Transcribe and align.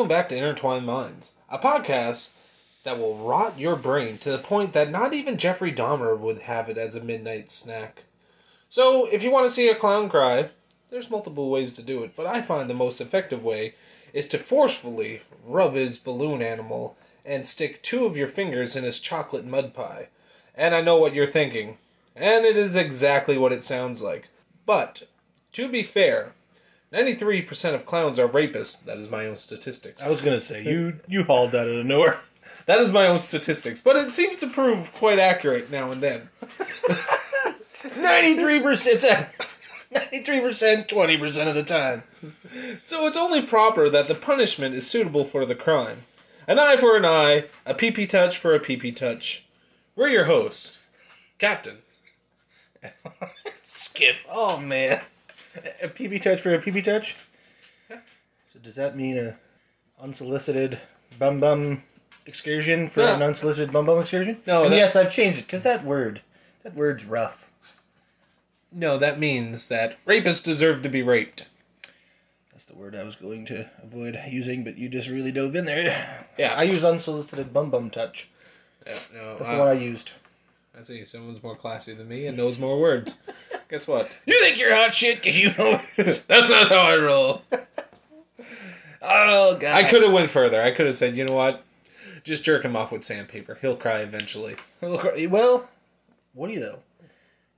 Welcome 0.00 0.16
back 0.16 0.30
to 0.30 0.34
Intertwined 0.34 0.86
Minds, 0.86 1.32
a 1.50 1.58
podcast 1.58 2.30
that 2.84 2.98
will 2.98 3.18
rot 3.18 3.58
your 3.58 3.76
brain 3.76 4.16
to 4.20 4.32
the 4.32 4.38
point 4.38 4.72
that 4.72 4.90
not 4.90 5.12
even 5.12 5.36
Jeffrey 5.36 5.70
Dahmer 5.70 6.18
would 6.18 6.38
have 6.38 6.70
it 6.70 6.78
as 6.78 6.94
a 6.94 7.00
midnight 7.00 7.50
snack. 7.50 8.04
So, 8.70 9.04
if 9.04 9.22
you 9.22 9.30
want 9.30 9.46
to 9.46 9.54
see 9.54 9.68
a 9.68 9.74
clown 9.74 10.08
cry, 10.08 10.52
there's 10.88 11.10
multiple 11.10 11.50
ways 11.50 11.74
to 11.74 11.82
do 11.82 12.02
it, 12.02 12.16
but 12.16 12.24
I 12.24 12.40
find 12.40 12.70
the 12.70 12.72
most 12.72 12.98
effective 12.98 13.44
way 13.44 13.74
is 14.14 14.24
to 14.28 14.38
forcefully 14.38 15.20
rub 15.44 15.74
his 15.74 15.98
balloon 15.98 16.40
animal 16.40 16.96
and 17.22 17.46
stick 17.46 17.82
two 17.82 18.06
of 18.06 18.16
your 18.16 18.28
fingers 18.28 18.76
in 18.76 18.84
his 18.84 19.00
chocolate 19.00 19.44
mud 19.44 19.74
pie. 19.74 20.08
And 20.54 20.74
I 20.74 20.80
know 20.80 20.96
what 20.96 21.12
you're 21.12 21.30
thinking, 21.30 21.76
and 22.16 22.46
it 22.46 22.56
is 22.56 22.74
exactly 22.74 23.36
what 23.36 23.52
it 23.52 23.64
sounds 23.64 24.00
like. 24.00 24.30
But, 24.64 25.02
to 25.52 25.68
be 25.68 25.82
fair, 25.82 26.32
93% 26.92 27.74
of 27.74 27.86
clowns 27.86 28.18
are 28.18 28.28
rapists. 28.28 28.78
That 28.84 28.98
is 28.98 29.08
my 29.08 29.26
own 29.26 29.36
statistics. 29.36 30.02
I 30.02 30.08
was 30.08 30.20
gonna 30.20 30.40
say 30.40 30.62
you 30.62 30.98
you 31.06 31.24
hauled 31.24 31.52
that 31.52 31.68
out 31.68 31.74
of 31.74 31.86
nowhere. 31.86 32.20
That 32.66 32.82
is 32.82 32.92
my 32.92 33.06
own 33.06 33.18
statistics, 33.18 33.80
but 33.80 33.96
it 33.96 34.14
seems 34.14 34.38
to 34.40 34.46
prove 34.46 34.92
quite 34.92 35.18
accurate 35.18 35.72
now 35.72 35.90
and 35.90 36.00
then. 36.00 36.28
Ninety 37.96 38.36
three 38.36 38.60
percent. 38.60 39.28
Ninety 39.90 40.22
three 40.22 40.40
percent, 40.40 40.86
twenty 40.88 41.16
percent 41.16 41.48
of 41.48 41.56
the 41.56 41.64
time. 41.64 42.04
So 42.84 43.08
it's 43.08 43.16
only 43.16 43.42
proper 43.42 43.90
that 43.90 44.06
the 44.06 44.14
punishment 44.14 44.76
is 44.76 44.86
suitable 44.86 45.24
for 45.24 45.44
the 45.44 45.54
crime. 45.56 46.04
An 46.46 46.60
eye 46.60 46.76
for 46.76 46.96
an 46.96 47.04
eye, 47.04 47.46
a 47.66 47.74
pee 47.74 47.90
pee 47.90 48.06
touch 48.06 48.38
for 48.38 48.54
a 48.54 48.60
pee 48.60 48.76
pee 48.76 48.92
touch. 48.92 49.44
We're 49.96 50.08
your 50.08 50.26
hosts, 50.26 50.78
Captain. 51.38 51.78
Skip. 53.64 54.16
Oh 54.30 54.58
man. 54.58 55.00
A 55.82 55.88
PB 55.88 56.22
touch 56.22 56.40
for 56.40 56.54
a 56.54 56.58
PB 56.58 56.84
touch. 56.84 57.16
So 57.88 58.58
does 58.62 58.74
that 58.76 58.96
mean 58.96 59.18
a 59.18 59.36
unsolicited 60.00 60.78
bum 61.18 61.40
bum 61.40 61.82
excursion 62.26 62.88
for 62.88 63.00
No. 63.00 63.14
an 63.14 63.22
unsolicited 63.22 63.72
bum 63.72 63.86
bum 63.86 64.00
excursion? 64.00 64.40
No, 64.46 64.64
And 64.64 64.72
that- 64.72 64.76
yes, 64.76 64.96
I've 64.96 65.12
changed 65.12 65.40
it 65.40 65.46
because 65.46 65.62
that 65.64 65.84
word, 65.84 66.22
that 66.62 66.74
word's 66.74 67.04
rough. 67.04 67.50
No, 68.72 68.98
that 68.98 69.18
means 69.18 69.66
that 69.68 69.96
rapists 70.04 70.42
deserve 70.42 70.82
to 70.82 70.88
be 70.88 71.02
raped. 71.02 71.44
That's 72.52 72.64
the 72.66 72.76
word 72.76 72.94
I 72.94 73.02
was 73.02 73.16
going 73.16 73.46
to 73.46 73.68
avoid 73.82 74.16
using, 74.28 74.62
but 74.62 74.78
you 74.78 74.88
just 74.88 75.08
really 75.08 75.32
dove 75.32 75.56
in 75.56 75.64
there. 75.64 76.26
Yeah. 76.38 76.54
I 76.54 76.62
use 76.62 76.84
unsolicited 76.84 77.52
bum 77.52 77.70
bum 77.70 77.90
touch. 77.90 78.28
Yeah, 78.86 78.98
no, 79.12 79.36
That's 79.36 79.48
uh, 79.48 79.52
the 79.52 79.58
one 79.58 79.68
I 79.68 79.72
used. 79.72 80.12
I 80.80 80.82
see. 80.82 81.04
Someone's 81.04 81.42
more 81.42 81.56
classy 81.56 81.92
than 81.92 82.08
me 82.08 82.26
and 82.26 82.38
knows 82.38 82.58
more 82.58 82.80
words. 82.80 83.14
Guess 83.68 83.86
what? 83.86 84.16
You 84.24 84.40
think 84.40 84.56
you're 84.56 84.74
hot 84.74 84.94
shit 84.94 85.16
because 85.16 85.38
you 85.38 85.52
know. 85.52 85.78
That's 85.96 86.50
not 86.50 86.70
how 86.70 86.78
I 86.78 86.96
roll. 86.96 87.42
oh 89.02 89.58
god. 89.58 89.64
I 89.64 89.84
could 89.84 90.02
have 90.02 90.12
went 90.12 90.30
further. 90.30 90.62
I 90.62 90.70
could 90.70 90.86
have 90.86 90.96
said, 90.96 91.18
you 91.18 91.24
know 91.26 91.34
what? 91.34 91.62
Just 92.24 92.44
jerk 92.44 92.64
him 92.64 92.76
off 92.76 92.92
with 92.92 93.04
sandpaper. 93.04 93.58
He'll 93.60 93.76
cry 93.76 93.98
eventually. 93.98 94.56
Well, 94.80 95.68
what 96.32 96.48
do 96.48 96.52
you 96.54 96.60
though? 96.60 96.78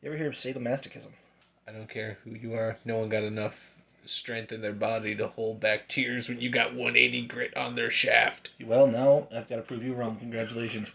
You 0.03 0.09
ever 0.09 0.17
hear 0.17 0.29
of 0.29 0.35
sadomasochism? 0.35 1.13
I 1.69 1.71
don't 1.71 1.89
care 1.89 2.19
who 2.25 2.31
you 2.33 2.55
are. 2.55 2.79
No 2.85 2.99
one 2.99 3.09
got 3.09 3.23
enough 3.23 3.77
strength 4.05 4.51
in 4.51 4.63
their 4.63 4.73
body 4.73 5.15
to 5.15 5.29
hold 5.29 5.61
back 5.61 5.89
tears 5.89 6.29
when 6.29 6.41
you 6.41 6.51
got 6.51 6.71
180 6.71 7.29
grit 7.29 7.57
on 7.57 7.77
their 7.77 7.91
shaft. 7.91 8.51
Well, 8.61 8.89
now 8.89 9.29
I've 9.33 9.49
got 9.49 9.57
to 9.57 9.63
prove 9.63 9.85
you 9.85 9.95
wrong. 9.95 10.17
Congratulations. 10.17 10.91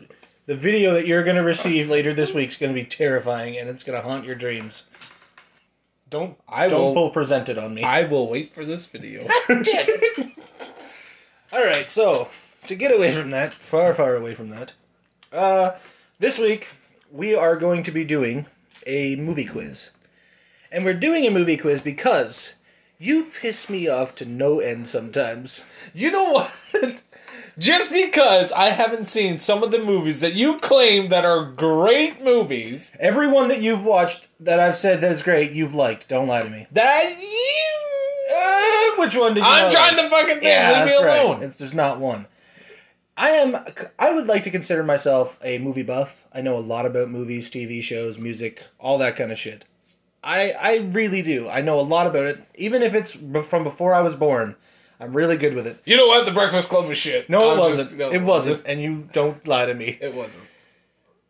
The 0.48 0.56
video 0.56 0.94
that 0.94 1.06
you're 1.06 1.24
going 1.24 1.36
to 1.36 1.44
receive 1.44 1.90
later 1.90 2.14
this 2.14 2.34
week 2.34 2.52
is 2.52 2.56
going 2.56 2.74
to 2.74 2.82
be 2.82 2.88
terrifying, 2.88 3.58
and 3.58 3.68
it's 3.70 3.84
going 3.84 4.02
to 4.02 4.08
haunt 4.08 4.24
your 4.26 4.36
dreams. 4.36 4.84
Don't 6.10 6.38
I 6.48 6.70
don't 6.70 6.86
will. 6.86 6.94
pull 6.94 7.10
present 7.10 7.50
it 7.50 7.58
on 7.58 7.74
me. 7.74 7.84
I 7.84 8.04
will 8.04 8.30
wait 8.30 8.54
for 8.54 8.64
this 8.64 8.86
video. 8.86 9.28
All 11.52 11.64
right, 11.66 11.92
so 11.92 12.30
to 12.66 12.76
get 12.76 12.96
away 12.96 13.14
from 13.14 13.30
that, 13.32 13.54
far 13.54 13.94
far 13.94 14.16
away 14.16 14.36
from 14.36 14.50
that, 14.52 14.72
uh, 15.34 15.72
this 16.20 16.40
week 16.40 16.70
we 17.12 17.36
are 17.36 17.58
going 17.58 17.84
to 17.84 17.92
be 17.92 18.06
doing 18.06 18.46
a 18.86 19.18
movie 19.18 19.44
quiz, 19.44 19.90
and 20.72 20.86
we're 20.86 20.94
doing 20.94 21.28
a 21.28 21.32
movie 21.32 21.58
quiz 21.58 21.82
because 21.82 22.54
you 23.00 23.26
piss 23.42 23.70
me 23.70 23.88
off 23.88 24.16
to 24.16 24.26
no 24.26 24.60
end 24.60 24.88
sometimes. 24.88 25.64
you 25.94 26.12
know 26.12 26.32
what? 26.32 26.52
Just 27.60 27.92
because 27.92 28.52
I 28.52 28.70
haven't 28.70 29.08
seen 29.08 29.40
some 29.40 29.64
of 29.64 29.72
the 29.72 29.80
movies 29.80 30.22
that 30.22 30.36
you 30.36 30.60
claim 30.60 31.10
that 31.10 31.26
are 31.26 31.44
great 31.52 32.24
movies, 32.24 32.92
Everyone 33.00 33.48
that 33.48 33.62
you've 33.62 33.84
watched 33.84 34.28
that 34.40 34.60
I've 34.60 34.76
said 34.76 35.02
that 35.02 35.12
is 35.12 35.24
great, 35.24 35.54
you've 35.54 35.74
liked. 35.74 36.08
Don't 36.08 36.28
lie 36.28 36.44
to 36.44 36.50
me. 36.50 36.68
that 36.72 37.18
you. 37.20 38.36
Uh, 38.36 39.02
which 39.02 39.16
one 39.16 39.34
did 39.34 39.42
you? 39.42 39.48
I'm 39.50 39.64
not 39.64 39.72
trying 39.72 39.96
like? 39.98 40.06
to 40.06 40.10
fucking 40.12 40.28
think. 40.36 40.44
Yeah, 40.44 40.68
Leave 40.68 40.86
that's 40.86 41.00
me 41.02 41.06
right. 41.08 41.26
alone. 41.26 41.44
It's, 41.44 41.58
there's 41.58 41.74
not 41.74 42.00
one. 42.00 42.28
I 43.16 43.30
am. 43.32 43.58
I 43.98 44.12
would 44.12 44.28
like 44.28 44.44
to 44.44 44.52
consider 44.52 44.84
myself 44.84 45.36
a 45.44 45.58
movie 45.58 45.82
buff. 45.82 46.12
I 46.32 46.42
know 46.42 46.58
a 46.58 46.60
lot 46.60 46.86
about 46.86 47.10
movies, 47.10 47.50
TV 47.50 47.82
shows, 47.82 48.20
music, 48.20 48.62
all 48.80 49.00
that 49.00 49.16
kind 49.16 49.32
of 49.32 49.40
shit. 49.40 49.66
I 50.24 50.52
I 50.52 50.76
really 50.78 51.22
do. 51.22 51.48
I 51.48 51.62
know 51.62 51.80
a 51.80 51.82
lot 51.82 52.08
about 52.08 52.26
it, 52.26 52.44
even 52.56 52.82
if 52.84 52.94
it's 52.94 53.12
from 53.48 53.64
before 53.64 53.94
I 53.94 54.02
was 54.02 54.16
born. 54.16 54.56
I'm 55.00 55.16
really 55.16 55.38
good 55.38 55.54
with 55.54 55.68
it. 55.68 55.80
You 55.86 55.96
know 55.96 56.08
what? 56.08 56.26
The 56.26 56.32
Breakfast 56.32 56.70
Club 56.70 56.88
was 56.88 56.98
shit. 56.98 57.30
No, 57.30 57.52
it 57.52 57.58
was 57.58 57.70
wasn't. 57.70 57.88
just- 57.90 57.98
no, 58.00 58.12
it 58.12 58.24
wasn't, 58.24 58.64
and 58.66 58.82
you 58.82 59.08
don't 59.14 59.48
lie 59.48 59.68
to 59.68 59.74
me. 59.76 59.96
It 60.02 60.14
wasn't. 60.16 60.44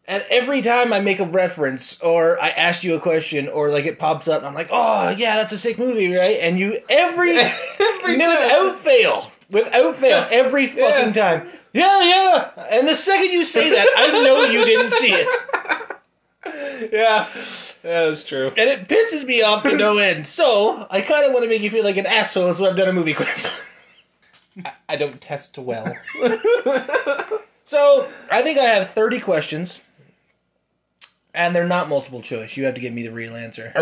And 0.09 0.25
every 0.30 0.62
time 0.62 0.94
I 0.94 1.02
make 1.02 1.20
a 1.20 1.25
reference 1.25 2.00
or 2.00 2.42
I 2.42 2.48
ask 2.48 2.81
you 2.86 2.96
a 2.96 3.00
question 3.02 3.50
or 3.50 3.70
like 3.70 3.84
it 3.84 4.00
pops 4.00 4.30
up, 4.30 4.42
I'm 4.44 4.53
like, 4.53 4.70
oh 4.72 5.09
yeah, 5.09 5.36
that's 5.36 5.52
a 5.52 5.58
sick 5.58 5.78
movie, 5.78 6.16
right? 6.16 6.40
And 6.40 6.58
you 6.58 6.80
every, 6.88 7.38
Every 7.80 8.16
without 8.16 8.80
fail, 8.80 9.31
without 9.52 9.96
fail, 9.98 10.25
every 10.31 10.68
fucking 10.68 11.12
time, 11.12 11.50
yeah, 11.74 12.04
yeah. 12.06 12.52
And 12.72 12.88
the 12.88 12.96
second 12.96 13.34
you 13.34 13.44
say 13.44 13.69
that, 13.69 13.88
I 13.98 14.08
know 14.08 14.44
you 14.46 14.64
didn't 14.64 14.94
see 14.94 15.12
it, 15.12 15.28
Yeah, 16.91 17.28
yeah, 17.34 17.34
that's 17.84 18.24
true. 18.24 18.47
and 18.56 18.69
it 18.69 18.88
pisses 18.88 19.25
me 19.25 19.41
off 19.41 19.63
to 19.63 19.75
no 19.75 19.97
end. 19.97 20.28
So 20.28 20.85
I 20.91 21.02
kind 21.02 21.25
of 21.25 21.31
want 21.34 21.44
to 21.44 21.50
make 21.50 21.62
you 21.62 21.69
feel 21.69 21.84
like 21.84 21.97
an 21.97 22.06
asshole, 22.06 22.53
so 22.53 22.66
I've 22.66 22.75
done 22.75 22.88
a 22.90 22.94
movie 22.94 23.13
quiz. 23.13 23.47
I 24.88 24.96
don't 24.96 25.19
test 25.22 25.57
well. 25.57 25.96
So 27.68 28.09
I 28.31 28.44
think 28.44 28.57
I 28.57 28.63
have 28.63 28.91
30 28.91 29.19
questions. 29.19 29.81
And 31.34 31.53
they're 31.53 31.68
not 31.68 31.90
multiple 31.90 32.22
choice. 32.22 32.56
You 32.56 32.63
have 32.63 32.75
to 32.75 32.80
give 32.81 32.94
me 32.94 33.03
the 33.03 33.12
real 33.12 33.36
answer. 33.36 33.74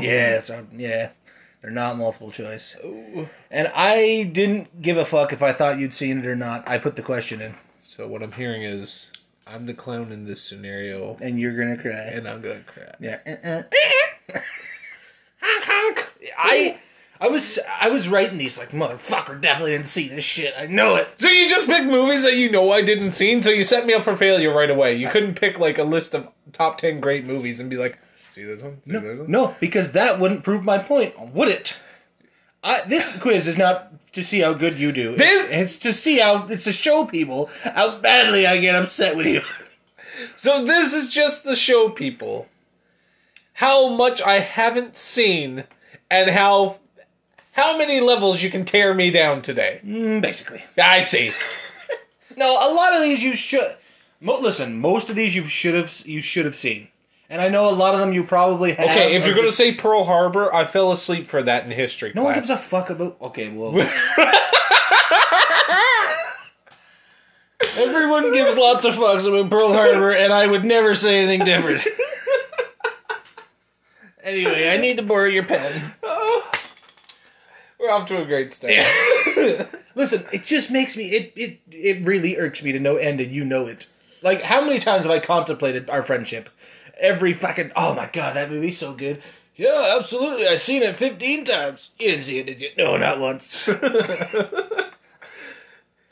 Yeah, 0.00 0.40
so, 0.40 0.64
yeah. 0.76 1.10
They're 1.60 1.72
not 1.72 1.98
multiple 1.98 2.30
choice. 2.30 2.76
And 3.50 3.72
I 3.74 4.22
didn't 4.32 4.80
give 4.80 4.98
a 4.98 5.04
fuck 5.04 5.32
if 5.32 5.42
I 5.42 5.52
thought 5.52 5.80
you'd 5.80 5.92
seen 5.92 6.18
it 6.20 6.26
or 6.26 6.36
not. 6.36 6.68
I 6.68 6.78
put 6.78 6.94
the 6.94 7.02
question 7.02 7.40
in. 7.40 7.56
So 7.82 8.06
what 8.06 8.22
I'm 8.22 8.30
hearing 8.30 8.62
is 8.62 9.10
I'm 9.46 9.66
the 9.66 9.74
clown 9.74 10.10
in 10.12 10.24
this 10.24 10.42
scenario, 10.42 11.16
And 11.20 11.38
you're 11.38 11.56
gonna 11.56 11.76
cry. 11.80 11.92
and 11.92 12.26
I'm 12.28 12.40
gonna 12.40 12.62
cry. 12.62 12.94
Yeah. 13.00 13.18
Uh-uh. 13.26 13.62
I 16.38 16.78
I 17.20 17.28
was 17.28 17.58
I 17.80 17.90
was 17.90 18.08
writing 18.08 18.38
these 18.38 18.58
like 18.58 18.70
motherfucker 18.70 19.40
definitely 19.40 19.72
didn't 19.72 19.86
see 19.88 20.08
this 20.08 20.24
shit. 20.24 20.54
I 20.58 20.66
know 20.66 20.96
it. 20.96 21.08
So 21.18 21.28
you 21.28 21.48
just 21.48 21.66
pick 21.66 21.84
movies 21.84 22.22
that 22.24 22.34
you 22.36 22.50
know 22.50 22.72
I 22.72 22.82
didn't 22.82 23.12
see, 23.12 23.40
so 23.42 23.50
you 23.50 23.64
set 23.64 23.86
me 23.86 23.94
up 23.94 24.02
for 24.04 24.16
failure 24.16 24.52
right 24.54 24.70
away. 24.70 24.94
You 24.96 25.08
couldn't 25.08 25.34
pick 25.34 25.58
like 25.58 25.78
a 25.78 25.84
list 25.84 26.14
of 26.14 26.28
top 26.52 26.78
ten 26.78 27.00
great 27.00 27.26
movies 27.26 27.60
and 27.60 27.68
be 27.70 27.76
like, 27.76 27.98
see 28.30 28.42
this 28.44 28.60
one, 28.62 28.80
see 28.86 28.92
this 28.92 29.18
one. 29.20 29.30
No, 29.30 29.54
because 29.60 29.92
that 29.92 30.18
wouldn't 30.18 30.44
prove 30.44 30.64
my 30.64 30.78
point, 30.78 31.14
would 31.32 31.48
it? 31.48 31.76
I, 32.64 32.80
this 32.86 33.08
quiz 33.20 33.46
is 33.46 33.58
not 33.58 34.12
to 34.14 34.24
see 34.24 34.40
how 34.40 34.54
good 34.54 34.78
you 34.78 34.90
do. 34.90 35.16
This- 35.16 35.48
it's, 35.50 35.74
it's 35.74 35.76
to 35.82 35.92
see 35.92 36.18
how 36.18 36.46
it's 36.46 36.64
to 36.64 36.72
show 36.72 37.04
people 37.04 37.50
how 37.62 37.98
badly 37.98 38.46
I 38.46 38.58
get 38.58 38.74
upset 38.74 39.16
with 39.16 39.26
you. 39.26 39.42
So 40.36 40.64
this 40.64 40.92
is 40.92 41.08
just 41.08 41.44
to 41.44 41.54
show 41.54 41.88
people 41.88 42.46
how 43.54 43.88
much 43.88 44.22
I 44.22 44.38
haven't 44.40 44.96
seen 44.96 45.64
and 46.10 46.30
how 46.30 46.78
how 47.52 47.76
many 47.76 48.00
levels 48.00 48.42
you 48.42 48.50
can 48.50 48.64
tear 48.64 48.94
me 48.94 49.10
down 49.10 49.42
today. 49.42 49.80
Mm, 49.84 50.20
basically, 50.20 50.62
I 50.82 51.00
see. 51.02 51.32
no. 52.36 52.54
A 52.54 52.70
lot 52.72 52.94
of 52.96 53.02
these 53.02 53.22
you 53.22 53.36
should. 53.36 53.76
Mo- 54.20 54.40
listen, 54.40 54.80
most 54.80 55.10
of 55.10 55.16
these 55.16 55.34
you 55.36 55.44
should 55.44 55.74
have 55.74 56.02
you 56.06 56.22
should 56.22 56.46
have 56.46 56.56
seen, 56.56 56.88
and 57.30 57.40
I 57.40 57.48
know 57.48 57.68
a 57.68 57.72
lot 57.74 57.94
of 57.94 58.00
them 58.00 58.12
you 58.12 58.24
probably 58.24 58.72
have. 58.74 58.88
Okay, 58.90 59.14
if 59.16 59.26
you're 59.26 59.34
gonna 59.34 59.50
say 59.52 59.72
Pearl 59.74 60.04
Harbor, 60.04 60.52
I 60.54 60.64
fell 60.64 60.92
asleep 60.92 61.28
for 61.28 61.42
that 61.42 61.64
in 61.64 61.70
history 61.70 62.12
no 62.14 62.22
one 62.24 62.34
class. 62.34 62.48
gives 62.48 62.50
a 62.50 62.62
fuck 62.62 62.90
about. 62.90 63.16
Okay, 63.20 63.48
well. 63.50 63.74
Everyone 67.76 68.32
gives 68.32 68.56
lots 68.56 68.84
of 68.84 68.94
fucks 68.94 69.26
about 69.26 69.50
Pearl 69.50 69.72
Harbor, 69.72 70.12
and 70.12 70.32
I 70.32 70.46
would 70.46 70.64
never 70.64 70.94
say 70.94 71.18
anything 71.22 71.44
different. 71.44 71.86
anyway, 74.22 74.68
I 74.68 74.76
need 74.76 74.96
to 74.98 75.02
borrow 75.02 75.26
your 75.26 75.44
pen. 75.44 75.92
Oh, 76.02 76.50
We're 77.80 77.90
off 77.90 78.06
to 78.08 78.20
a 78.20 78.26
great 78.26 78.54
start. 78.54 78.72
Listen, 79.94 80.24
it 80.32 80.44
just 80.44 80.70
makes 80.70 80.96
me 80.96 81.08
it 81.10 81.32
it 81.36 81.60
it 81.70 82.04
really 82.04 82.36
irks 82.36 82.62
me 82.62 82.72
to 82.72 82.78
no 82.80 82.96
end, 82.96 83.20
and 83.20 83.32
you 83.32 83.44
know 83.44 83.66
it. 83.66 83.86
Like, 84.22 84.42
how 84.42 84.60
many 84.62 84.78
times 84.78 85.02
have 85.04 85.12
I 85.12 85.20
contemplated 85.20 85.88
our 85.90 86.02
friendship? 86.02 86.48
Every 87.00 87.32
fucking 87.32 87.72
oh 87.76 87.94
my 87.94 88.08
god, 88.12 88.36
that 88.36 88.50
movie's 88.50 88.78
so 88.78 88.92
good. 88.92 89.22
Yeah, 89.56 89.96
absolutely. 89.98 90.48
I've 90.48 90.60
seen 90.60 90.82
it 90.82 90.96
fifteen 90.96 91.44
times. 91.44 91.92
You 91.98 92.10
didn't 92.12 92.24
see 92.24 92.38
it, 92.38 92.46
did 92.46 92.60
you? 92.60 92.70
No, 92.76 92.96
not 92.96 93.20
once. 93.20 93.68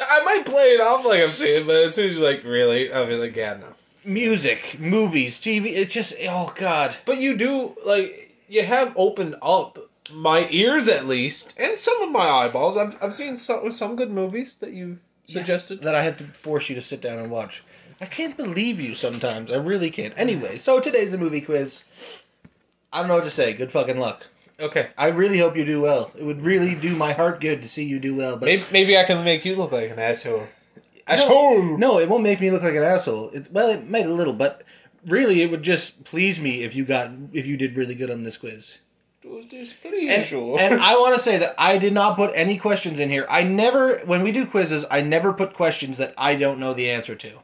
I 0.04 0.22
might 0.24 0.44
play 0.44 0.74
it 0.74 0.80
off 0.80 1.04
like 1.04 1.22
I'm 1.22 1.30
saying, 1.30 1.66
but 1.66 1.76
as 1.76 1.94
soon 1.94 2.08
as 2.08 2.16
you're 2.16 2.32
like, 2.32 2.44
really, 2.44 2.92
I'll 2.92 3.06
be 3.06 3.14
like, 3.14 3.36
yeah, 3.36 3.54
no. 3.54 3.68
Music, 4.04 4.78
movies, 4.80 5.38
TV. 5.38 5.66
It's 5.76 5.94
just 5.94 6.14
oh 6.28 6.52
god. 6.56 6.96
But 7.04 7.18
you 7.18 7.36
do 7.36 7.76
like 7.84 8.34
you 8.48 8.64
have 8.64 8.92
opened 8.96 9.36
up 9.40 9.78
my 10.12 10.48
ears 10.50 10.88
at 10.88 11.06
least, 11.06 11.54
and 11.56 11.78
some 11.78 12.02
of 12.02 12.10
my 12.10 12.28
eyeballs. 12.28 12.76
I've 12.76 12.96
I've 13.02 13.14
seen 13.14 13.36
some 13.36 13.70
some 13.70 13.94
good 13.96 14.10
movies 14.10 14.56
that 14.56 14.72
you've 14.72 14.98
suggested. 15.26 15.82
that 15.82 15.94
I 15.94 16.02
had 16.02 16.18
to 16.18 16.24
force 16.24 16.68
you 16.68 16.74
to 16.74 16.80
sit 16.80 17.00
down 17.00 17.18
and 17.18 17.30
watch. 17.30 17.62
I 18.02 18.06
can't 18.06 18.36
believe 18.36 18.80
you 18.80 18.96
sometimes. 18.96 19.52
I 19.52 19.54
really 19.54 19.88
can't. 19.88 20.12
Anyway, 20.16 20.58
so 20.58 20.80
today's 20.80 21.12
a 21.12 21.18
movie 21.18 21.40
quiz. 21.40 21.84
I 22.92 22.98
don't 22.98 23.06
know 23.06 23.14
what 23.14 23.24
to 23.24 23.30
say. 23.30 23.52
Good 23.52 23.70
fucking 23.70 23.96
luck. 23.96 24.26
Okay, 24.58 24.88
I 24.98 25.06
really 25.06 25.38
hope 25.38 25.56
you 25.56 25.64
do 25.64 25.80
well. 25.80 26.10
It 26.18 26.24
would 26.24 26.42
really 26.42 26.74
do 26.74 26.96
my 26.96 27.12
heart 27.12 27.40
good 27.40 27.62
to 27.62 27.68
see 27.68 27.84
you 27.84 28.00
do 28.00 28.16
well. 28.16 28.36
But 28.36 28.46
maybe 28.46 28.64
maybe 28.72 28.98
I 28.98 29.04
can 29.04 29.22
make 29.22 29.44
you 29.44 29.54
look 29.54 29.70
like 29.70 29.88
an 29.88 30.00
asshole. 30.00 30.48
Asshole. 31.06 31.78
no, 31.78 32.00
it 32.00 32.08
won't 32.08 32.24
make 32.24 32.40
me 32.40 32.50
look 32.50 32.64
like 32.64 32.74
an 32.74 32.82
asshole. 32.82 33.30
It's 33.32 33.48
well, 33.48 33.70
it 33.70 33.88
might 33.88 34.06
a 34.06 34.12
little, 34.12 34.32
but 34.32 34.62
really, 35.06 35.40
it 35.40 35.52
would 35.52 35.62
just 35.62 36.02
please 36.02 36.40
me 36.40 36.64
if 36.64 36.74
you 36.74 36.84
got 36.84 37.08
if 37.32 37.46
you 37.46 37.56
did 37.56 37.76
really 37.76 37.94
good 37.94 38.10
on 38.10 38.24
this 38.24 38.36
quiz. 38.36 38.78
Please, 39.22 39.74
please, 39.80 40.10
And, 40.10 40.24
sure. 40.24 40.58
and 40.58 40.80
I 40.80 40.98
want 40.98 41.14
to 41.14 41.22
say 41.22 41.38
that 41.38 41.54
I 41.56 41.78
did 41.78 41.92
not 41.92 42.16
put 42.16 42.32
any 42.34 42.58
questions 42.58 42.98
in 42.98 43.10
here. 43.10 43.26
I 43.30 43.44
never, 43.44 43.98
when 43.98 44.24
we 44.24 44.32
do 44.32 44.44
quizzes, 44.44 44.84
I 44.90 45.02
never 45.02 45.32
put 45.32 45.54
questions 45.54 45.98
that 45.98 46.12
I 46.18 46.34
don't 46.34 46.58
know 46.58 46.74
the 46.74 46.90
answer 46.90 47.14
to. 47.14 47.38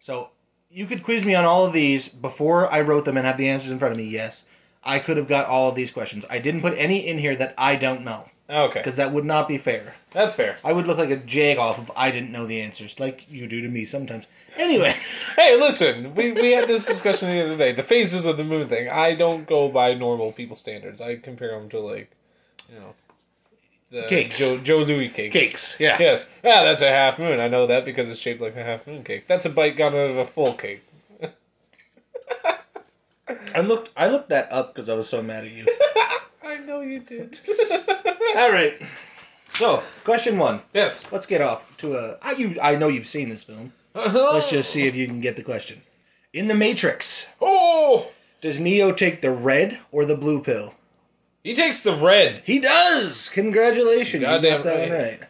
So 0.00 0.30
you 0.70 0.86
could 0.86 1.02
quiz 1.02 1.24
me 1.24 1.34
on 1.34 1.44
all 1.44 1.64
of 1.64 1.72
these 1.72 2.08
before 2.08 2.72
I 2.72 2.80
wrote 2.80 3.04
them 3.04 3.16
and 3.16 3.26
have 3.26 3.36
the 3.36 3.48
answers 3.48 3.70
in 3.70 3.78
front 3.78 3.92
of 3.92 3.98
me. 3.98 4.04
Yes, 4.04 4.44
I 4.84 4.98
could 4.98 5.16
have 5.16 5.28
got 5.28 5.46
all 5.46 5.68
of 5.70 5.74
these 5.74 5.90
questions. 5.90 6.24
I 6.30 6.38
didn't 6.38 6.62
put 6.62 6.74
any 6.76 7.06
in 7.06 7.18
here 7.18 7.36
that 7.36 7.54
I 7.56 7.76
don't 7.76 8.04
know 8.04 8.26
okay, 8.50 8.80
because 8.80 8.96
that 8.96 9.12
would 9.12 9.24
not 9.24 9.48
be 9.48 9.58
fair. 9.58 9.94
that's 10.10 10.34
fair. 10.34 10.58
I 10.64 10.72
would 10.72 10.86
look 10.86 10.98
like 10.98 11.10
a 11.10 11.16
jagoff 11.16 11.78
if 11.78 11.90
I 11.96 12.10
didn't 12.10 12.32
know 12.32 12.46
the 12.46 12.60
answers, 12.60 12.98
like 13.00 13.24
you 13.28 13.46
do 13.46 13.60
to 13.60 13.68
me 13.68 13.84
sometimes. 13.84 14.24
Anyway, 14.56 14.96
Hey, 15.36 15.58
listen, 15.58 16.14
we, 16.14 16.32
we 16.32 16.52
had 16.52 16.68
this 16.68 16.84
discussion 16.86 17.28
the 17.28 17.44
other 17.44 17.56
day. 17.56 17.72
The 17.72 17.82
phases 17.82 18.24
of 18.24 18.36
the 18.36 18.44
moon 18.44 18.68
thing. 18.68 18.88
I 18.88 19.14
don't 19.14 19.46
go 19.46 19.68
by 19.68 19.94
normal 19.94 20.32
people 20.32 20.56
standards. 20.56 21.00
I 21.00 21.16
compare 21.16 21.50
them 21.58 21.68
to 21.70 21.80
like, 21.80 22.10
you 22.68 22.78
know, 22.78 22.94
the 23.90 24.02
Cakes. 24.08 24.38
Joe 24.38 24.58
Jos 24.58 24.86
Louis 24.86 25.08
cakes. 25.08 25.32
Cakes, 25.32 25.76
yeah. 25.78 25.96
Yes. 25.98 26.26
Yeah, 26.44 26.64
that's 26.64 26.82
a 26.82 26.88
half 26.90 27.18
moon. 27.18 27.40
I 27.40 27.48
know 27.48 27.66
that 27.66 27.84
because 27.84 28.10
it's 28.10 28.20
shaped 28.20 28.40
like 28.40 28.56
a 28.56 28.62
half 28.62 28.86
moon 28.86 29.02
cake. 29.04 29.26
That's 29.26 29.46
a 29.46 29.50
bite 29.50 29.76
gone 29.76 29.94
out 29.94 30.10
of 30.10 30.16
a 30.18 30.26
full 30.26 30.54
cake. 30.54 30.84
I 33.54 33.60
looked 33.60 33.90
I 33.96 34.08
looked 34.08 34.28
that 34.30 34.50
up 34.52 34.74
because 34.74 34.88
I 34.88 34.94
was 34.94 35.08
so 35.08 35.22
mad 35.22 35.44
at 35.44 35.50
you. 35.52 35.66
I 36.44 36.56
know 36.58 36.80
you 36.80 37.00
did. 37.00 37.40
all 38.36 38.50
right. 38.52 38.80
So, 39.54 39.82
question 40.04 40.38
one. 40.38 40.62
yes. 40.72 41.10
Let's 41.10 41.26
get 41.26 41.40
off 41.40 41.62
to 41.78 41.96
a. 41.96 42.16
I, 42.22 42.32
you, 42.32 42.58
I 42.60 42.76
know 42.76 42.88
you've 42.88 43.06
seen 43.06 43.28
this 43.28 43.42
film. 43.42 43.72
Uh-huh. 43.94 44.30
Let's 44.34 44.50
just 44.50 44.70
see 44.70 44.86
if 44.86 44.94
you 44.94 45.06
can 45.06 45.20
get 45.20 45.36
the 45.36 45.42
question. 45.42 45.82
In 46.32 46.46
The 46.46 46.54
Matrix, 46.54 47.26
Oh, 47.40 48.08
does 48.40 48.60
Neo 48.60 48.92
take 48.92 49.20
the 49.22 49.30
red 49.30 49.78
or 49.90 50.04
the 50.04 50.14
blue 50.16 50.40
pill? 50.40 50.74
He 51.48 51.54
takes 51.54 51.80
the 51.80 51.94
red. 51.96 52.42
He 52.44 52.58
does. 52.58 53.28
Congratulations, 53.30 54.20
you 54.20 54.26
Goddamn 54.26 54.62
got 54.62 54.64
that 54.64 54.90
right. 54.90 55.20
right. 55.20 55.28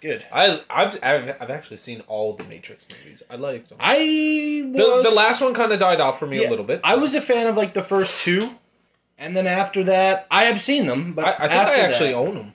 Good. 0.00 0.24
I 0.32 0.62
I've, 0.70 0.98
I've 1.02 1.36
I've 1.42 1.50
actually 1.50 1.76
seen 1.76 2.00
all 2.06 2.34
the 2.34 2.44
Matrix 2.44 2.86
movies. 2.90 3.22
I 3.28 3.36
liked 3.36 3.68
them. 3.68 3.76
I 3.80 3.98
The, 3.98 4.70
was, 4.78 5.04
the 5.04 5.10
last 5.10 5.42
one 5.42 5.52
kind 5.52 5.72
of 5.72 5.78
died 5.78 6.00
off 6.00 6.18
for 6.18 6.26
me 6.26 6.40
yeah, 6.40 6.48
a 6.48 6.50
little 6.50 6.64
bit. 6.64 6.80
I 6.82 6.94
was 6.96 7.14
a 7.14 7.20
fan 7.20 7.46
of 7.46 7.56
like 7.56 7.74
the 7.74 7.82
first 7.82 8.18
two, 8.18 8.50
and 9.18 9.36
then 9.36 9.46
after 9.46 9.84
that, 9.84 10.26
I 10.30 10.44
have 10.44 10.60
seen 10.60 10.86
them, 10.86 11.12
but 11.12 11.26
I, 11.26 11.44
I 11.44 11.48
think 11.48 11.52
I 11.68 11.80
actually 11.80 12.08
that, 12.12 12.14
own 12.16 12.34
them. 12.34 12.54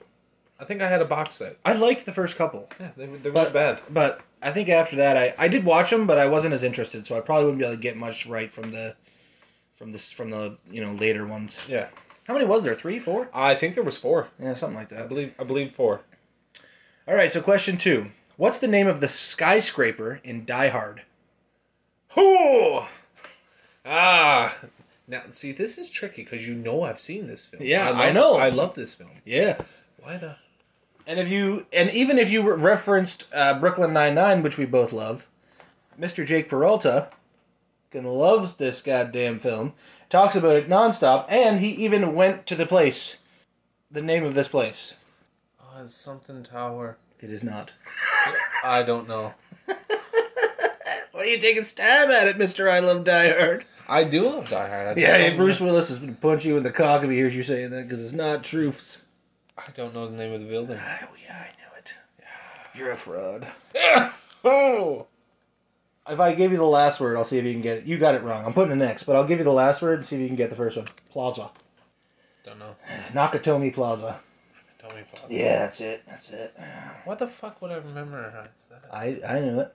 I 0.58 0.64
think 0.64 0.82
I 0.82 0.88
had 0.88 1.00
a 1.02 1.04
box 1.04 1.36
set. 1.36 1.58
I 1.64 1.74
liked 1.74 2.04
the 2.04 2.12
first 2.12 2.34
couple, 2.36 2.68
Yeah, 2.80 2.88
they, 2.96 3.06
they 3.06 3.30
But- 3.30 3.34
weren't 3.34 3.52
bad. 3.52 3.82
but 3.90 4.20
I 4.42 4.50
think 4.50 4.68
after 4.68 4.96
that, 4.96 5.16
I, 5.16 5.32
I 5.38 5.46
did 5.48 5.64
watch 5.64 5.90
them, 5.90 6.06
but 6.08 6.18
I 6.18 6.26
wasn't 6.26 6.52
as 6.54 6.64
interested, 6.64 7.06
so 7.06 7.16
I 7.16 7.20
probably 7.20 7.44
wouldn't 7.44 7.60
be 7.60 7.64
able 7.64 7.76
to 7.76 7.80
get 7.82 7.96
much 7.96 8.26
right 8.26 8.50
from 8.50 8.72
the 8.72 8.96
from 9.76 9.92
this 9.92 10.10
from 10.10 10.30
the 10.30 10.56
you 10.68 10.84
know 10.84 10.92
later 10.92 11.24
ones. 11.26 11.64
Yeah, 11.68 11.88
How 12.26 12.34
many 12.34 12.44
was 12.44 12.64
there? 12.64 12.74
Three, 12.74 12.98
four? 12.98 13.28
I 13.32 13.54
think 13.54 13.74
there 13.74 13.84
was 13.84 13.96
four. 13.96 14.28
Yeah, 14.40 14.54
something 14.54 14.76
like 14.76 14.88
that. 14.88 15.00
I 15.02 15.06
believe 15.06 15.34
I 15.38 15.44
believe 15.44 15.74
four. 15.74 16.00
All 17.06 17.14
right, 17.14 17.32
so 17.32 17.40
question 17.40 17.76
two: 17.76 18.06
What's 18.36 18.58
the 18.58 18.68
name 18.68 18.88
of 18.88 19.00
the 19.00 19.08
skyscraper 19.08 20.20
in 20.24 20.44
Die 20.44 20.68
Hard? 20.68 21.02
Whoo! 22.16 22.82
Ah, 23.84 24.56
now 25.06 25.22
see, 25.30 25.52
this 25.52 25.78
is 25.78 25.88
tricky 25.88 26.24
because 26.24 26.46
you 26.46 26.54
know 26.54 26.82
I've 26.82 27.00
seen 27.00 27.28
this 27.28 27.46
film. 27.46 27.62
Yeah, 27.62 27.90
love, 27.90 27.96
I 27.98 28.10
know. 28.10 28.34
I 28.34 28.48
love 28.48 28.74
this 28.74 28.94
film. 28.94 29.10
Yeah, 29.24 29.60
Why 30.00 30.16
the? 30.16 30.36
and 31.06 31.20
if 31.20 31.28
you 31.28 31.66
and 31.72 31.90
even 31.90 32.18
if 32.18 32.30
you 32.30 32.42
referenced 32.52 33.26
uh, 33.32 33.58
Brooklyn 33.60 33.92
Nine 33.92 34.16
Nine, 34.16 34.42
which 34.42 34.58
we 34.58 34.64
both 34.66 34.92
love, 34.92 35.28
Mr. 36.00 36.26
Jake 36.26 36.48
Peralta, 36.48 37.08
gonna 37.92 38.10
loves 38.10 38.54
this 38.54 38.82
goddamn 38.82 39.38
film. 39.38 39.74
Talks 40.16 40.34
about 40.34 40.56
it 40.56 40.66
nonstop, 40.66 41.26
and 41.28 41.60
he 41.60 41.68
even 41.72 42.14
went 42.14 42.46
to 42.46 42.54
the 42.54 42.64
place. 42.64 43.18
The 43.90 44.00
name 44.00 44.24
of 44.24 44.32
this 44.32 44.48
place. 44.48 44.94
Oh, 45.60 45.82
it's 45.84 45.94
something 45.94 46.42
tower. 46.42 46.96
It 47.20 47.30
is 47.30 47.42
not. 47.42 47.74
I 48.64 48.82
don't 48.82 49.06
know. 49.06 49.34
What 51.12 51.24
are 51.26 51.28
you 51.28 51.38
taking 51.38 51.64
stab 51.66 52.08
at 52.08 52.28
it, 52.28 52.38
Mister? 52.38 52.70
I 52.70 52.78
love 52.80 53.04
Die 53.04 53.28
Hard. 53.30 53.66
I 53.88 54.04
do 54.04 54.22
love 54.22 54.48
Die 54.48 54.68
Hard. 54.68 54.88
I 54.88 54.94
just 54.94 55.06
Yeah, 55.06 55.18
don't 55.28 55.36
Bruce 55.36 55.60
know- 55.60 55.66
Willis 55.66 55.90
is 55.90 55.98
gonna 55.98 56.12
punch 56.12 56.46
you 56.46 56.56
in 56.56 56.62
the 56.62 56.70
cock 56.70 57.02
if 57.04 57.10
he 57.10 57.16
hears 57.16 57.34
you 57.34 57.42
saying 57.42 57.70
that 57.72 57.86
because 57.86 58.02
it's 58.02 58.14
not 58.14 58.42
truths. 58.42 59.00
I 59.58 59.64
don't 59.74 59.92
know 59.92 60.06
the 60.08 60.16
name 60.16 60.32
of 60.32 60.40
the 60.40 60.46
building. 60.46 60.78
Oh, 60.78 61.08
yeah, 61.26 61.44
I 61.44 61.48
knew 61.58 61.76
it. 61.76 62.78
You're 62.78 62.92
a 62.92 62.96
fraud. 62.96 63.46
oh, 64.44 65.06
If 66.08 66.20
I 66.20 66.34
give 66.34 66.52
you 66.52 66.58
the 66.58 66.64
last 66.64 67.00
word, 67.00 67.16
I'll 67.16 67.24
see 67.24 67.38
if 67.38 67.44
you 67.44 67.52
can 67.52 67.62
get 67.62 67.78
it. 67.78 67.84
You 67.84 67.98
got 67.98 68.14
it 68.14 68.22
wrong. 68.22 68.44
I'm 68.44 68.52
putting 68.54 68.72
an 68.72 68.82
X, 68.82 69.02
but 69.02 69.16
I'll 69.16 69.26
give 69.26 69.38
you 69.38 69.44
the 69.44 69.52
last 69.52 69.82
word 69.82 69.98
and 69.98 70.06
see 70.06 70.16
if 70.16 70.22
you 70.22 70.28
can 70.28 70.36
get 70.36 70.50
the 70.50 70.56
first 70.56 70.76
one. 70.76 70.86
Plaza. 71.10 71.50
don't 72.44 72.58
know. 72.58 72.76
Nakatomi 73.12 73.72
Plaza. 73.74 74.20
Me, 74.94 75.02
Plaza. 75.12 75.34
Yeah, 75.34 75.58
that's 75.58 75.80
it. 75.80 76.02
That's 76.06 76.30
it. 76.30 76.56
What 77.06 77.18
the 77.18 77.26
fuck 77.26 77.60
would 77.60 77.72
I 77.72 77.80
memorize 77.80 78.50
that? 78.70 78.84
I 78.92 79.18
I 79.26 79.40
knew 79.40 79.58
it. 79.58 79.74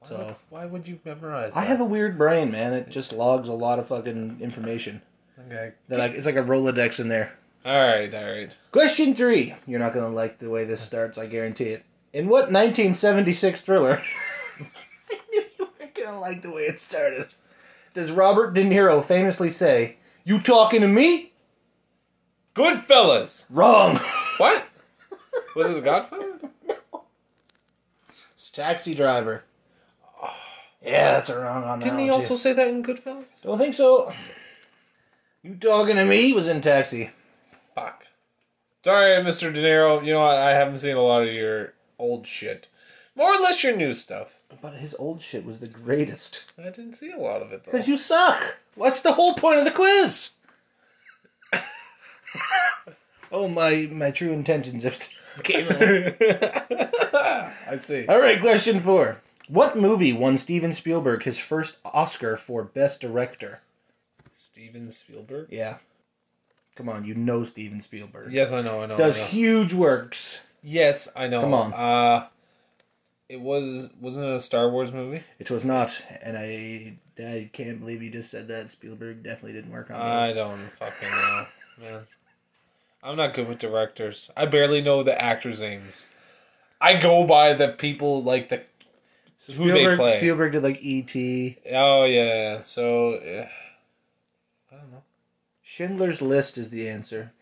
Why, 0.00 0.08
So- 0.08 0.16
would, 0.16 0.36
why 0.48 0.64
would 0.64 0.88
you 0.88 0.98
memorize 1.04 1.54
I 1.54 1.60
that? 1.60 1.68
have 1.68 1.80
a 1.82 1.84
weird 1.84 2.16
brain, 2.16 2.50
man. 2.50 2.72
It 2.72 2.88
just 2.88 3.12
logs 3.12 3.46
a 3.48 3.52
lot 3.52 3.78
of 3.78 3.88
fucking 3.88 4.38
information. 4.40 5.02
Okay. 5.46 5.72
That 5.88 5.98
like 5.98 6.12
it's 6.12 6.24
like 6.24 6.36
a 6.36 6.42
Rolodex 6.42 6.98
in 6.98 7.08
there. 7.10 7.34
All 7.66 7.76
right, 7.76 8.14
all 8.14 8.24
right. 8.24 8.50
Question 8.72 9.14
three. 9.14 9.54
You're 9.66 9.80
not 9.80 9.92
gonna 9.92 10.08
like 10.08 10.38
the 10.38 10.48
way 10.48 10.64
this 10.64 10.80
starts. 10.80 11.18
I 11.18 11.26
guarantee 11.26 11.64
it. 11.68 11.84
In 12.14 12.28
what 12.28 12.50
1976 12.50 13.60
thriller? 13.60 14.02
I 16.24 16.30
knew 16.30 16.34
you 16.34 16.34
weren't 16.34 16.34
like 16.36 16.42
the 16.42 16.50
way 16.50 16.62
it 16.62 16.80
started. 16.80 17.28
Does 17.94 18.10
Robert 18.10 18.54
De 18.54 18.64
Niro 18.64 19.04
famously 19.04 19.50
say, 19.50 19.96
"You 20.24 20.40
talking 20.40 20.80
to 20.80 20.88
me?" 20.88 21.32
Goodfellas. 22.54 23.44
Wrong. 23.50 23.96
What? 24.38 24.64
Was 25.56 25.68
it 25.68 25.74
The 25.74 25.80
Godfather? 25.80 26.38
No. 26.66 27.02
It's 28.36 28.50
Taxi 28.50 28.94
Driver. 28.94 29.44
Yeah, 30.82 31.12
that's 31.12 31.30
a 31.30 31.38
wrong 31.38 31.64
on 31.64 31.80
that 31.80 31.84
Didn't 31.84 32.00
he 32.00 32.10
also 32.10 32.30
too. 32.30 32.36
say 32.36 32.52
that 32.52 32.68
in 32.68 32.82
Goodfellas? 32.84 33.24
Don't 33.42 33.58
think 33.58 33.74
so. 33.74 34.12
You 35.42 35.56
talking 35.56 35.96
to 35.96 36.04
me 36.04 36.32
was 36.32 36.46
in 36.48 36.60
Taxi. 36.62 37.10
Fuck. 37.74 38.06
Sorry, 38.84 39.18
Mr. 39.20 39.52
De 39.52 39.60
Niro. 39.62 40.04
You 40.04 40.14
know 40.14 40.20
what? 40.20 40.36
I 40.36 40.50
haven't 40.50 40.78
seen 40.78 40.96
a 40.96 41.02
lot 41.02 41.22
of 41.22 41.32
your 41.32 41.74
old 41.98 42.26
shit. 42.26 42.68
More 43.16 43.34
or 43.34 43.40
less 43.40 43.62
your 43.64 43.76
new 43.76 43.92
stuff. 43.94 44.37
But 44.60 44.74
his 44.74 44.94
old 44.98 45.20
shit 45.22 45.44
was 45.44 45.60
the 45.60 45.68
greatest. 45.68 46.44
I 46.58 46.64
didn't 46.64 46.96
see 46.96 47.12
a 47.12 47.18
lot 47.18 47.42
of 47.42 47.52
it 47.52 47.64
though. 47.64 47.72
Because 47.72 47.86
you 47.86 47.96
suck. 47.96 48.56
What's 48.74 49.02
the 49.02 49.12
whole 49.12 49.34
point 49.34 49.58
of 49.58 49.64
the 49.64 49.70
quiz? 49.70 50.30
oh 53.32 53.46
my 53.48 53.88
my 53.90 54.10
true 54.10 54.32
intentions 54.32 54.84
if 54.84 55.08
came 55.44 55.68
out. 55.68 55.80
I 57.68 57.76
see. 57.78 58.06
All 58.06 58.20
right, 58.20 58.40
question 58.40 58.80
four. 58.80 59.20
What 59.48 59.78
movie 59.78 60.12
won 60.12 60.38
Steven 60.38 60.72
Spielberg 60.72 61.22
his 61.22 61.38
first 61.38 61.76
Oscar 61.84 62.36
for 62.36 62.64
Best 62.64 63.00
Director? 63.00 63.60
Steven 64.34 64.90
Spielberg. 64.92 65.48
Yeah. 65.50 65.76
Come 66.74 66.88
on, 66.88 67.04
you 67.04 67.14
know 67.14 67.44
Steven 67.44 67.82
Spielberg. 67.82 68.32
Yes, 68.32 68.52
I 68.52 68.60
know. 68.60 68.82
I 68.82 68.86
know. 68.86 68.96
Does 68.96 69.16
I 69.16 69.20
know. 69.20 69.26
huge 69.26 69.72
works. 69.72 70.40
Yes, 70.62 71.08
I 71.16 71.26
know. 71.26 71.40
Come 71.40 71.54
on. 71.54 71.72
Uh, 71.72 72.26
it 73.28 73.40
was 73.40 73.90
wasn't 74.00 74.26
it 74.26 74.36
a 74.36 74.40
Star 74.40 74.70
Wars 74.70 74.92
movie? 74.92 75.22
It 75.38 75.50
was 75.50 75.64
not, 75.64 75.90
and 76.22 76.36
I 76.36 76.94
I 77.22 77.50
can't 77.52 77.80
believe 77.80 78.02
you 78.02 78.10
just 78.10 78.30
said 78.30 78.48
that. 78.48 78.70
Spielberg 78.72 79.22
definitely 79.22 79.52
didn't 79.52 79.70
work 79.72 79.90
on 79.90 79.98
this. 79.98 80.04
I 80.04 80.32
don't 80.32 80.70
fucking 80.78 81.10
know, 81.10 81.46
man. 81.80 82.06
I'm 83.02 83.16
not 83.16 83.34
good 83.34 83.48
with 83.48 83.58
directors. 83.58 84.30
I 84.36 84.46
barely 84.46 84.80
know 84.80 85.02
the 85.02 85.20
actors' 85.20 85.60
names. 85.60 86.06
I 86.80 86.94
go 86.94 87.24
by 87.24 87.54
the 87.54 87.68
people 87.68 88.22
like 88.22 88.48
the 88.48 88.62
who 89.46 89.72
they 89.72 89.78
Spielberg, 89.78 89.98
play. 89.98 90.16
Spielberg 90.18 90.52
did 90.52 90.62
like 90.62 90.78
E.T. 90.80 91.58
Oh 91.72 92.04
yeah, 92.04 92.60
so 92.60 93.14
uh, 93.14 93.48
I 94.72 94.76
don't 94.76 94.92
know. 94.92 95.02
Schindler's 95.62 96.20
List 96.20 96.58
is 96.58 96.70
the 96.70 96.88
answer. 96.88 97.32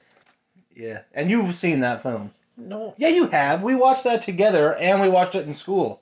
Yeah, 0.75 1.03
and 1.15 1.31
you've 1.31 1.55
seen 1.55 1.81
that 1.81 2.03
film. 2.03 2.33
No. 2.57 2.95
Yeah, 2.97 3.09
you 3.09 3.29
have. 3.29 3.63
We 3.63 3.75
watched 3.75 4.05
that 4.05 4.23
together, 4.23 4.75
and 4.75 5.01
we 5.01 5.09
watched 5.09 5.35
it 5.35 5.47
in 5.47 5.55
school. 5.55 6.01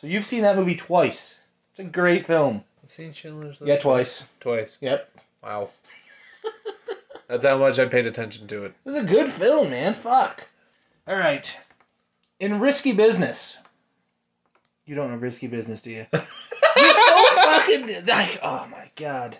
So 0.00 0.06
you've 0.06 0.26
seen 0.26 0.42
that 0.42 0.56
movie 0.56 0.74
twice. 0.74 1.36
It's 1.70 1.80
a 1.80 1.84
great 1.84 2.26
film. 2.26 2.64
I've 2.82 2.90
seen 2.90 3.12
Schindler's 3.12 3.60
List. 3.60 3.68
Yeah, 3.68 3.78
twice. 3.78 4.24
Twice. 4.40 4.78
Yep. 4.80 5.10
Wow. 5.42 5.70
That's 7.28 7.44
how 7.44 7.56
much 7.58 7.78
I 7.78 7.86
paid 7.86 8.06
attention 8.06 8.46
to 8.48 8.64
it. 8.64 8.74
It's 8.84 8.96
a 8.96 9.04
good 9.04 9.32
film, 9.32 9.70
man. 9.70 9.94
Fuck. 9.94 10.48
All 11.06 11.16
right. 11.16 11.50
In 12.40 12.58
Risky 12.60 12.92
Business. 12.92 13.58
You 14.84 14.96
don't 14.96 15.10
know 15.10 15.16
Risky 15.16 15.46
Business, 15.46 15.80
do 15.80 15.90
you? 15.92 16.06
You're 16.12 16.92
so 16.92 17.26
fucking. 17.36 18.06
Like, 18.06 18.40
oh 18.42 18.66
my 18.70 18.90
god. 18.96 19.38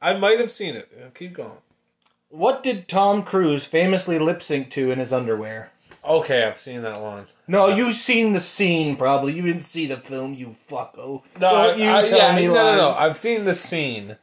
I 0.00 0.14
might 0.14 0.40
have 0.40 0.50
seen 0.50 0.74
it. 0.74 0.90
Keep 1.14 1.34
going. 1.34 1.52
What 2.30 2.62
did 2.62 2.88
Tom 2.88 3.22
Cruise 3.22 3.64
famously 3.64 4.18
lip 4.18 4.42
sync 4.42 4.70
to 4.72 4.90
in 4.90 4.98
his 4.98 5.12
underwear? 5.12 5.70
Okay, 6.04 6.44
I've 6.44 6.58
seen 6.58 6.82
that 6.82 7.00
one. 7.00 7.26
No, 7.46 7.68
you've 7.68 7.94
seen 7.94 8.32
the 8.32 8.40
scene 8.40 8.96
probably. 8.96 9.34
You 9.34 9.42
didn't 9.42 9.62
see 9.62 9.86
the 9.86 9.96
film, 9.96 10.34
you 10.34 10.56
fucko. 10.68 11.22
No, 11.40 11.52
Don't 11.52 11.78
you 11.78 11.90
I, 11.90 12.04
tell 12.04 12.18
yeah, 12.18 12.36
me 12.36 12.46
no, 12.46 12.54
no, 12.54 12.76
no. 12.76 12.90
I've 12.90 13.18
seen 13.18 13.44
the 13.44 13.54
scene. 13.54 14.16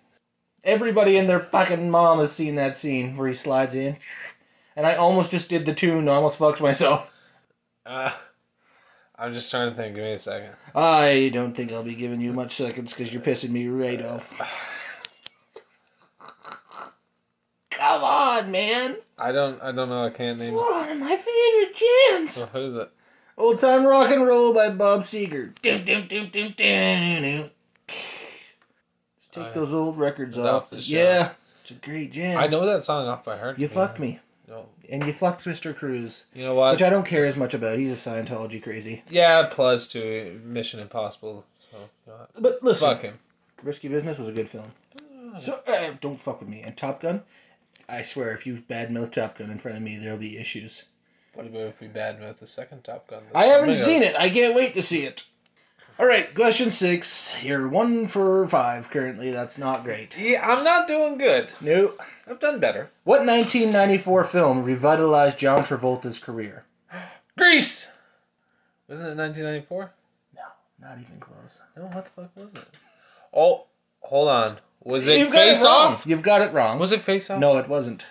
Everybody 0.63 1.17
and 1.17 1.29
their 1.29 1.41
fucking 1.41 1.91
mom 1.91 2.19
has 2.19 2.31
seen 2.31 2.55
that 2.55 2.77
scene 2.77 3.17
where 3.17 3.27
he 3.27 3.35
slides 3.35 3.75
in. 3.75 3.97
And 4.75 4.85
I 4.85 4.95
almost 4.95 5.31
just 5.31 5.47
did 5.49 5.65
the 5.65 5.73
tune. 5.73 6.09
I 6.09 6.15
almost 6.15 6.37
fucked 6.37 6.61
myself. 6.61 7.07
Uh, 7.85 8.11
I'm 9.15 9.31
just 9.31 9.51
trying 9.51 9.69
to 9.69 9.75
think. 9.75 9.95
Give 9.95 10.03
me 10.03 10.13
a 10.13 10.19
second. 10.19 10.53
I 10.73 11.29
don't 11.33 11.55
think 11.55 11.71
I'll 11.71 11.83
be 11.83 11.93
giving 11.95 12.19
you 12.19 12.33
much 12.33 12.57
seconds 12.57 12.91
because 12.91 13.13
you're 13.13 13.21
pissing 13.21 13.51
me 13.51 13.67
right 13.67 14.03
off. 14.03 14.33
Come 17.85 18.03
on, 18.03 18.51
man. 18.51 18.97
I 19.17 19.31
don't. 19.31 19.61
I 19.61 19.71
don't 19.71 19.89
know. 19.89 20.05
I 20.05 20.09
can't 20.09 20.39
It's 20.39 20.47
name. 20.47 20.55
one 20.55 20.89
of 20.89 20.97
my 20.97 21.15
favorite 21.15 21.75
jams. 21.75 22.37
What 22.51 22.63
is 22.63 22.75
it? 22.75 22.91
Old 23.37 23.59
Time 23.59 23.85
Rock 23.85 24.09
and 24.09 24.25
Roll 24.25 24.53
by 24.53 24.69
Bob 24.69 25.03
Seger. 25.03 25.53
Dum, 25.61 25.85
dum, 25.85 26.07
dum, 26.07 26.29
dum, 26.31 26.53
dum. 26.57 27.49
Just 27.87 29.33
take 29.33 29.43
yeah. 29.43 29.51
those 29.53 29.71
old 29.71 29.99
records 29.99 30.35
off. 30.37 30.63
off 30.63 30.69
the 30.71 30.77
shelf. 30.77 30.87
yeah, 30.87 31.31
it's 31.61 31.71
a 31.71 31.73
great 31.75 32.11
jam. 32.11 32.39
I 32.39 32.47
know 32.47 32.65
that 32.65 32.83
song 32.83 33.07
off 33.07 33.23
by 33.23 33.37
heart. 33.37 33.59
You 33.59 33.67
yeah. 33.67 33.73
fucked 33.73 33.99
me. 33.99 34.19
No. 34.47 34.65
And 34.89 35.05
you 35.05 35.13
fucked 35.13 35.45
Mr. 35.45 35.75
Cruise. 35.75 36.25
You 36.33 36.43
know 36.43 36.55
what? 36.55 36.71
Which 36.71 36.81
I 36.81 36.89
don't 36.89 37.05
care 37.05 37.25
as 37.25 37.35
much 37.35 37.53
about. 37.53 37.77
He's 37.77 37.91
a 37.91 38.09
Scientology 38.09 38.63
crazy. 38.63 39.03
yeah, 39.09 39.47
plus 39.49 39.91
to 39.91 40.41
Mission 40.43 40.79
Impossible. 40.79 41.45
So 41.55 41.69
you 42.07 42.13
know? 42.13 42.27
But 42.39 42.63
listen, 42.63 42.87
fuck 42.87 43.01
him. 43.01 43.19
Risky 43.61 43.89
Business 43.89 44.17
was 44.17 44.29
a 44.29 44.31
good 44.31 44.49
film. 44.49 44.71
So 45.39 45.59
uh, 45.67 45.93
don't 46.01 46.19
fuck 46.19 46.39
with 46.39 46.49
me. 46.49 46.61
And 46.61 46.75
Top 46.77 47.01
Gun, 47.01 47.21
I 47.87 48.01
swear, 48.01 48.31
if 48.31 48.45
you 48.45 48.63
badmouth 48.69 49.11
Top 49.11 49.37
Gun 49.37 49.51
in 49.51 49.59
front 49.59 49.77
of 49.77 49.83
me, 49.83 49.97
there'll 49.97 50.17
be 50.17 50.37
issues. 50.37 50.85
What 51.33 51.47
about 51.47 51.67
if 51.67 51.79
we 51.79 51.87
badmouth 51.87 52.37
the 52.37 52.47
second 52.47 52.83
Top 52.83 53.07
Gun? 53.07 53.23
I 53.33 53.45
haven't 53.45 53.75
seen 53.75 54.01
it. 54.03 54.15
I 54.17 54.29
can't 54.29 54.55
wait 54.55 54.73
to 54.75 54.81
see 54.81 55.05
it. 55.05 55.23
All 55.97 56.05
right, 56.05 56.33
question 56.35 56.71
six. 56.71 57.35
You're 57.41 57.69
one 57.69 58.07
for 58.07 58.47
five 58.49 58.89
currently. 58.89 59.31
That's 59.31 59.57
not 59.57 59.83
great. 59.83 60.17
Yeah, 60.17 60.45
I'm 60.45 60.63
not 60.63 60.87
doing 60.87 61.17
good. 61.17 61.53
No. 61.61 61.93
I've 62.27 62.39
done 62.39 62.59
better. 62.59 62.89
What 63.03 63.19
1994 63.25 64.23
film 64.25 64.63
revitalized 64.63 65.37
John 65.37 65.63
Travolta's 65.63 66.19
career? 66.19 66.65
Grease. 67.37 67.89
Wasn't 68.89 69.07
it 69.07 69.17
1994? 69.17 69.93
No, 70.35 70.41
not 70.81 70.97
even 70.99 71.19
close. 71.19 71.59
No, 71.77 71.83
what 71.83 72.05
the 72.05 72.11
fuck 72.11 72.35
was 72.35 72.53
it? 72.55 72.67
Oh, 73.33 73.65
hold 74.01 74.27
on. 74.27 74.57
Was 74.85 75.07
it 75.07 75.17
You've 75.19 75.33
got 75.33 75.43
Face 75.43 75.61
it 75.61 75.65
wrong. 75.65 75.93
Off? 75.93 76.05
You've 76.05 76.21
got 76.21 76.41
it 76.41 76.53
wrong. 76.53 76.79
Was 76.79 76.91
it 76.93 77.01
Face 77.01 77.29
Off? 77.29 77.39
No, 77.39 77.57
it 77.57 77.67
wasn't. 77.67 78.05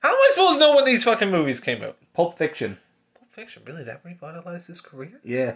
How 0.00 0.10
am 0.10 0.14
I 0.14 0.28
supposed 0.32 0.54
to 0.54 0.60
know 0.60 0.76
when 0.76 0.84
these 0.84 1.02
fucking 1.02 1.30
movies 1.30 1.58
came 1.60 1.82
out? 1.82 1.96
Pulp 2.14 2.38
Fiction. 2.38 2.78
Pulp 3.18 3.32
Fiction, 3.32 3.62
really? 3.66 3.82
That 3.82 4.00
revitalized 4.04 4.68
his 4.68 4.80
career? 4.80 5.18
Yeah. 5.24 5.54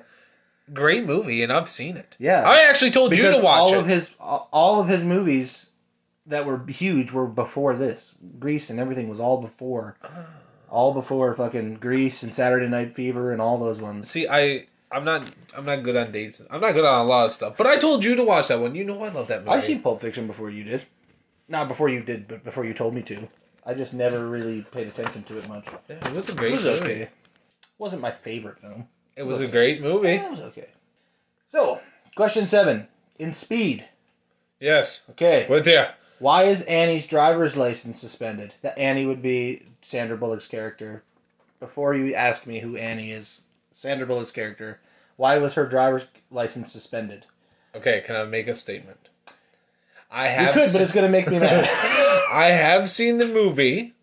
Great 0.73 1.05
movie, 1.05 1.43
and 1.43 1.53
I've 1.53 1.69
seen 1.69 1.97
it. 1.97 2.17
Yeah. 2.19 2.43
I 2.47 2.67
actually 2.69 2.91
told 2.93 3.13
you 3.17 3.23
Because 3.23 3.37
to 3.39 3.43
watch 3.45 3.59
all 3.61 3.75
it. 3.75 3.79
of 3.79 3.87
his 3.87 4.11
all 4.19 4.81
of 4.81 4.89
his 4.89 5.03
movies 5.03 5.69
that 6.27 6.47
were 6.47 6.65
huge 6.67 7.11
were 7.13 7.27
before 7.27 7.75
this. 7.77 8.13
Grease 8.39 8.71
and 8.71 8.81
everything 8.81 9.09
was 9.09 9.21
all 9.21 9.41
before. 9.41 9.97
Ah. 10.03 10.27
All 10.71 10.95
before 10.95 11.35
fucking 11.35 11.75
Grease 11.75 12.23
and 12.23 12.35
Saturday 12.35 12.69
Night 12.69 12.95
Fever 12.95 13.33
and 13.33 13.43
all 13.43 13.59
those 13.59 13.81
ones. 13.81 14.09
See, 14.11 14.27
I, 14.27 14.67
I'm 14.93 15.05
not, 15.05 15.31
I'm 15.57 15.65
not 15.65 15.83
good 15.83 15.97
on 15.97 16.13
dates. 16.13 16.43
I'm 16.51 16.61
not 16.61 16.73
good 16.73 16.85
on 16.85 17.01
a 17.01 17.05
lot 17.09 17.27
of 17.27 17.33
stuff. 17.33 17.57
But 17.57 17.67
I 17.67 17.77
told 17.79 18.05
you 18.05 18.15
to 18.17 18.25
watch 18.25 18.49
that 18.49 18.61
one. 18.61 18.75
You 18.75 18.85
know 18.85 19.03
I 19.03 19.09
love 19.11 19.29
that 19.29 19.45
movie. 19.45 19.57
I 19.57 19.61
seen 19.61 19.81
Pulp 19.81 20.01
Fiction 20.01 20.27
before 20.27 20.51
you 20.51 20.65
did. 20.65 20.83
Not 21.49 21.69
before 21.69 21.89
you 21.89 22.03
did, 22.03 22.29
but 22.29 22.45
before 22.45 22.65
you 22.65 22.75
told 22.75 22.95
me 22.95 23.03
to. 23.03 23.29
I 23.65 23.75
just 23.75 23.93
never 23.93 24.27
really 24.29 24.63
paid 24.73 24.89
attention 24.89 25.23
to 25.25 25.39
it 25.39 25.49
much. 25.49 25.67
Yeah, 25.89 26.07
it 26.09 26.13
was 26.13 26.29
a 26.29 26.33
It 26.33 26.39
great 26.39 26.53
was 26.53 26.65
movie. 26.65 26.81
okay. 26.81 27.09
Wasn't 27.79 28.03
my 28.03 28.11
favorite 28.11 28.59
film. 28.61 28.89
It 29.17 29.23
was 29.25 29.41
a 29.41 29.45
Okay. 29.45 29.53
great 29.53 29.81
movie. 29.83 30.09
Yeah, 30.15 30.27
it 30.27 30.31
was 30.31 30.41
okay. 30.41 30.69
So, 31.51 31.81
question 32.17 32.47
seven. 32.47 32.89
In 33.19 33.35
Speed. 33.35 33.85
Yes, 34.59 35.03
Okay. 35.11 35.47
with 35.49 35.67
you. 35.67 35.85
Why 36.19 36.45
is 36.45 36.63
Annie's 36.63 37.07
driver's 37.07 37.57
license 37.57 38.01
suspended? 38.01 38.55
That 38.63 38.79
Annie 38.79 39.07
would 39.07 39.23
be 39.23 39.65
Sandra 39.83 40.17
Bullock's 40.17 40.47
character. 40.47 41.03
Before 41.61 41.95
you 41.95 42.15
ask 42.15 42.47
me 42.47 42.61
who 42.61 42.77
Annie 42.77 43.11
is, 43.13 43.41
Sandra 43.83 44.07
Bullock's 44.07 44.31
character, 44.31 44.79
why 45.17 45.39
was 45.39 45.55
her 45.55 45.67
driver's 45.67 46.05
license 46.31 46.71
suspended? 46.73 47.27
Okay, 47.75 48.01
can 48.07 48.15
I 48.15 48.23
make 48.23 48.47
a 48.47 48.55
statement? 48.55 49.09
I 50.09 50.29
You 50.29 50.35
have. 50.37 50.55
could, 50.55 50.65
se- 50.67 50.79
but 50.79 50.83
it's 50.85 50.93
gonna 50.93 51.09
make 51.09 51.29
me 51.29 51.41
mad. 51.41 51.65
I 52.31 52.47
have 52.51 52.89
seen 52.89 53.19
the 53.19 53.27
movie, 53.27 53.95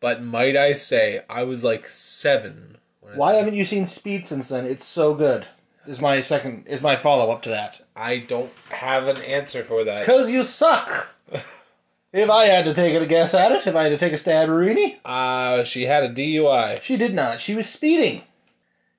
but 0.00 0.22
might 0.22 0.54
I 0.54 0.74
say 0.74 1.22
I 1.30 1.44
was 1.44 1.64
like 1.64 1.88
seven. 1.88 2.76
when 3.00 3.16
why 3.16 3.34
haven't 3.36 3.54
you 3.54 3.64
seen 3.64 3.86
Speed 3.86 4.26
since 4.26 4.48
then? 4.48 4.66
It's 4.66 4.84
so 4.84 5.14
good. 5.14 5.46
Is 5.86 5.98
my 5.98 6.20
second 6.20 6.66
is 6.66 6.82
my 6.82 6.96
follow 6.96 7.32
up 7.32 7.40
to 7.42 7.48
that. 7.48 7.80
I 7.96 8.18
don't 8.18 8.52
have 8.68 9.08
an 9.08 9.22
answer 9.22 9.64
for 9.64 9.82
that. 9.84 10.00
Because 10.00 10.30
you 10.30 10.44
suck. 10.44 11.08
if 12.12 12.28
I 12.28 12.44
had 12.46 12.66
to 12.66 12.74
take 12.74 13.00
a 13.00 13.06
guess 13.06 13.32
at 13.32 13.52
it, 13.52 13.66
if 13.66 13.74
I 13.74 13.84
had 13.84 13.88
to 13.88 13.98
take 13.98 14.12
a 14.12 14.18
stab 14.18 14.48
at 14.48 14.52
Rooney, 14.52 15.00
Uh, 15.06 15.64
she 15.64 15.84
had 15.84 16.02
a 16.04 16.10
DUI. 16.12 16.82
she 16.82 16.98
did 16.98 17.14
not. 17.14 17.40
She 17.40 17.54
was 17.54 17.66
speeding. 17.66 18.24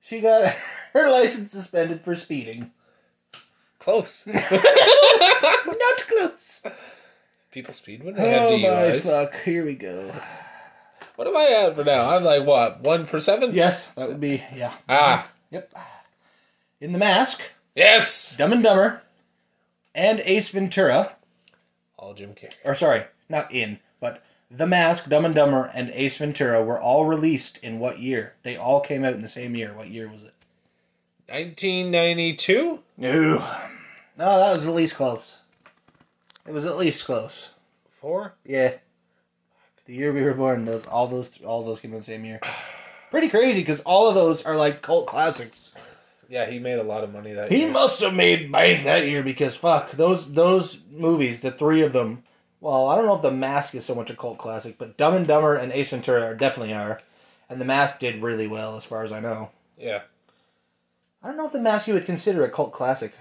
She 0.04 0.20
got 0.20 0.54
her 0.92 1.10
license 1.10 1.52
suspended 1.52 2.02
for 2.04 2.14
speeding. 2.14 2.70
Close. 3.78 4.26
Not 4.32 4.42
close. 6.08 6.62
People 7.50 7.74
speed 7.74 8.02
when 8.04 8.14
they 8.14 8.30
have 8.30 8.50
Oh 8.50 8.56
my 8.58 8.64
DUIs. 8.64 9.02
fuck! 9.04 9.34
Here 9.44 9.64
we 9.64 9.74
go. 9.74 10.12
What 11.16 11.28
am 11.28 11.36
I 11.36 11.44
at 11.46 11.74
for 11.76 11.84
now? 11.84 12.10
I'm 12.16 12.24
like 12.24 12.44
what 12.44 12.80
one 12.80 13.06
for 13.06 13.20
seven? 13.20 13.54
Yes, 13.54 13.88
that 13.96 14.08
would 14.08 14.20
be 14.20 14.42
yeah. 14.54 14.74
Ah, 14.88 15.28
Yep. 15.50 15.72
In 16.80 16.92
the 16.92 16.98
Mask, 16.98 17.40
yes. 17.76 18.36
Dumb 18.36 18.52
and 18.52 18.62
Dumber, 18.62 19.02
and 19.94 20.20
Ace 20.24 20.48
Ventura. 20.48 21.14
All 21.96 22.14
Jim 22.14 22.34
Carrey. 22.34 22.54
Or 22.64 22.74
sorry, 22.74 23.04
not 23.28 23.52
in, 23.54 23.78
The 24.50 24.66
Mask, 24.66 25.08
Dumb 25.08 25.24
and 25.24 25.34
Dumber, 25.34 25.70
and 25.74 25.90
Ace 25.90 26.18
Ventura 26.18 26.62
were 26.62 26.80
all 26.80 27.06
released 27.06 27.58
in 27.58 27.78
what 27.78 27.98
year? 27.98 28.34
They 28.42 28.56
all 28.56 28.80
came 28.80 29.04
out 29.04 29.14
in 29.14 29.22
the 29.22 29.28
same 29.28 29.54
year. 29.56 29.72
What 29.74 29.88
year 29.88 30.06
was 30.06 30.22
it? 30.22 30.34
1992. 31.28 32.80
No. 32.96 33.38
No, 34.16 34.38
that 34.38 34.52
was 34.52 34.68
at 34.68 34.74
least 34.74 34.94
close. 34.94 35.40
It 36.46 36.52
was 36.52 36.66
at 36.66 36.76
least 36.76 37.04
close. 37.04 37.48
Four. 38.00 38.34
Yeah. 38.44 38.74
The 39.86 39.94
year 39.94 40.12
we 40.12 40.22
were 40.22 40.34
born, 40.34 40.64
those 40.64 40.84
all 40.86 41.08
those 41.08 41.30
all 41.44 41.64
those 41.64 41.80
came 41.80 41.94
out 41.94 42.00
the 42.00 42.06
same 42.06 42.24
year. 42.24 42.40
Pretty 43.10 43.28
crazy 43.28 43.60
because 43.60 43.80
all 43.80 44.08
of 44.08 44.14
those 44.14 44.42
are 44.42 44.56
like 44.56 44.82
cult 44.82 45.06
classics. 45.06 45.70
Yeah, 46.28 46.46
he 46.46 46.58
made 46.58 46.78
a 46.78 46.82
lot 46.82 47.04
of 47.04 47.12
money 47.12 47.32
that 47.32 47.50
He 47.50 47.58
year. 47.58 47.66
He 47.66 47.72
must 47.72 48.00
have 48.00 48.14
made 48.14 48.50
bank 48.50 48.84
that 48.84 49.06
year 49.06 49.22
because 49.22 49.56
fuck 49.56 49.92
those 49.92 50.32
those 50.32 50.78
movies, 50.90 51.40
the 51.40 51.50
three 51.50 51.82
of 51.82 51.92
them. 51.92 52.23
Well, 52.64 52.88
I 52.88 52.96
don't 52.96 53.04
know 53.04 53.14
if 53.16 53.20
The 53.20 53.30
Mask 53.30 53.74
is 53.74 53.84
so 53.84 53.94
much 53.94 54.08
a 54.08 54.16
cult 54.16 54.38
classic, 54.38 54.78
but 54.78 54.96
Dumb 54.96 55.12
and 55.14 55.26
Dumber 55.26 55.54
and 55.54 55.70
Ace 55.70 55.90
Ventura 55.90 56.22
are 56.22 56.34
definitely 56.34 56.72
are, 56.72 56.98
and 57.50 57.60
The 57.60 57.64
Mask 57.66 57.98
did 57.98 58.22
really 58.22 58.46
well 58.46 58.78
as 58.78 58.84
far 58.84 59.04
as 59.04 59.12
I 59.12 59.20
know. 59.20 59.50
Yeah, 59.78 60.00
I 61.22 61.26
don't 61.28 61.36
know 61.36 61.44
if 61.44 61.52
The 61.52 61.58
Mask 61.58 61.86
you 61.86 61.92
would 61.92 62.06
consider 62.06 62.42
a 62.42 62.50
cult 62.50 62.72
classic, 62.72 63.12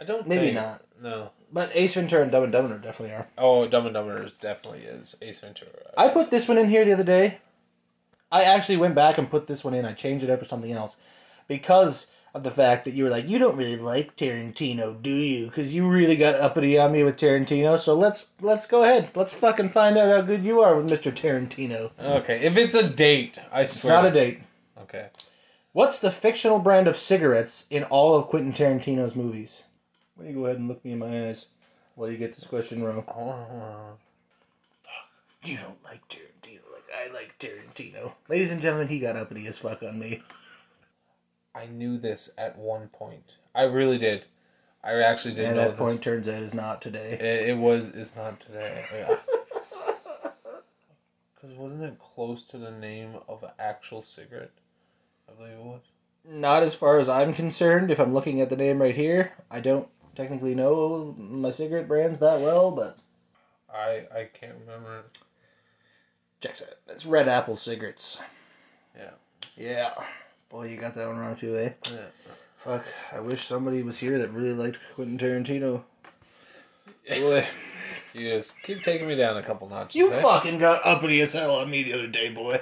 I 0.00 0.04
don't. 0.04 0.26
Maybe 0.26 0.46
think- 0.46 0.54
not. 0.54 0.82
No. 1.02 1.30
but 1.52 1.72
Ace 1.74 1.92
Ventura 1.92 2.22
and 2.22 2.32
Dumb 2.32 2.44
and 2.44 2.52
Dumber 2.52 2.78
definitely 2.78 3.14
are. 3.14 3.26
Oh, 3.36 3.68
Dumb 3.68 3.84
and 3.84 3.92
Dumber 3.92 4.22
is 4.24 4.32
definitely 4.40 4.84
is 4.84 5.14
Ace 5.20 5.40
Ventura. 5.40 5.70
I 5.98 6.08
put 6.08 6.30
this 6.30 6.48
one 6.48 6.56
in 6.56 6.70
here 6.70 6.86
the 6.86 6.92
other 6.94 7.04
day. 7.04 7.38
I 8.30 8.44
actually 8.44 8.78
went 8.78 8.94
back 8.94 9.18
and 9.18 9.28
put 9.30 9.46
this 9.46 9.62
one 9.62 9.74
in. 9.74 9.84
I 9.84 9.92
changed 9.92 10.24
it 10.24 10.30
up 10.30 10.38
for 10.40 10.46
something 10.46 10.72
else 10.72 10.96
because 11.48 12.06
of 12.34 12.42
the 12.42 12.50
fact 12.50 12.84
that 12.84 12.94
you 12.94 13.04
were 13.04 13.10
like, 13.10 13.28
you 13.28 13.38
don't 13.38 13.56
really 13.56 13.76
like 13.76 14.16
Tarantino, 14.16 15.00
do 15.02 15.10
you? 15.10 15.46
Because 15.46 15.74
you 15.74 15.86
really 15.86 16.16
got 16.16 16.36
uppity 16.36 16.78
on 16.78 16.92
me 16.92 17.02
with 17.02 17.16
Tarantino. 17.16 17.78
So 17.78 17.94
let's 17.94 18.26
let's 18.40 18.66
go 18.66 18.82
ahead. 18.82 19.10
Let's 19.14 19.32
fucking 19.32 19.68
find 19.70 19.98
out 19.98 20.10
how 20.10 20.22
good 20.22 20.44
you 20.44 20.60
are 20.60 20.76
with 20.76 20.86
Mr. 20.86 21.12
Tarantino. 21.12 21.90
Okay, 22.00 22.40
if 22.40 22.56
it's 22.56 22.74
a 22.74 22.88
date, 22.88 23.38
I 23.52 23.62
It's 23.62 23.80
swear. 23.80 23.94
It's 23.94 24.02
not 24.02 24.10
a 24.10 24.10
date. 24.10 24.40
Okay. 24.82 25.08
What's 25.72 26.00
the 26.00 26.10
fictional 26.10 26.58
brand 26.58 26.86
of 26.86 26.96
cigarettes 26.96 27.66
in 27.70 27.84
all 27.84 28.14
of 28.14 28.26
Quentin 28.26 28.52
Tarantino's 28.52 29.16
movies? 29.16 29.62
Why 30.14 30.24
don't 30.24 30.34
you 30.34 30.40
go 30.40 30.46
ahead 30.46 30.58
and 30.58 30.68
look 30.68 30.84
me 30.84 30.92
in 30.92 30.98
my 30.98 31.28
eyes 31.28 31.46
while 31.94 32.10
you 32.10 32.18
get 32.18 32.34
this 32.34 32.44
question 32.44 32.82
wrong? 32.82 33.04
Oh, 33.08 33.96
You 35.44 35.56
don't 35.56 35.82
like 35.84 36.02
Tarantino 36.08 36.60
like 36.72 36.84
I 36.94 37.12
like 37.12 37.38
Tarantino. 37.38 38.12
Ladies 38.28 38.50
and 38.50 38.60
gentlemen, 38.60 38.88
he 38.88 38.98
got 38.98 39.16
uppity 39.16 39.46
as 39.46 39.58
fuck 39.58 39.82
on 39.82 39.98
me. 39.98 40.22
I 41.54 41.66
knew 41.66 41.98
this 41.98 42.30
at 42.38 42.56
one 42.58 42.88
point. 42.88 43.34
I 43.54 43.62
really 43.62 43.98
did. 43.98 44.26
I 44.84 44.94
actually 45.00 45.34
did 45.34 45.44
And 45.46 45.56
know 45.56 45.62
that 45.62 45.70
this. 45.72 45.78
point 45.78 46.02
turns 46.02 46.26
out 46.26 46.42
is 46.42 46.54
not 46.54 46.80
today. 46.82 47.12
It, 47.20 47.50
it 47.50 47.58
was. 47.58 47.86
It's 47.94 48.14
not 48.16 48.40
today. 48.40 48.84
Yeah. 48.92 49.16
Because 51.34 51.56
wasn't 51.56 51.82
it 51.82 51.98
close 51.98 52.44
to 52.44 52.56
the 52.58 52.70
name 52.70 53.16
of 53.28 53.42
an 53.42 53.50
actual 53.58 54.04
cigarette? 54.04 54.52
I 55.28 55.32
believe 55.32 55.54
it 55.54 55.58
was. 55.64 55.80
Not 56.24 56.62
as 56.62 56.72
far 56.74 57.00
as 57.00 57.08
I'm 57.08 57.34
concerned. 57.34 57.90
If 57.90 57.98
I'm 57.98 58.14
looking 58.14 58.40
at 58.40 58.48
the 58.48 58.54
name 58.56 58.80
right 58.80 58.94
here, 58.94 59.32
I 59.50 59.58
don't 59.58 59.88
technically 60.14 60.54
know 60.54 61.16
my 61.18 61.50
cigarette 61.50 61.88
brands 61.88 62.20
that 62.20 62.40
well, 62.40 62.70
but 62.70 62.96
I 63.68 64.04
I 64.14 64.28
can't 64.32 64.54
remember. 64.60 64.98
it. 65.00 65.18
check 66.40 66.58
that. 66.58 66.78
It's 66.88 67.06
Red 67.06 67.26
Apple 67.28 67.56
cigarettes. 67.56 68.18
Yeah. 68.96 69.10
Yeah. 69.56 69.94
Boy, 70.52 70.66
you 70.66 70.76
got 70.76 70.94
that 70.96 71.06
one 71.06 71.16
wrong 71.16 71.34
too, 71.34 71.56
eh? 71.56 71.70
Yeah. 71.90 71.96
Fuck. 72.62 72.84
I 73.10 73.20
wish 73.20 73.46
somebody 73.46 73.82
was 73.82 73.98
here 73.98 74.18
that 74.18 74.34
really 74.34 74.52
liked 74.52 74.78
Quentin 74.94 75.16
Tarantino. 75.18 75.82
Boy. 77.08 77.46
You 78.14 78.28
just 78.28 78.62
keep 78.62 78.82
taking 78.82 79.08
me 79.08 79.16
down 79.16 79.38
a 79.38 79.42
couple 79.42 79.70
notches. 79.70 79.94
You 79.94 80.12
eh? 80.12 80.20
fucking 80.20 80.58
got 80.58 80.84
uppity 80.84 81.22
as 81.22 81.32
hell 81.32 81.56
on 81.56 81.70
me 81.70 81.82
the 81.82 81.94
other 81.94 82.06
day, 82.06 82.28
boy. 82.28 82.60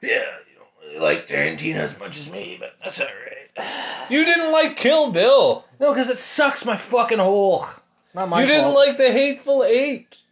Yeah, 0.00 0.22
you 0.50 0.56
don't 0.56 0.88
really 0.88 1.00
like 1.00 1.26
Tarantino 1.28 1.76
as 1.76 1.98
much 1.98 2.18
as 2.18 2.30
me, 2.30 2.56
but 2.58 2.74
that's 2.82 2.98
alright. 2.98 4.08
You 4.10 4.24
didn't 4.24 4.52
like 4.52 4.76
Kill 4.76 5.10
Bill. 5.10 5.66
No, 5.78 5.92
because 5.92 6.08
it 6.08 6.16
sucks 6.16 6.64
my 6.64 6.78
fucking 6.78 7.18
hole. 7.18 7.66
Not 8.14 8.30
my 8.30 8.40
you 8.40 8.46
didn't 8.46 8.72
like 8.72 8.96
the 8.96 9.12
Hateful 9.12 9.64
Eight. 9.64 10.22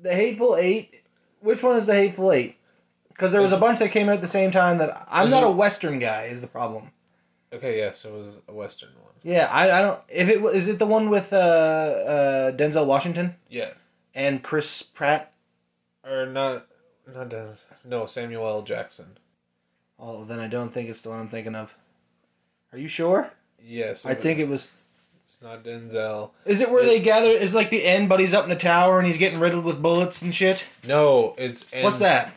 the 0.00 0.14
Hateful 0.14 0.54
Eight. 0.56 1.02
Which 1.40 1.64
one 1.64 1.76
is 1.76 1.86
the 1.86 1.94
Hateful 1.94 2.30
Eight? 2.30 2.55
Because 3.16 3.32
there 3.32 3.40
was 3.40 3.52
a 3.52 3.56
bunch 3.58 3.78
that 3.78 3.92
came 3.92 4.08
out 4.10 4.16
at 4.16 4.20
the 4.20 4.28
same 4.28 4.50
time 4.50 4.76
that 4.78 5.06
I'm 5.10 5.30
not 5.30 5.42
a 5.42 5.50
Western 5.50 5.98
guy. 5.98 6.24
Is 6.24 6.42
the 6.42 6.46
problem? 6.46 6.90
Okay, 7.52 7.78
yes, 7.78 8.04
it 8.04 8.12
was 8.12 8.34
a 8.46 8.52
Western 8.52 8.90
one. 9.02 9.12
Yeah, 9.22 9.46
I, 9.46 9.78
I 9.78 9.82
don't. 9.82 10.00
If 10.08 10.28
it 10.28 10.42
wa- 10.42 10.50
it 10.50 10.78
the 10.78 10.86
one 10.86 11.08
with 11.08 11.32
uh, 11.32 11.36
uh, 11.36 12.52
Denzel 12.52 12.84
Washington 12.84 13.34
Yeah. 13.48 13.70
and 14.14 14.42
Chris 14.42 14.82
Pratt. 14.82 15.32
Or 16.04 16.26
not. 16.26 16.66
Not 17.12 17.30
Dennis. 17.30 17.60
No, 17.84 18.04
Samuel 18.06 18.46
L. 18.46 18.62
Jackson. 18.62 19.16
Oh, 19.98 20.24
then 20.24 20.38
I 20.38 20.48
don't 20.48 20.74
think 20.74 20.90
it's 20.90 21.00
the 21.00 21.08
one 21.08 21.20
I'm 21.20 21.28
thinking 21.28 21.54
of. 21.54 21.72
Are 22.72 22.78
you 22.78 22.88
sure? 22.88 23.30
Yes. 23.64 24.04
I 24.04 24.14
think 24.14 24.38
it 24.38 24.48
was. 24.48 24.70
it's 25.24 25.40
not 25.40 25.64
Denzel. 25.64 26.30
Is 26.44 26.60
it 26.60 26.70
where 26.70 26.84
they 26.84 27.00
gather? 27.00 27.30
Is 27.30 27.54
like 27.54 27.70
the 27.70 27.84
end, 27.84 28.08
but 28.10 28.20
he's 28.20 28.34
up 28.34 28.44
in 28.44 28.50
a 28.50 28.56
tower 28.56 28.98
and 28.98 29.06
he's 29.06 29.18
getting 29.18 29.40
riddled 29.40 29.64
with 29.64 29.80
bullets 29.80 30.20
and 30.20 30.34
shit. 30.34 30.66
No, 30.86 31.34
it's 31.38 31.64
What's 31.72 31.98
that? 31.98 32.32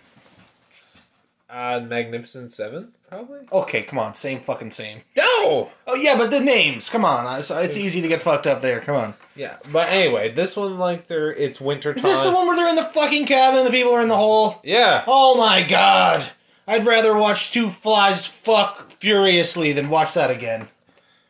Uh, 1.49 1.79
Magnificent 1.79 2.51
Seven, 2.51 2.89
probably. 3.09 3.39
Okay, 3.51 3.81
come 3.81 3.97
on, 3.97 4.13
same 4.13 4.39
fucking 4.39 4.69
same. 4.71 4.99
No. 5.17 5.69
Oh 5.87 5.95
yeah, 5.95 6.15
but 6.15 6.29
the 6.29 6.39
names, 6.39 6.89
come 6.91 7.03
on, 7.03 7.39
it's, 7.39 7.49
it's 7.49 7.75
easy 7.75 8.01
to 8.01 8.07
get 8.07 8.21
fucked 8.21 8.45
up 8.45 8.61
there. 8.61 8.81
Come 8.81 8.95
on. 8.95 9.13
Yeah, 9.35 9.57
but 9.71 9.89
anyway, 9.89 10.31
this 10.31 10.55
one 10.55 10.77
like 10.77 11.07
they're 11.07 11.33
it's 11.33 11.59
winter 11.59 11.93
Is 11.93 12.01
time. 12.03 12.11
this 12.11 12.21
the 12.23 12.31
one 12.31 12.45
where 12.45 12.55
they're 12.55 12.69
in 12.69 12.75
the 12.75 12.83
fucking 12.83 13.25
cabin 13.25 13.59
and 13.61 13.67
the 13.67 13.71
people 13.71 13.93
are 13.93 14.01
in 14.01 14.09
the 14.09 14.15
hole? 14.15 14.59
Yeah. 14.63 15.03
Oh 15.07 15.37
my 15.37 15.63
god! 15.63 16.29
I'd 16.67 16.85
rather 16.85 17.17
watch 17.17 17.51
two 17.51 17.71
flies 17.71 18.27
fuck 18.27 18.91
furiously 18.99 19.71
than 19.73 19.89
watch 19.89 20.13
that 20.13 20.29
again. 20.29 20.67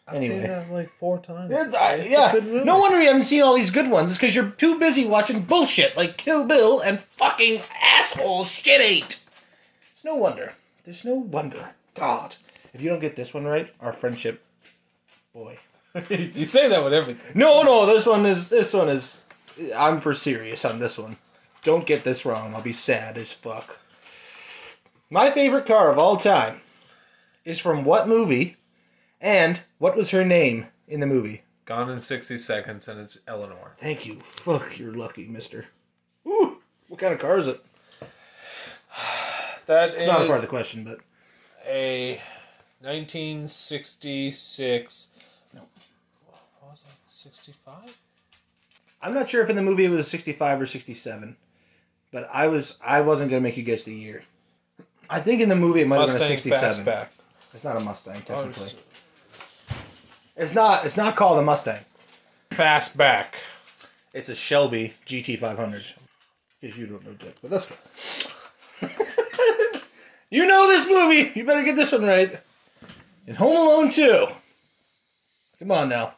I've 0.06 0.22
seen 0.22 0.32
Anyway. 0.34 0.48
that 0.48 0.70
like 0.72 0.92
four 1.00 1.20
times. 1.20 1.50
It's, 1.54 1.74
I, 1.76 1.94
It's 1.94 2.08
a 2.08 2.12
yeah, 2.12 2.32
good 2.34 2.44
movie. 2.46 2.66
no 2.66 2.78
wonder 2.80 3.00
you 3.00 3.08
haven't 3.08 3.24
seen 3.24 3.42
all 3.44 3.56
these 3.56 3.72
good 3.72 3.90
ones. 3.90 4.10
It's 4.10 4.18
because 4.20 4.36
you're 4.36 4.50
too 4.50 4.78
busy 4.80 5.06
watching 5.06 5.44
bullshit 5.44 5.96
like 5.96 6.18
Kill 6.18 6.44
Bill 6.46 6.80
and 6.82 7.00
fucking 7.00 7.62
asshole 7.82 8.44
shit 8.46 8.82
eight. 8.82 9.20
No 10.10 10.16
wonder. 10.16 10.54
There's 10.86 11.06
no 11.06 11.14
wonder. 11.14 11.70
God, 11.94 12.36
if 12.74 12.82
you 12.82 12.90
don't 12.90 13.00
get 13.00 13.16
this 13.16 13.32
one 13.32 13.46
right, 13.46 13.72
our 13.80 13.94
friendship, 13.94 14.44
boy. 15.36 15.60
you 16.10 16.46
say 16.46 16.68
that 16.68 16.84
with 16.84 16.96
everything. 16.96 17.24
No, 17.36 17.62
no, 17.62 17.86
this 17.86 18.08
one 18.08 18.26
is 18.26 18.50
this 18.50 18.74
one 18.74 18.90
is. 18.90 19.18
I'm 19.76 20.02
for 20.02 20.16
serious 20.16 20.66
on 20.66 20.80
this 20.80 20.98
one. 20.98 21.18
Don't 21.64 21.86
get 21.86 22.04
this 22.04 22.26
wrong. 22.26 22.56
I'll 22.56 22.62
be 22.64 22.74
sad 22.74 23.20
as 23.20 23.32
fuck. 23.32 23.78
My 25.12 25.30
favorite 25.30 25.68
car 25.68 25.92
of 25.92 26.00
all 26.00 26.18
time 26.18 26.62
is 27.46 27.60
from 27.60 27.84
what 27.84 28.08
movie, 28.08 28.58
and 29.22 29.60
what 29.78 29.96
was 29.96 30.10
her 30.10 30.26
name 30.26 30.66
in 30.88 31.02
the 31.02 31.06
movie? 31.06 31.44
Gone 31.66 31.92
in 31.92 32.02
sixty 32.02 32.40
seconds, 32.40 32.88
and 32.88 33.00
it's 33.00 33.20
Eleanor. 33.28 33.76
Thank 33.78 34.08
you. 34.08 34.22
Fuck, 34.38 34.80
you're 34.80 34.96
lucky, 34.96 35.28
Mister. 35.28 35.68
Ooh, 36.26 36.58
what 36.88 37.00
kind 37.00 37.14
of 37.14 37.20
car 37.20 37.38
is 37.38 37.48
it? 37.48 37.64
That 39.70 39.94
It's 39.94 40.08
not 40.08 40.24
a 40.24 40.26
part 40.26 40.38
of 40.38 40.42
the 40.42 40.48
question, 40.48 40.84
but 40.84 40.98
a 41.68 42.20
1966. 42.82 45.08
No, 45.54 45.62
what 46.26 46.40
was 46.72 46.80
it? 46.80 46.86
65. 47.08 47.96
I'm 49.04 49.14
not 49.14 49.30
sure 49.30 49.44
if 49.44 49.50
in 49.52 49.56
the 49.56 49.62
movie 49.62 49.86
it 49.86 49.90
was 49.90 50.08
65 50.08 50.62
or 50.62 50.66
67. 50.66 51.38
But 52.12 52.28
I 52.34 52.48
was 52.48 52.74
I 52.84 53.02
wasn't 53.02 53.30
gonna 53.30 53.42
make 53.42 53.58
you 53.58 53.64
guess 53.64 53.84
the 53.84 53.94
year. 53.94 54.24
I 55.08 55.22
think 55.22 55.40
in 55.40 55.50
the 55.50 55.56
movie 55.56 55.82
it 55.82 55.88
might 55.88 56.00
have 56.00 56.18
been 56.18 56.24
a 56.24 56.28
67. 56.28 56.84
Fastback. 56.84 57.10
It's 57.54 57.64
not 57.64 57.78
a 57.78 57.80
Mustang 57.80 58.24
Oh, 58.28 58.46
technically. 58.46 58.64
it's 58.64 58.74
It's 60.36 60.56
not. 60.56 60.84
It's 60.84 60.98
not 60.98 61.16
called 61.16 61.38
a 61.38 61.44
Mustang. 61.44 61.82
Fastback. 62.50 63.36
It's 64.16 64.30
a 64.30 64.36
Shelby 64.36 64.96
GT500. 65.06 65.84
Because 66.60 66.76
you 66.76 66.88
don't 66.88 67.06
know 67.06 67.14
Dick, 67.14 67.36
but 67.44 67.52
that's 67.52 67.68
good. 67.68 67.78
You 70.30 70.46
know 70.46 70.68
this 70.68 70.88
movie. 70.88 71.32
You 71.36 71.46
better 71.46 71.64
get 71.64 71.76
this 71.76 71.92
one 71.92 72.04
right. 72.04 72.40
In 73.28 73.36
Home 73.36 73.56
Alone 73.56 73.92
2. 73.92 74.28
Come 75.60 75.72
on 75.72 75.90
now. 75.90 76.16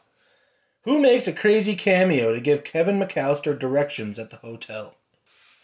Who 0.84 0.98
makes 0.98 1.26
a 1.26 1.32
crazy 1.32 1.76
cameo 1.76 2.32
to 2.32 2.40
give 2.40 2.64
Kevin 2.64 2.98
McAllister 2.98 3.58
directions 3.58 4.18
at 4.18 4.30
the 4.30 4.36
hotel? 4.36 4.96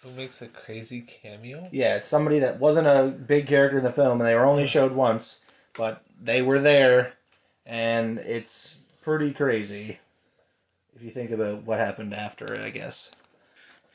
Who 0.03 0.11
makes 0.13 0.41
a 0.41 0.47
crazy 0.47 1.01
cameo? 1.01 1.69
Yeah, 1.73 1.97
it's 1.97 2.07
somebody 2.07 2.39
that 2.39 2.61
wasn't 2.61 2.87
a 2.87 3.09
big 3.09 3.49
character 3.49 3.79
in 3.79 3.85
the 3.85 3.93
film, 3.93 4.21
and 4.21 4.29
they 4.29 4.35
were 4.35 4.47
only 4.47 4.67
showed 4.67 4.93
once, 4.93 5.39
but 5.77 6.03
they 6.21 6.41
were 6.41 6.61
there, 6.61 7.15
and 7.67 8.19
it's 8.19 8.77
pretty 9.03 9.33
crazy 9.33 9.99
if 10.95 11.03
you 11.03 11.11
think 11.11 11.31
about 11.31 11.65
what 11.65 11.79
happened 11.79 12.15
after 12.15 12.53
it, 12.55 12.61
I 12.61 12.71
guess. 12.71 13.11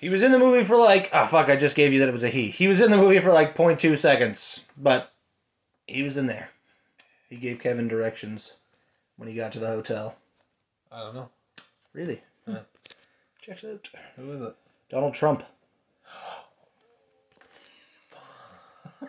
He 0.03 0.09
was 0.09 0.21
in 0.21 0.33
the 0.33 0.39
movie 0.39 0.65
for 0.65 0.75
like, 0.75 1.09
oh 1.13 1.25
fuck, 1.27 1.47
I 1.47 1.55
just 1.55 1.77
gave 1.77 1.93
you 1.93 1.99
that 1.99 2.09
it 2.09 2.13
was 2.13 2.25
a 2.25 2.29
he. 2.29 2.49
He 2.49 2.67
was 2.67 2.81
in 2.81 2.91
the 2.91 2.97
movie 2.97 3.19
for 3.19 3.31
like 3.31 3.55
0.2 3.55 3.97
seconds, 3.97 4.59
but 4.75 5.13
he 5.87 6.03
was 6.03 6.17
in 6.17 6.27
there. 6.27 6.49
He 7.29 7.37
gave 7.37 7.61
Kevin 7.61 7.87
directions 7.87 8.51
when 9.15 9.29
he 9.29 9.35
got 9.35 9.53
to 9.53 9.59
the 9.59 9.67
hotel. 9.67 10.15
I 10.91 10.99
don't 10.99 11.15
know. 11.15 11.29
Really? 11.93 12.21
Yeah. 12.45 12.63
Checks 13.41 13.63
out. 13.63 13.87
Who 14.17 14.33
is 14.33 14.41
it? 14.41 14.53
Donald 14.89 15.13
Trump. 15.13 15.43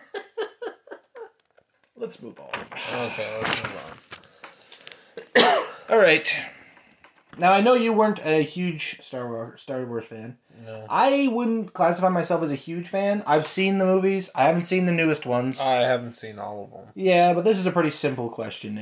Let's 1.97 2.21
move 2.21 2.39
on. 2.39 2.47
Okay, 3.07 3.37
let's 3.41 3.63
move 3.63 3.73
on. 5.43 5.43
All 5.89 5.97
right. 5.97 6.33
Now 7.37 7.51
I 7.51 7.61
know 7.61 7.73
you 7.73 7.91
weren't 7.93 8.19
a 8.23 8.43
huge 8.43 8.99
Star 9.03 9.27
Wars 9.27 9.61
Star 9.61 9.83
Wars 9.85 10.05
fan. 10.05 10.37
No. 10.65 10.85
I 10.89 11.27
wouldn't 11.29 11.73
classify 11.73 12.09
myself 12.09 12.43
as 12.43 12.51
a 12.51 12.55
huge 12.55 12.87
fan. 12.89 13.23
I've 13.27 13.47
seen 13.47 13.77
the 13.77 13.85
movies. 13.85 14.29
I 14.35 14.45
haven't 14.45 14.65
seen 14.65 14.85
the 14.85 14.91
newest 14.91 15.25
ones. 15.25 15.59
I 15.59 15.81
haven't 15.81 16.13
seen 16.13 16.39
all 16.39 16.63
of 16.65 16.71
them. 16.71 16.91
yeah, 16.95 17.33
but 17.33 17.43
this 17.43 17.57
is 17.57 17.65
a 17.65 17.71
pretty 17.71 17.91
simple 17.91 18.29
question 18.29 18.77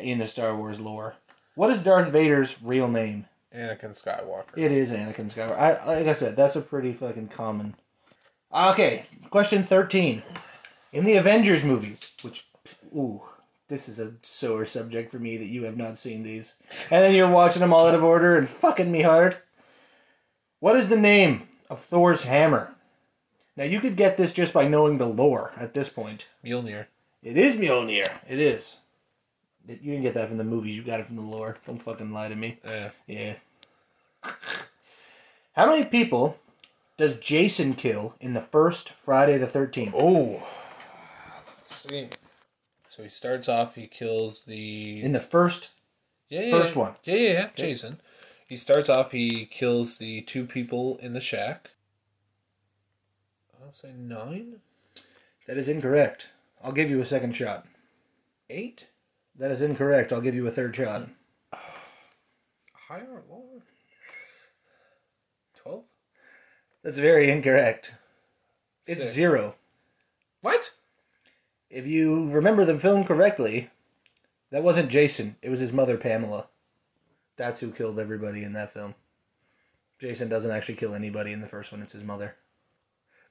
in 0.00 0.18
the 0.18 0.28
Star 0.28 0.54
Wars 0.56 0.78
lore. 0.80 1.14
What 1.54 1.70
is 1.70 1.82
Darth 1.82 2.12
Vader's 2.12 2.54
real 2.62 2.88
name? 2.88 3.26
Anakin 3.54 3.90
Skywalker. 4.00 4.56
It 4.56 4.70
is 4.70 4.90
Anakin 4.90 5.32
Skywalker. 5.32 5.58
I, 5.58 5.86
like 5.96 6.06
I 6.06 6.12
said, 6.12 6.36
that's 6.36 6.56
a 6.56 6.60
pretty 6.60 6.92
fucking 6.92 7.28
common. 7.28 7.74
Okay, 8.54 9.04
question 9.30 9.64
thirteen. 9.64 10.22
In 10.92 11.04
the 11.04 11.16
Avengers 11.16 11.64
movies, 11.64 12.00
which, 12.22 12.46
ooh, 12.94 13.22
this 13.68 13.88
is 13.88 13.98
a 13.98 14.12
sore 14.22 14.66
subject 14.66 15.10
for 15.10 15.18
me 15.18 15.36
that 15.36 15.46
you 15.46 15.64
have 15.64 15.76
not 15.76 15.98
seen 15.98 16.22
these, 16.22 16.54
and 16.90 17.04
then 17.04 17.14
you're 17.14 17.28
watching 17.28 17.60
them 17.60 17.72
all 17.72 17.86
out 17.86 17.94
of 17.94 18.02
order 18.02 18.36
and 18.36 18.48
fucking 18.48 18.90
me 18.90 19.02
hard. 19.02 19.36
What 20.60 20.76
is 20.76 20.88
the 20.88 20.96
name 20.96 21.48
of 21.70 21.84
Thor's 21.84 22.24
hammer? 22.24 22.74
Now 23.56 23.64
you 23.64 23.80
could 23.80 23.96
get 23.96 24.16
this 24.16 24.32
just 24.32 24.52
by 24.52 24.68
knowing 24.68 24.98
the 24.98 25.06
lore 25.06 25.52
at 25.56 25.74
this 25.74 25.88
point. 25.88 26.26
Mjolnir. 26.44 26.86
It 27.22 27.36
is 27.36 27.54
Mjolnir. 27.54 28.10
It 28.28 28.38
is. 28.38 28.76
You 29.66 29.76
didn't 29.76 30.02
get 30.02 30.14
that 30.14 30.28
from 30.28 30.38
the 30.38 30.44
movies. 30.44 30.76
You 30.76 30.82
got 30.82 31.00
it 31.00 31.06
from 31.06 31.16
the 31.16 31.22
lore. 31.22 31.58
Don't 31.66 31.82
fucking 31.82 32.12
lie 32.12 32.28
to 32.28 32.36
me. 32.36 32.58
Yeah. 32.64 32.90
Yeah. 33.06 33.34
How 35.52 35.66
many 35.66 35.84
people 35.84 36.38
does 36.96 37.16
Jason 37.16 37.74
kill 37.74 38.14
in 38.20 38.32
the 38.32 38.40
first 38.40 38.92
Friday 39.04 39.36
the 39.36 39.46
13th? 39.46 39.92
Oh. 39.94 40.46
Let's 41.48 41.74
see. 41.74 42.08
So 42.98 43.04
he 43.04 43.10
starts 43.10 43.48
off. 43.48 43.76
He 43.76 43.86
kills 43.86 44.42
the 44.44 45.00
In 45.00 45.12
the 45.12 45.20
first. 45.20 45.68
yeah, 46.28 46.40
yeah, 46.40 46.50
first 46.58 46.72
yeah. 46.74 46.78
one. 46.80 46.94
Yeah, 47.04 47.14
yeah, 47.14 47.32
yeah. 47.32 47.48
Jason. 47.54 48.00
He 48.48 48.56
starts 48.56 48.88
off. 48.88 49.12
He 49.12 49.46
kills 49.46 49.98
the 49.98 50.22
two 50.22 50.44
people 50.44 50.98
in 51.00 51.12
the 51.12 51.20
shack. 51.20 51.70
I'll 53.62 53.72
say 53.72 53.92
nine, 53.96 54.56
That 55.46 55.58
is 55.58 55.68
incorrect. 55.68 56.26
I'll 56.60 56.72
give 56.72 56.90
you 56.90 57.00
a 57.00 57.06
second 57.06 57.36
shot. 57.36 57.68
eight, 58.50 58.88
That 59.38 59.52
is 59.52 59.62
incorrect. 59.62 60.12
I'll 60.12 60.20
give 60.20 60.34
you 60.34 60.48
a 60.48 60.50
third 60.50 60.74
shot. 60.74 61.08
higher 62.88 63.06
or 63.08 63.22
lower? 63.30 63.62
Twelve. 65.54 65.84
That's 66.82 66.98
very 66.98 67.30
incorrect. 67.30 67.92
It's 68.88 68.98
Six. 68.98 69.12
zero. 69.14 69.54
What? 70.40 70.72
If 71.70 71.86
you 71.86 72.30
remember 72.30 72.64
the 72.64 72.78
film 72.78 73.04
correctly, 73.04 73.70
that 74.50 74.62
wasn't 74.62 74.90
Jason. 74.90 75.36
It 75.42 75.50
was 75.50 75.60
his 75.60 75.72
mother, 75.72 75.96
Pamela. 75.96 76.46
That's 77.36 77.60
who 77.60 77.70
killed 77.70 77.98
everybody 77.98 78.42
in 78.42 78.54
that 78.54 78.72
film. 78.72 78.94
Jason 80.00 80.28
doesn't 80.28 80.50
actually 80.50 80.76
kill 80.76 80.94
anybody 80.94 81.32
in 81.32 81.40
the 81.40 81.48
first 81.48 81.70
one. 81.72 81.82
It's 81.82 81.92
his 81.92 82.04
mother. 82.04 82.34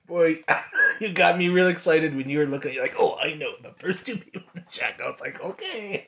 Boy, 0.06 0.44
you 1.00 1.14
got 1.14 1.38
me 1.38 1.50
real 1.50 1.68
excited 1.68 2.16
when 2.16 2.30
you 2.30 2.40
were 2.40 2.46
looking. 2.46 2.74
You're 2.74 2.84
like, 2.84 2.96
oh, 3.00 3.18
I 3.18 3.34
know 3.34 3.54
the 3.64 3.74
first 3.78 4.06
two 4.06 4.18
people 4.18 4.44
in 4.54 4.64
the 4.68 4.72
shack. 4.72 5.00
I 5.04 5.10
was 5.10 5.20
like, 5.20 5.42
okay. 5.42 6.08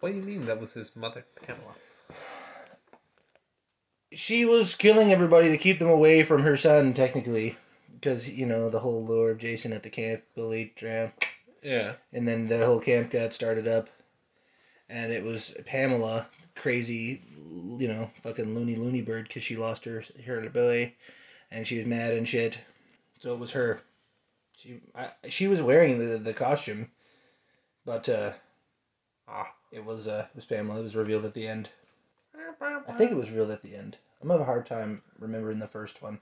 What 0.00 0.10
do 0.10 0.16
you 0.16 0.22
mean 0.22 0.46
that 0.46 0.60
was 0.60 0.72
his 0.72 0.96
mother, 0.96 1.24
Pamela? 1.46 1.74
She 4.12 4.44
was 4.44 4.74
killing 4.74 5.12
everybody 5.12 5.50
to 5.50 5.58
keep 5.58 5.78
them 5.78 5.88
away 5.88 6.24
from 6.24 6.42
her 6.42 6.56
son, 6.56 6.92
technically. 6.92 7.56
Because, 8.02 8.28
you 8.28 8.46
know, 8.46 8.68
the 8.68 8.80
whole 8.80 9.04
lore 9.06 9.30
of 9.30 9.38
Jason 9.38 9.72
at 9.72 9.84
the 9.84 9.88
camp, 9.90 10.22
Billy 10.34 10.72
drowned. 10.74 11.12
Yeah. 11.62 11.92
and 12.12 12.26
then 12.26 12.48
the 12.48 12.66
whole 12.66 12.80
camp 12.80 13.12
got 13.12 13.32
started 13.32 13.68
up 13.68 13.88
and 14.88 15.12
it 15.12 15.22
was 15.22 15.54
pamela 15.64 16.26
crazy 16.56 17.22
you 17.78 17.86
know 17.86 18.10
fucking 18.24 18.52
loony 18.52 18.74
loony 18.74 19.00
bird 19.00 19.28
because 19.28 19.44
she 19.44 19.54
lost 19.56 19.84
her 19.84 20.02
her 20.26 20.44
ability 20.44 20.96
and 21.52 21.64
she 21.64 21.78
was 21.78 21.86
mad 21.86 22.14
and 22.14 22.28
shit 22.28 22.58
so 23.20 23.32
it 23.32 23.38
was 23.38 23.52
her 23.52 23.80
she 24.56 24.80
I, 24.96 25.10
she 25.28 25.46
was 25.46 25.62
wearing 25.62 26.00
the 26.00 26.18
the 26.18 26.34
costume 26.34 26.90
but 27.86 28.08
uh 28.08 28.32
Ah. 29.28 29.52
it 29.70 29.84
was 29.84 30.08
uh 30.08 30.26
it 30.30 30.34
was 30.36 30.44
pamela 30.44 30.80
it 30.80 30.82
was 30.82 30.96
revealed 30.96 31.24
at 31.24 31.34
the 31.34 31.46
end 31.46 31.68
i 32.88 32.92
think 32.98 33.12
it 33.12 33.16
was 33.16 33.28
revealed 33.28 33.52
at 33.52 33.62
the 33.62 33.76
end 33.76 33.98
i'm 34.20 34.28
having 34.30 34.42
a 34.42 34.46
hard 34.46 34.66
time 34.66 35.00
remembering 35.20 35.60
the 35.60 35.68
first 35.68 36.02
one 36.02 36.18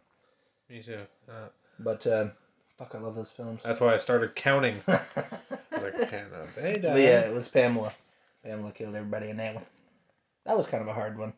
Me 0.70 0.82
too. 0.82 1.00
Uh, 1.28 1.48
but 1.80 2.06
um 2.06 2.30
fuck 2.78 2.94
i 2.94 2.98
love 2.98 3.14
those 3.14 3.30
films 3.36 3.60
that's 3.64 3.80
why 3.80 3.92
I 3.92 3.96
started 3.96 4.34
counting. 4.36 4.80
I 4.88 5.00
was 5.72 5.82
like, 5.82 6.10
they 6.56 6.78
But 6.80 7.00
yeah, 7.00 7.20
it 7.20 7.34
was 7.34 7.48
Pamela. 7.48 7.92
Pamela 8.44 8.72
killed 8.72 8.94
everybody 8.94 9.30
in 9.30 9.36
that 9.38 9.54
one. 9.56 9.64
That 10.46 10.56
was 10.56 10.66
kind 10.66 10.80
of 10.80 10.88
a 10.88 10.94
hard 10.94 11.18
one. 11.18 11.32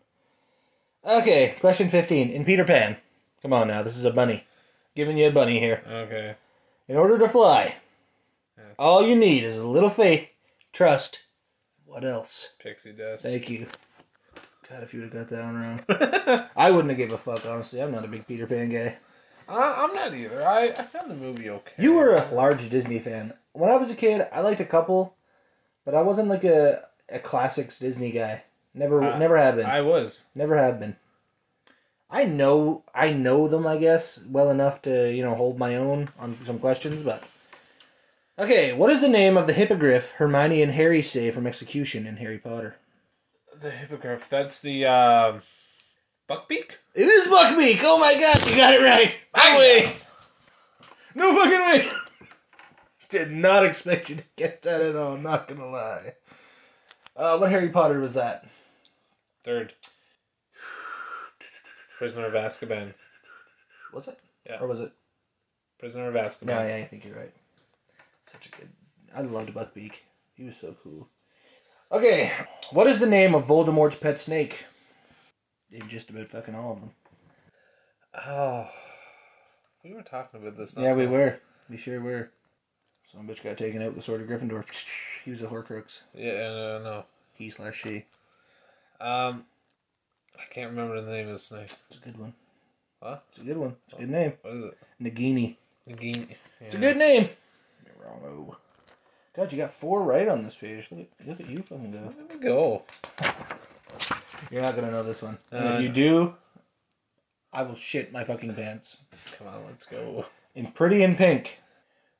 Okay, 1.05 1.57
question 1.61 1.91
15. 1.91 2.31
In 2.31 2.45
Peter 2.45 2.65
Pan. 2.65 2.97
Come 3.41 3.53
on 3.53 3.69
now, 3.69 3.83
this 3.83 3.97
is 3.97 4.05
a 4.05 4.13
bunny. 4.13 4.45
Giving 4.95 5.19
you 5.19 5.29
a 5.29 5.33
bunny 5.33 5.59
here. 5.59 5.83
Okay. 5.89 6.37
In 6.87 6.97
order 6.97 7.19
to 7.19 7.29
fly, 7.29 7.75
all 8.79 9.03
you 9.03 9.17
need 9.17 9.43
is 9.43 9.57
a 9.57 9.67
little 9.67 9.91
faith, 9.91 10.29
trust. 10.73 11.23
What 11.87 12.05
else? 12.05 12.51
Pixie 12.61 12.93
dust. 12.93 13.25
Thank 13.25 13.51
you. 13.51 13.67
God, 14.71 14.83
if 14.83 14.95
you 14.95 15.01
would 15.01 15.13
have 15.13 15.29
got 15.29 15.37
that 15.37 15.45
one 15.45 15.83
wrong. 15.89 16.49
I 16.57 16.71
wouldn't 16.71 16.91
have 16.91 16.99
gave 16.99 17.13
a 17.13 17.19
fuck, 17.19 17.45
honestly. 17.47 17.83
I'm 17.83 17.91
not 17.91 18.05
a 18.05 18.09
big 18.09 18.27
Peter 18.27 18.47
Pan 18.47 18.69
guy. 18.71 18.97
Uh, 19.49 19.75
I'm 19.77 19.95
not 19.95 20.15
either. 20.15 20.47
I, 20.47 20.69
I 20.69 20.85
found 20.85 21.11
the 21.11 21.15
movie 21.15 21.51
okay. 21.51 21.73
You 21.79 21.95
were 21.95 22.13
a 22.15 22.33
large 22.35 22.69
Disney 22.71 22.99
fan. 22.99 23.33
When 23.53 23.71
I 23.71 23.77
was 23.77 23.91
a 23.91 23.95
kid, 23.95 24.27
I 24.33 24.41
liked 24.41 24.61
a 24.61 24.65
couple, 24.65 25.15
but 25.85 25.95
I 25.95 26.03
wasn't 26.03 26.29
like 26.29 26.45
a, 26.45 26.85
a 27.09 27.19
classics 27.19 27.79
Disney 27.79 28.11
guy. 28.13 28.45
Never, 28.75 29.03
Uh, 29.03 29.19
never 29.19 29.37
have 29.37 29.57
been. 29.57 29.67
I 29.67 29.83
was. 29.83 30.23
Never 30.35 30.57
have 30.57 30.81
been. 30.81 30.97
I 32.11 32.25
know 32.25 32.83
I 32.95 33.13
know 33.13 33.49
them, 33.49 33.67
I 33.67 33.79
guess, 33.79 34.19
well 34.29 34.51
enough 34.51 34.83
to, 34.83 35.11
you 35.11 35.23
know, 35.25 35.35
hold 35.35 35.59
my 35.59 35.77
own 35.77 36.11
on 36.19 36.39
some 36.47 36.59
questions, 36.59 37.05
but 37.05 37.23
Okay, 38.39 38.73
what 38.73 38.91
is 38.91 39.01
the 39.01 39.09
name 39.09 39.37
of 39.37 39.47
the 39.47 39.53
hippogriff 39.53 40.11
Hermione 40.13 40.63
and 40.63 40.73
Harry 40.73 41.03
say 41.03 41.31
from 41.31 41.47
execution 41.47 42.07
in 42.07 42.17
Harry 42.17 42.39
Potter? 42.39 42.77
The 43.61 43.71
hippogriff. 43.71 44.29
That's 44.29 44.61
the 44.61 44.87
uh, 44.87 45.41
buckbeak. 46.29 46.73
It 46.95 47.09
is 47.09 47.27
Buckbeak! 47.27 47.81
Oh 47.83 47.99
my 47.99 48.15
god, 48.15 48.49
you 48.49 48.57
got 48.57 48.75
it 48.75 48.83
right! 48.83 49.17
No 49.37 49.59
way! 49.59 49.93
No 51.15 51.35
fucking 51.35 51.61
way! 51.61 51.91
Did 53.09 53.31
not 53.31 53.65
expect 53.65 54.09
you 54.11 54.17
to 54.17 54.25
get 54.37 54.63
that 54.63 54.81
at 54.81 54.97
all, 54.97 55.17
not 55.17 55.49
gonna 55.49 55.71
lie. 55.71 56.15
Uh, 57.17 57.37
what 57.39 57.51
Harry 57.51 57.69
Potter 57.69 58.01
was 58.01 58.15
that? 58.15 58.47
Third. 59.45 59.75
Prisoner 61.99 62.27
of 62.27 62.33
Azkaban. 62.33 62.95
Was 63.93 64.09
it? 64.09 64.19
Yeah. 64.47 64.61
Or 64.61 64.67
was 64.67 64.81
it? 64.81 64.93
Prisoner 65.79 66.09
of 66.09 66.15
Azkaban. 66.15 66.47
No, 66.47 66.67
yeah, 66.67 66.77
I 66.77 66.87
think 66.87 67.05
you're 67.05 67.17
right. 67.17 67.33
Such 68.27 68.47
a 68.47 68.51
good. 68.51 68.69
I 69.15 69.21
loved 69.21 69.53
Buckbeak. 69.55 69.93
He 70.35 70.45
was 70.45 70.57
so 70.61 70.75
cool. 70.83 71.09
Okay, 71.91 72.33
what 72.71 72.87
is 72.87 73.01
the 73.01 73.07
name 73.07 73.35
of 73.35 73.47
Voldemort's 73.47 73.97
pet 73.97 74.19
snake? 74.19 74.65
In 75.73 75.89
just 75.89 76.11
about 76.11 76.29
fucking 76.29 76.55
all 76.55 76.73
of 76.73 76.81
them. 76.81 76.91
Oh, 78.27 78.69
we 79.83 79.95
were 79.95 80.03
talking 80.03 80.41
about 80.41 80.57
this. 80.57 80.75
yeah, 80.77 80.95
we 80.95 81.07
were. 81.07 81.39
We 81.71 81.77
sure 81.79 82.01
were. 82.01 82.31
Some 83.11 83.27
bitch 83.27 83.43
got 83.43 83.57
taken 83.57 83.81
out 83.83 83.89
with 83.89 83.97
the 83.97 84.03
sword 84.03 84.21
of 84.21 84.29
Gryffindor. 84.29 84.65
He 85.25 85.31
was 85.31 85.41
a 85.41 85.47
Horcrux. 85.47 86.01
Yeah, 86.15 86.33
no, 86.49 86.79
no. 86.83 87.05
He 87.35 87.49
slash 87.49 87.81
she. 87.81 88.07
Um, 89.01 89.45
I 90.37 90.53
can't 90.53 90.71
remember 90.71 91.01
the 91.01 91.09
name 91.13 91.29
of 91.29 91.35
the 91.35 91.39
snake. 91.39 91.71
It's 91.89 91.97
a 91.97 92.01
good 92.05 92.19
one. 92.19 92.35
What? 92.99 93.23
It's 93.31 93.39
a 93.39 93.45
good 93.45 93.57
one. 93.57 93.77
It's 93.87 93.95
a 93.95 94.01
good 94.01 94.11
name. 94.11 94.33
What 94.43 94.55
is 94.55 94.65
it? 94.65 94.79
Nagini. 95.01 95.57
Nagini. 95.89 96.35
It's 96.61 96.75
a 96.75 96.79
good 96.79 96.97
name. 96.97 97.29
You're 97.87 98.05
wrong. 98.05 98.21
oh. 98.27 98.57
God, 99.37 99.53
you 99.53 99.59
got 99.59 99.73
four 99.75 100.03
right 100.03 100.27
on 100.27 100.43
this 100.43 100.57
page. 100.57 100.87
Look 100.91 101.07
at, 101.21 101.29
look 101.29 101.41
at 101.41 101.49
you 101.49 101.63
fucking 101.63 101.93
go. 101.93 102.13
Let 102.19 102.29
me 102.29 102.45
go. 102.45 102.83
You're 104.51 104.63
not 104.63 104.75
gonna 104.77 104.91
know 104.91 105.03
this 105.03 105.23
one. 105.23 105.39
And 105.51 105.65
Uh, 105.65 105.69
if 105.75 105.83
you 105.83 105.89
do, 105.89 106.35
I 107.53 107.63
will 107.63 107.75
shit 107.75 108.13
my 108.13 108.25
fucking 108.25 108.55
pants. 108.55 108.97
Come 109.39 109.47
on, 109.49 109.65
let's 109.67 109.87
go. 109.87 110.27
In 110.55 110.73
Pretty 110.73 111.03
in 111.03 111.17
Pink, 111.17 111.59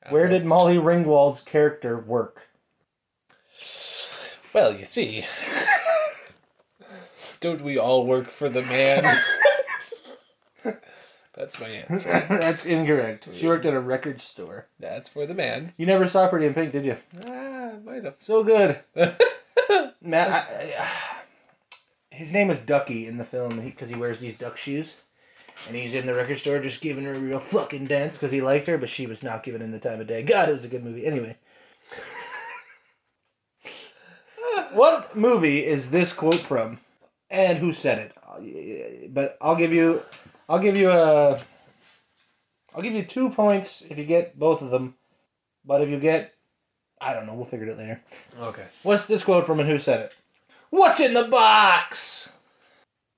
where 0.09 0.27
did 0.27 0.45
Molly 0.45 0.77
Ringwald's 0.77 1.41
character 1.41 1.97
work? 1.99 2.41
Well, 4.53 4.73
you 4.75 4.85
see, 4.85 5.25
don't 7.39 7.61
we 7.61 7.77
all 7.77 8.05
work 8.05 8.29
for 8.31 8.49
the 8.49 8.61
man? 8.61 9.19
That's 11.35 11.59
my 11.59 11.67
answer. 11.67 12.09
That's 12.29 12.63
incorrect. 12.63 13.27
She 13.33 13.47
worked 13.47 13.65
at 13.65 13.73
a 13.73 13.79
record 13.79 14.21
store. 14.21 14.67
That's 14.79 15.09
for 15.09 15.25
the 15.25 15.33
man. 15.33 15.73
You 15.77 15.87
never 15.87 16.07
saw 16.07 16.27
Pretty 16.29 16.45
in 16.45 16.53
Pink, 16.53 16.71
did 16.71 16.85
you? 16.85 16.97
Ah, 17.25 17.71
might 17.83 18.03
have. 18.03 18.15
So 18.21 18.43
good. 18.43 18.79
Matt, 20.01 20.29
I, 20.29 20.75
I, 20.79 20.89
his 22.13 22.31
name 22.31 22.51
is 22.51 22.59
Ducky 22.59 23.07
in 23.07 23.17
the 23.17 23.25
film 23.25 23.59
because 23.59 23.89
he 23.89 23.95
wears 23.95 24.19
these 24.19 24.37
duck 24.37 24.55
shoes. 24.55 24.95
And 25.67 25.75
he's 25.75 25.95
in 25.95 26.05
the 26.05 26.13
record 26.13 26.39
store 26.39 26.59
just 26.59 26.81
giving 26.81 27.05
her 27.05 27.15
a 27.15 27.19
real 27.19 27.39
fucking 27.39 27.87
dance 27.87 28.17
because 28.17 28.31
he 28.31 28.41
liked 28.41 28.67
her, 28.67 28.77
but 28.77 28.89
she 28.89 29.07
was 29.07 29.23
not 29.23 29.43
giving 29.43 29.61
him 29.61 29.71
the 29.71 29.79
time 29.79 29.99
of 29.99 30.07
day. 30.07 30.21
God, 30.21 30.49
it 30.49 30.53
was 30.53 30.65
a 30.65 30.67
good 30.67 30.83
movie. 30.83 31.05
Anyway. 31.05 31.37
what 34.73 35.15
movie 35.15 35.65
is 35.65 35.89
this 35.89 36.13
quote 36.13 36.41
from? 36.41 36.79
And 37.29 37.57
who 37.57 37.73
said 37.73 37.97
it? 37.99 39.13
But 39.13 39.37
I'll 39.41 39.55
give 39.55 39.73
you 39.73 40.03
I'll 40.47 40.59
give 40.59 40.77
you 40.77 40.91
a 40.91 41.41
I'll 42.75 42.81
give 42.81 42.93
you 42.93 43.03
two 43.03 43.29
points 43.29 43.83
if 43.89 43.97
you 43.97 44.05
get 44.05 44.37
both 44.37 44.61
of 44.61 44.69
them. 44.69 44.95
But 45.65 45.81
if 45.81 45.89
you 45.89 45.99
get 45.99 46.33
I 47.01 47.13
don't 47.13 47.25
know, 47.25 47.33
we'll 47.33 47.45
figure 47.45 47.67
it 47.67 47.71
out 47.71 47.77
later. 47.77 48.01
Okay. 48.39 48.65
What's 48.83 49.05
this 49.05 49.23
quote 49.23 49.45
from 49.45 49.59
and 49.59 49.69
who 49.69 49.79
said 49.79 50.01
it? 50.01 50.15
What's 50.73 50.99
in 50.99 51.13
the 51.13 51.25
box? 51.25 52.29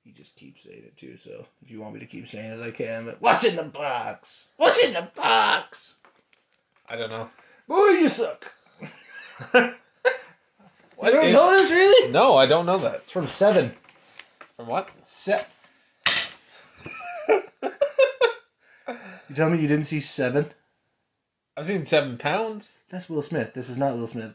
You 0.04 0.12
just 0.12 0.36
keep 0.36 0.58
saying 0.60 0.84
it 0.88 0.98
too, 0.98 1.16
so 1.16 1.46
if 1.62 1.72
you 1.72 1.80
want 1.80 1.94
me 1.94 2.02
to 2.02 2.06
keep 2.06 2.28
saying 2.28 2.52
it, 2.52 2.62
I 2.62 2.72
can. 2.72 3.06
But 3.06 3.22
what's 3.22 3.46
in 3.46 3.56
the 3.56 3.64
box? 3.64 4.44
What's 4.58 4.84
in 4.84 4.92
the 4.92 5.08
box? 5.16 5.96
I 6.90 6.98
don't 6.98 7.10
know. 7.10 7.30
Boy, 7.66 7.92
you 7.92 8.10
suck. 8.10 8.52
I 9.54 9.72
don't 11.02 11.32
know 11.32 11.50
this 11.52 11.72
really? 11.72 12.12
No, 12.12 12.36
I 12.36 12.46
don't 12.46 12.66
know 12.66 12.78
that. 12.78 12.96
It's 12.96 13.12
from 13.12 13.26
Seven. 13.26 13.72
From 14.58 14.68
what? 14.68 14.90
Se- 15.08 15.46
you 17.30 17.42
tell 19.34 19.50
me 19.50 19.62
you 19.62 19.68
didn't 19.70 19.86
see 19.86 20.02
Seven? 20.02 20.48
I've 21.56 21.68
seen 21.68 21.86
Seven 21.86 22.18
Pounds. 22.18 22.74
That's 22.90 23.08
Will 23.08 23.22
Smith. 23.22 23.54
This 23.54 23.70
is 23.70 23.78
not 23.78 23.98
Will 23.98 24.08
Smith. 24.08 24.34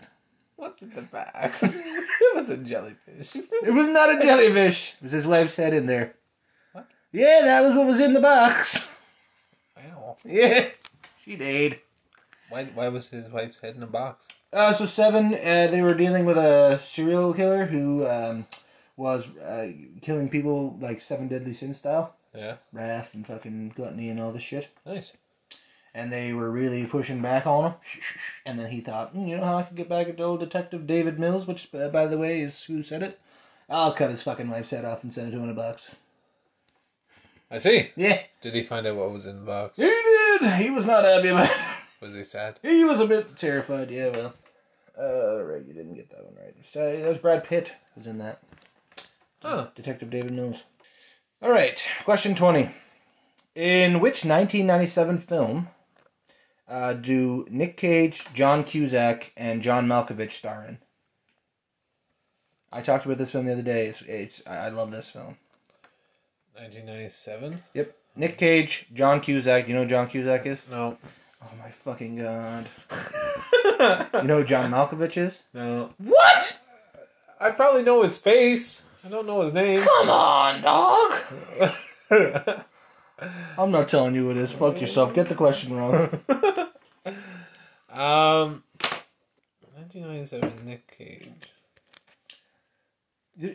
What's 0.61 0.83
in 0.83 0.91
the 0.95 1.01
box? 1.03 1.63
it 1.63 2.35
was 2.35 2.51
a 2.51 2.59
jellyfish. 2.59 3.35
It 3.35 3.73
was 3.73 3.89
not 3.89 4.15
a 4.15 4.21
jellyfish. 4.23 4.93
It 4.99 5.03
was 5.03 5.13
his 5.13 5.27
wife's 5.27 5.57
head 5.57 5.73
in 5.73 5.87
there. 5.87 6.15
What? 6.73 6.87
Yeah, 7.13 7.41
that 7.45 7.65
was 7.65 7.75
what 7.75 7.87
was 7.87 7.99
in 7.99 8.13
the 8.13 8.21
box. 8.21 8.87
Wow. 9.75 10.19
Yeah, 10.25 10.69
she 11.25 11.37
died. 11.37 11.81
Why, 12.51 12.65
why 12.75 12.89
was 12.89 13.09
his 13.09 13.31
wife's 13.31 13.59
head 13.59 13.77
in 13.77 13.83
a 13.83 13.87
box? 13.87 14.27
Uh, 14.53 14.75
so 14.75 14.85
seven, 14.85 15.33
uh, 15.35 15.69
they 15.71 15.81
were 15.81 15.95
dealing 15.95 16.27
with 16.27 16.37
a 16.37 16.79
serial 16.87 17.33
killer 17.33 17.65
who 17.65 18.07
um, 18.07 18.47
was 18.97 19.29
uh, 19.39 19.69
killing 20.03 20.29
people 20.29 20.77
like 20.81 21.01
Seven 21.01 21.29
Deadly 21.29 21.55
Sin 21.55 21.73
style, 21.73 22.17
Yeah. 22.35 22.57
wrath 22.73 23.15
and 23.15 23.27
fucking 23.27 23.73
gluttony 23.77 24.11
and 24.11 24.21
all 24.21 24.33
this 24.33 24.43
shit. 24.43 24.69
Nice. 24.85 25.13
And 25.95 26.13
they 26.13 26.33
were 26.33 26.51
really 26.51 26.87
pushing 26.87 27.21
back 27.21 27.47
on 27.47 27.73
him. 27.73 27.75
And 28.47 28.59
then 28.59 28.71
he 28.71 28.81
thought, 28.81 29.11
"Hmm, 29.11 29.27
you 29.27 29.37
know 29.37 29.45
how 29.45 29.59
I 29.59 29.63
could 29.65 29.77
get 29.77 29.89
back 29.89 30.09
at 30.09 30.21
old 30.21 30.41
Detective 30.41 30.87
David 30.87 31.19
Mills, 31.19 31.47
which, 31.47 31.69
uh, 31.75 31.89
by 31.89 32.07
the 32.07 32.17
way, 32.19 32.41
is 32.41 32.63
who 32.65 32.83
said 32.83 33.03
it? 33.03 33.19
I'll 33.69 33.93
cut 33.93 34.11
his 34.11 34.23
fucking 34.23 34.49
wife's 34.51 34.71
head 34.71 34.85
off 34.85 35.03
and 35.03 35.13
send 35.13 35.29
it 35.29 35.31
to 35.33 35.37
him 35.39 35.45
in 35.45 35.51
a 35.51 35.55
box. 35.55 35.91
I 37.51 37.59
see. 37.59 37.91
Yeah, 37.97 38.21
Did 38.41 38.55
he 38.55 38.63
find 38.63 38.87
out 38.87 38.97
what 38.97 39.11
was 39.11 39.27
in 39.27 39.41
the 39.41 39.45
box? 39.47 39.77
he 39.77 39.83
did. 39.83 40.55
He 40.55 40.71
was 40.71 40.87
not 40.87 41.05
happy 41.05 41.29
about 41.29 41.51
it. 41.51 41.57
Was 42.01 42.15
he 42.15 42.23
sad? 42.25 42.59
He 42.63 42.85
was 42.85 43.01
a 43.01 43.07
bit 43.07 43.37
terrified. 43.37 43.91
Yeah, 43.91 44.09
well, 44.09 44.35
uh, 44.99 45.43
right, 45.43 45.63
you 45.67 45.75
didn't 45.75 45.95
get 45.95 46.09
that 46.11 46.25
one 46.25 46.35
right. 46.37 46.55
So 46.63 46.97
that 46.97 47.09
was 47.09 47.19
Brad 47.19 47.45
Pitt 47.45 47.73
was 47.97 48.07
in 48.07 48.19
that. 48.19 48.41
Huh. 49.43 49.69
Detective 49.75 50.11
David 50.11 50.33
Mills. 50.33 50.57
All 51.43 51.51
right, 51.51 51.83
question 52.05 52.35
twenty. 52.35 52.71
In 53.55 53.95
which 54.01 54.25
1997 54.25 55.19
film 55.19 55.69
uh, 56.71 56.93
do 56.95 57.47
Nick 57.51 57.77
Cage, 57.77 58.25
John 58.33 58.65
Cusack, 58.65 59.33
and 59.37 59.61
John 59.61 59.87
Malkovich 59.87 60.33
star 60.33 60.65
in? 60.67 60.79
I 62.73 62.81
talked 62.81 63.05
about 63.05 63.19
this 63.19 63.33
film 63.33 63.47
the 63.47 63.53
other 63.53 63.63
day. 63.63 63.89
It's, 63.89 64.03
it's 64.03 64.43
I 64.47 64.69
love 64.69 64.93
this 64.93 65.09
film. 65.09 65.37
1997? 66.55 67.63
Yep, 67.75 67.97
Nick 68.17 68.39
Cage, 68.39 68.87
John 68.95 69.21
Cusack. 69.21 69.67
You 69.67 69.75
know 69.75 69.83
who 69.83 69.91
John 69.91 70.09
Cusack 70.09 70.47
is? 70.47 70.59
No. 70.71 70.97
Oh 71.43 71.49
my 71.59 71.71
fucking 71.85 72.17
god! 72.17 72.69
You 74.15 74.29
know 74.29 74.41
who 74.41 74.45
John 74.45 74.71
Malkovich 74.71 75.17
is? 75.17 75.39
no. 75.55 75.91
What? 75.99 76.59
I 77.41 77.51
probably 77.51 77.83
know 77.83 78.03
his 78.03 78.19
face. 78.19 78.85
I 79.03 79.09
don't 79.09 79.27
know 79.27 79.41
his 79.41 79.55
name. 79.55 79.83
Come 79.83 80.11
on, 80.11 80.61
dog. 80.61 81.15
I'm 83.59 83.71
not 83.71 83.89
telling 83.89 84.15
you 84.15 84.25
who 84.25 84.31
it 84.33 84.37
is. 84.37 84.53
Fuck 84.53 84.81
yourself. 84.81 85.15
Get 85.15 85.29
the 85.29 85.35
question 85.35 85.75
wrong. 85.75 86.21
um, 87.93 88.63
1997 89.75 90.63
Nick 90.67 90.97
Cage. 90.97 91.29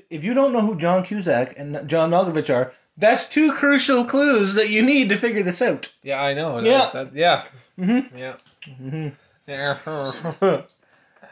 if 0.10 0.24
you 0.24 0.34
don't 0.34 0.52
know 0.54 0.62
who 0.62 0.76
John 0.78 1.04
Cusack 1.04 1.54
and 1.58 1.88
John 1.88 2.12
Malkovich 2.12 2.54
are, 2.54 2.71
that's 2.98 3.28
two 3.28 3.52
crucial 3.54 4.06
clues 4.06 4.54
that 4.56 4.69
you 4.69 4.82
need 4.82 5.10
to 5.10 5.17
figure 5.17 5.43
this 5.43 5.62
out. 5.62 5.91
Yeah, 6.02 6.21
I 6.21 6.34
know. 6.34 6.60
Yeah. 6.60 6.89
That, 6.93 7.13
that- 7.13 7.15
yeah. 7.15 7.43
Mhm. 7.78 8.17
Yeah. 8.17 8.36
Mhm. 8.67 9.15
Yeah. 9.48 10.63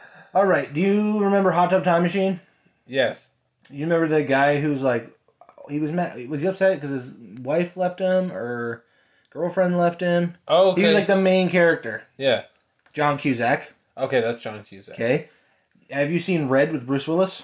All 0.34 0.46
right. 0.46 0.72
Do 0.72 0.80
you 0.80 1.18
remember 1.20 1.50
Hot 1.50 1.70
Tub 1.70 1.84
Time 1.84 2.02
Machine? 2.02 2.40
yes. 2.86 3.30
You 3.70 3.86
remember 3.86 4.08
the 4.08 4.22
guy 4.22 4.60
who's 4.60 4.82
like, 4.82 5.10
he 5.70 5.80
was 5.80 5.90
mad. 5.90 6.28
Was 6.28 6.42
he 6.42 6.46
upset 6.48 6.78
because 6.78 6.90
his 7.02 7.12
wife 7.40 7.74
left 7.78 7.98
him 7.98 8.30
or 8.30 8.84
girlfriend 9.30 9.78
left 9.78 10.02
him? 10.02 10.36
Oh, 10.46 10.72
okay. 10.72 10.82
He 10.82 10.86
was 10.88 10.94
like 10.96 11.06
the 11.06 11.16
main 11.16 11.48
character, 11.48 12.02
yeah. 12.18 12.42
John 12.94 13.18
Cusack. 13.18 13.72
Okay, 13.98 14.20
that's 14.20 14.42
John 14.42 14.64
Cusack. 14.64 14.94
Okay. 14.94 15.28
Have 15.90 16.10
you 16.10 16.18
seen 16.18 16.48
Red 16.48 16.72
with 16.72 16.86
Bruce 16.86 17.06
Willis? 17.06 17.42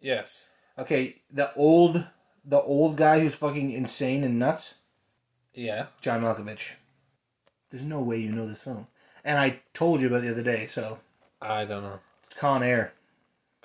Yes. 0.00 0.48
Okay, 0.78 1.16
the 1.30 1.54
old, 1.54 2.04
the 2.44 2.60
old 2.60 2.96
guy 2.96 3.20
who's 3.20 3.34
fucking 3.34 3.70
insane 3.72 4.24
and 4.24 4.38
nuts. 4.38 4.74
Yeah. 5.52 5.86
John 6.00 6.22
Malkovich. 6.22 6.72
There's 7.70 7.84
no 7.84 8.00
way 8.00 8.18
you 8.18 8.32
know 8.32 8.48
this 8.48 8.58
film. 8.58 8.86
And 9.24 9.38
I 9.38 9.60
told 9.74 10.00
you 10.00 10.06
about 10.08 10.18
it 10.24 10.26
the 10.26 10.32
other 10.32 10.42
day, 10.42 10.68
so 10.72 10.98
I 11.40 11.64
don't 11.64 11.82
know. 11.82 12.00
it's 12.28 12.38
Con 12.38 12.62
Air. 12.62 12.92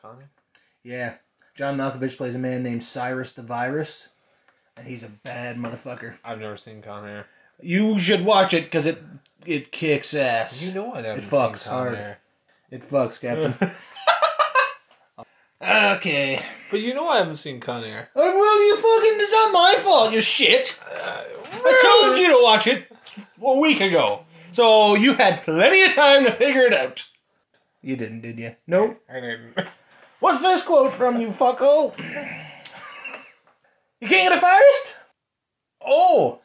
Connor? 0.02 0.30
Yeah. 0.84 1.16
John 1.56 1.78
Malkovich 1.78 2.18
plays 2.18 2.36
a 2.36 2.40
man 2.40 2.62
named 2.64 2.84
Cyrus 2.84 3.34
the 3.34 3.42
Virus, 3.42 4.08
and 4.76 4.86
he's 4.86 5.04
a 5.04 5.10
bad 5.10 5.58
motherfucker. 5.58 6.16
I've 6.24 6.40
never 6.40 6.58
seen 6.58 6.82
Con 6.82 7.08
Air. 7.08 7.26
You 7.62 8.00
should 8.00 8.24
watch 8.24 8.54
it 8.54 8.66
because 8.66 8.86
it 8.86 9.02
it 9.46 9.72
kicks 9.72 10.14
ass. 10.14 10.62
You 10.62 10.74
know 10.74 10.94
I 10.94 11.02
never 11.02 11.20
It 11.20 11.24
seen 11.24 11.30
fucks 11.30 11.64
Con 11.64 11.74
hard. 11.74 11.96
Air. 11.96 12.20
It 12.70 12.90
fucks, 12.90 13.20
Captain. 13.20 13.56
okay. 15.98 16.46
But 16.70 16.82
you 16.82 16.94
know 16.94 17.08
I 17.08 17.18
haven't 17.18 17.36
seen 17.36 17.60
Con 17.60 17.84
Air. 17.84 18.10
Oh, 18.16 18.38
well, 18.38 18.64
you 18.66 18.76
fucking. 18.76 19.22
It's 19.22 19.32
not 19.32 19.52
my 19.54 19.76
fault, 19.80 20.12
you 20.14 20.22
shit. 20.22 20.78
Uh, 20.86 21.24
I 21.54 22.04
told 22.06 22.18
you 22.18 22.28
to 22.28 22.44
watch 22.44 22.68
it 22.68 22.88
a 23.42 23.58
week 23.58 23.80
ago. 23.82 24.26
So 24.52 24.96
you 24.96 25.14
had 25.14 25.44
plenty 25.44 25.84
of 25.84 25.94
time 25.94 26.26
to 26.26 26.34
figure 26.34 26.64
it 26.64 26.74
out. 26.74 27.06
You 27.82 27.96
didn't, 27.96 28.22
did 28.22 28.38
you? 28.38 28.56
Nope. 28.66 29.02
I 29.10 29.20
didn't. 29.20 29.54
What's 30.20 30.42
this 30.42 30.64
quote 30.64 30.94
from 30.94 31.22
you, 31.22 31.30
fucko? 31.30 31.98
You 34.02 34.08
can't 34.08 34.30
get 34.30 34.32
a 34.34 34.42
first? 34.42 34.96
Oh! 35.86 36.42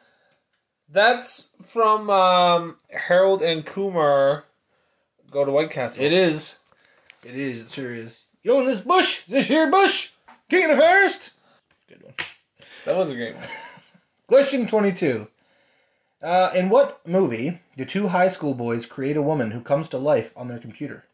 That's 0.93 1.49
from 1.65 2.09
um, 2.11 2.77
Harold 2.91 3.41
and 3.41 3.65
Kumar 3.65 4.43
Go 5.31 5.43
to 5.43 5.51
White 5.51 5.71
Castle. 5.71 6.03
It 6.05 6.13
is. 6.13 6.57
It 7.23 7.35
is. 7.35 7.65
It 7.65 7.71
sure 7.71 7.95
is. 7.95 8.19
You 8.43 8.53
own 8.53 8.67
this 8.67 8.81
bush? 8.81 9.23
This 9.23 9.47
here 9.47 9.69
bush? 9.71 10.11
King 10.49 10.65
of 10.69 10.77
the 10.77 10.83
Forest? 10.83 11.31
Good 11.89 12.03
one. 12.03 12.13
That 12.85 12.95
was 12.95 13.09
a 13.09 13.15
great 13.15 13.35
one. 13.35 13.45
Question 14.27 14.67
22. 14.67 15.27
Uh, 16.21 16.51
in 16.53 16.69
what 16.69 17.05
movie 17.07 17.59
do 17.75 17.83
two 17.83 18.09
high 18.09 18.27
school 18.27 18.53
boys 18.53 18.85
create 18.85 19.17
a 19.17 19.21
woman 19.21 19.49
who 19.51 19.61
comes 19.61 19.89
to 19.89 19.97
life 19.97 20.31
on 20.35 20.47
their 20.47 20.59
computer? 20.59 21.05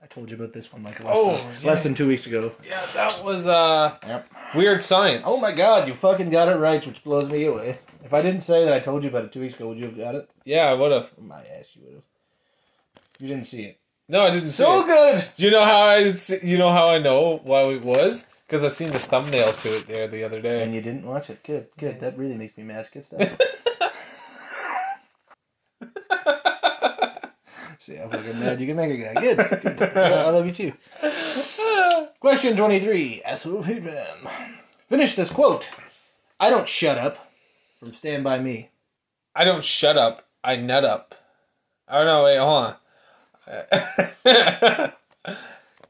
I 0.00 0.06
told 0.06 0.30
you 0.30 0.36
about 0.36 0.52
this 0.52 0.72
one 0.72 0.82
like 0.84 1.00
less, 1.02 1.12
Oh, 1.14 1.36
than, 1.36 1.46
yeah. 1.62 1.68
less 1.68 1.82
than 1.82 1.94
two 1.94 2.06
weeks 2.08 2.26
ago. 2.26 2.52
Yeah, 2.64 2.86
that 2.94 3.24
was 3.24 3.46
uh, 3.48 3.96
Yep. 4.06 4.28
Weird 4.54 4.82
Science. 4.84 5.24
Oh 5.26 5.40
my 5.40 5.52
god, 5.52 5.88
you 5.88 5.94
fucking 5.94 6.30
got 6.30 6.48
it 6.48 6.56
right, 6.56 6.84
which 6.86 7.02
blows 7.02 7.30
me 7.30 7.44
away. 7.44 7.78
If 8.04 8.12
I 8.12 8.20
didn't 8.22 8.40
say 8.42 8.64
that 8.64 8.72
I 8.72 8.80
told 8.80 9.02
you 9.04 9.10
about 9.10 9.24
it 9.24 9.32
two 9.32 9.40
weeks 9.40 9.54
ago, 9.54 9.68
would 9.68 9.78
you 9.78 9.84
have 9.86 9.96
got 9.96 10.14
it? 10.14 10.28
Yeah, 10.44 10.62
I 10.66 10.74
would 10.74 10.90
have. 10.92 11.10
My 11.18 11.40
ass, 11.40 11.66
you 11.74 11.82
would 11.84 11.94
have. 11.94 12.02
You 13.20 13.28
didn't 13.28 13.46
see 13.46 13.62
it. 13.62 13.78
No, 14.08 14.22
I 14.26 14.30
didn't 14.30 14.46
see 14.48 14.62
So 14.62 14.80
it. 14.82 14.86
good! 14.86 15.28
You 15.36 15.50
know 15.50 15.64
how 15.64 15.82
I 15.84 16.12
you 16.42 16.58
know 16.58 16.72
how 16.72 16.88
I 16.88 16.98
know 16.98 17.40
why 17.44 17.62
it 17.64 17.82
was? 17.82 18.26
Because 18.46 18.64
I 18.64 18.68
seen 18.68 18.90
the 18.90 18.98
thumbnail 18.98 19.52
to 19.54 19.76
it 19.76 19.86
there 19.86 20.08
the 20.08 20.24
other 20.24 20.42
day. 20.42 20.62
And 20.64 20.74
you 20.74 20.80
didn't 20.82 21.06
watch 21.06 21.30
it. 21.30 21.42
Good, 21.44 21.68
good. 21.78 22.00
That 22.00 22.18
really 22.18 22.34
makes 22.34 22.56
me 22.58 22.64
mad. 22.64 22.88
Good 22.92 23.06
stuff. 23.06 23.38
See 27.80 27.96
how 27.96 28.08
fucking 28.08 28.38
mad 28.38 28.60
you 28.60 28.66
can 28.68 28.76
make 28.76 28.90
a 28.92 28.96
guy. 29.14 29.20
Good. 29.20 29.36
good. 29.62 29.96
I 29.96 30.30
love 30.30 30.46
you 30.46 30.52
too. 30.52 30.72
Question 32.20 32.56
23. 32.56 33.22
Asshole 33.24 33.64
Hitman. 33.64 34.28
Finish 34.88 35.16
this 35.16 35.30
quote. 35.30 35.68
I 36.38 36.50
don't 36.50 36.68
shut 36.68 36.98
up 36.98 37.26
from 37.82 37.92
Stand 37.92 38.22
By 38.22 38.38
Me. 38.38 38.70
I 39.34 39.42
don't 39.42 39.64
shut 39.64 39.98
up. 39.98 40.28
I 40.44 40.54
nut 40.54 40.84
up. 40.84 41.16
Oh 41.88 42.04
no, 42.04 42.22
wait, 42.24 42.38
hold 42.38 42.76
on. 43.48 44.92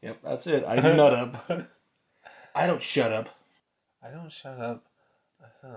Yep, 0.02 0.18
that's 0.24 0.46
it. 0.48 0.64
I 0.66 0.76
nut 0.76 1.14
up. 1.14 1.48
I 2.56 2.66
don't 2.66 2.82
shut 2.82 3.12
up. 3.12 3.28
I 4.02 4.10
don't 4.10 4.32
shut 4.32 4.58
up. 4.58 4.84
I. 5.62 5.68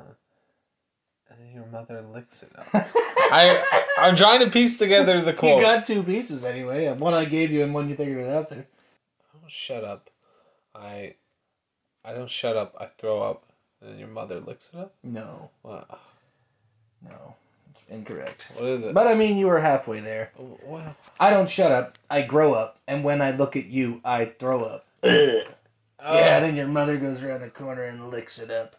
And 1.29 1.39
then 1.39 1.51
your 1.53 1.67
mother 1.67 2.01
licks 2.01 2.41
it 2.41 2.51
up. 2.57 2.65
I 2.73 3.63
I'm 3.99 4.15
trying 4.15 4.39
to 4.39 4.49
piece 4.49 4.79
together 4.79 5.21
the 5.21 5.33
quote. 5.33 5.57
You 5.57 5.63
got 5.63 5.85
two 5.85 6.01
pieces 6.01 6.43
anyway. 6.43 6.91
One 6.93 7.13
I 7.13 7.25
gave 7.25 7.51
you 7.51 7.63
and 7.63 7.73
one 7.73 7.87
you 7.87 7.95
figured 7.95 8.25
it 8.25 8.29
out 8.31 8.49
there. 8.49 8.65
I 9.21 9.39
don't 9.39 9.51
shut 9.51 9.83
up. 9.83 10.09
I 10.73 11.15
I 12.03 12.13
don't 12.13 12.29
shut 12.29 12.57
up. 12.57 12.75
I 12.79 12.87
throw 12.97 13.21
up. 13.21 13.43
And 13.85 13.93
then 13.93 13.99
your 13.99 14.07
mother 14.09 14.39
licks 14.39 14.71
it 14.73 14.79
up. 14.79 14.95
No, 15.03 15.51
What? 15.61 15.87
no. 17.03 17.35
It's 17.71 17.81
incorrect. 17.89 18.45
What 18.55 18.65
is 18.65 18.81
it? 18.81 18.95
But 18.95 19.05
I 19.05 19.13
mean, 19.13 19.37
you 19.37 19.45
were 19.45 19.59
halfway 19.59 19.99
there. 19.99 20.31
Oh, 20.39 20.57
well, 20.63 20.95
I 21.19 21.29
don't 21.29 21.47
shut 21.49 21.71
up. 21.71 21.99
I 22.09 22.23
grow 22.23 22.53
up, 22.55 22.79
and 22.87 23.03
when 23.03 23.21
I 23.21 23.35
look 23.35 23.55
at 23.55 23.65
you, 23.65 24.01
I 24.03 24.25
throw 24.25 24.63
up. 24.63 24.87
Ugh. 25.03 25.43
Oh. 26.07 26.13
Yeah, 26.13 26.39
then 26.39 26.55
your 26.55 26.67
mother 26.67 26.97
goes 26.97 27.23
around 27.23 27.41
the 27.41 27.49
corner 27.49 27.81
and 27.85 28.11
licks 28.11 28.37
it 28.37 28.51
up. 28.51 28.75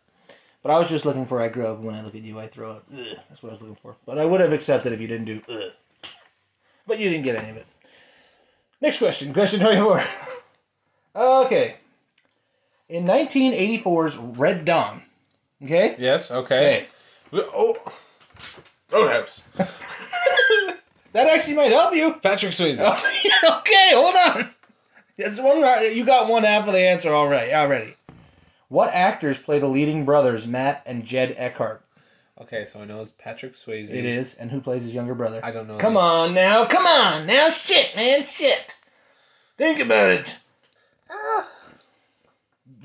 But 0.62 0.70
I 0.70 0.78
was 0.78 0.86
just 0.86 1.04
looking 1.04 1.26
for 1.26 1.42
I 1.42 1.48
grow 1.48 1.72
up. 1.72 1.80
When 1.80 1.96
I 1.96 2.02
look 2.02 2.14
at 2.14 2.22
you, 2.22 2.38
I 2.38 2.46
throw 2.46 2.70
up. 2.70 2.84
Ugh. 2.96 3.16
That's 3.28 3.42
what 3.42 3.48
I 3.50 3.52
was 3.54 3.62
looking 3.62 3.78
for. 3.82 3.96
But 4.06 4.18
I 4.18 4.24
would 4.24 4.40
have 4.40 4.52
accepted 4.52 4.92
if 4.92 5.00
you 5.00 5.08
didn't 5.08 5.24
do. 5.24 5.42
Ugh. 5.48 5.72
But 6.86 7.00
you 7.00 7.08
didn't 7.10 7.24
get 7.24 7.34
any 7.34 7.50
of 7.50 7.56
it. 7.56 7.66
Next 8.80 8.98
question. 8.98 9.32
Question 9.32 9.58
24. 9.60 10.04
Okay. 11.16 11.76
In 12.88 13.04
1984's 13.04 14.16
Red 14.16 14.64
Dawn. 14.64 15.02
Okay? 15.62 15.96
Yes. 15.98 16.30
Okay. 16.30 16.86
Oh. 17.32 17.76
Roadhouse. 18.90 19.42
That 21.16 21.28
actually 21.28 21.54
might 21.54 21.72
help 21.72 21.94
you. 21.94 22.12
Patrick 22.12 22.52
Swayze. 22.52 22.78
okay, 22.78 23.90
hold 23.94 24.14
on. 24.14 24.50
That's 25.16 25.40
one. 25.40 25.62
You 25.96 26.04
got 26.04 26.28
one 26.28 26.44
half 26.44 26.66
of 26.66 26.74
the 26.74 26.80
answer 26.80 27.14
already. 27.14 27.54
Already. 27.54 27.96
What 28.68 28.92
actors 28.92 29.38
play 29.38 29.58
the 29.58 29.66
leading 29.66 30.04
brothers, 30.04 30.46
Matt 30.46 30.82
and 30.84 31.06
Jed 31.06 31.34
Eckert? 31.38 31.80
Okay, 32.38 32.66
so 32.66 32.80
I 32.80 32.84
know 32.84 33.00
it's 33.00 33.12
Patrick 33.16 33.54
Swayze. 33.54 33.90
It 33.90 34.04
is, 34.04 34.34
and 34.34 34.50
who 34.50 34.60
plays 34.60 34.82
his 34.82 34.92
younger 34.92 35.14
brother? 35.14 35.40
I 35.42 35.52
don't 35.52 35.66
know. 35.66 35.78
Come 35.78 35.96
on 35.96 36.34
now, 36.34 36.66
come 36.66 36.86
on 36.86 37.26
now, 37.26 37.48
shit, 37.48 37.96
man, 37.96 38.26
shit. 38.26 38.76
Think 39.56 39.80
about 39.80 40.10
it. 40.10 40.36
Ah. 41.10 41.48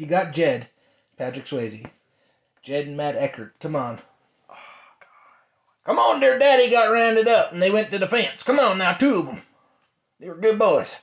You 0.02 0.08
got 0.08 0.34
Jed, 0.34 0.68
Patrick 1.16 1.46
Swayze. 1.46 1.86
Jed 2.64 2.88
and 2.88 2.98
Matt 2.98 3.16
Eckert. 3.16 3.52
Come 3.60 3.76
on. 3.76 4.02
Come 5.86 6.00
on, 6.00 6.20
their 6.20 6.40
daddy 6.40 6.72
got 6.72 6.90
rounded 6.92 7.28
up 7.28 7.54
and 7.54 7.62
they 7.62 7.70
went 7.70 7.92
to 7.92 8.00
the 8.00 8.08
fence. 8.08 8.42
Come 8.42 8.60
on 8.60 8.80
now, 8.80 8.94
two 8.94 9.20
of 9.20 9.28
them. 9.28 9.44
They 10.20 10.28
were 10.28 10.38
good 10.38 10.58
boys. 10.58 10.96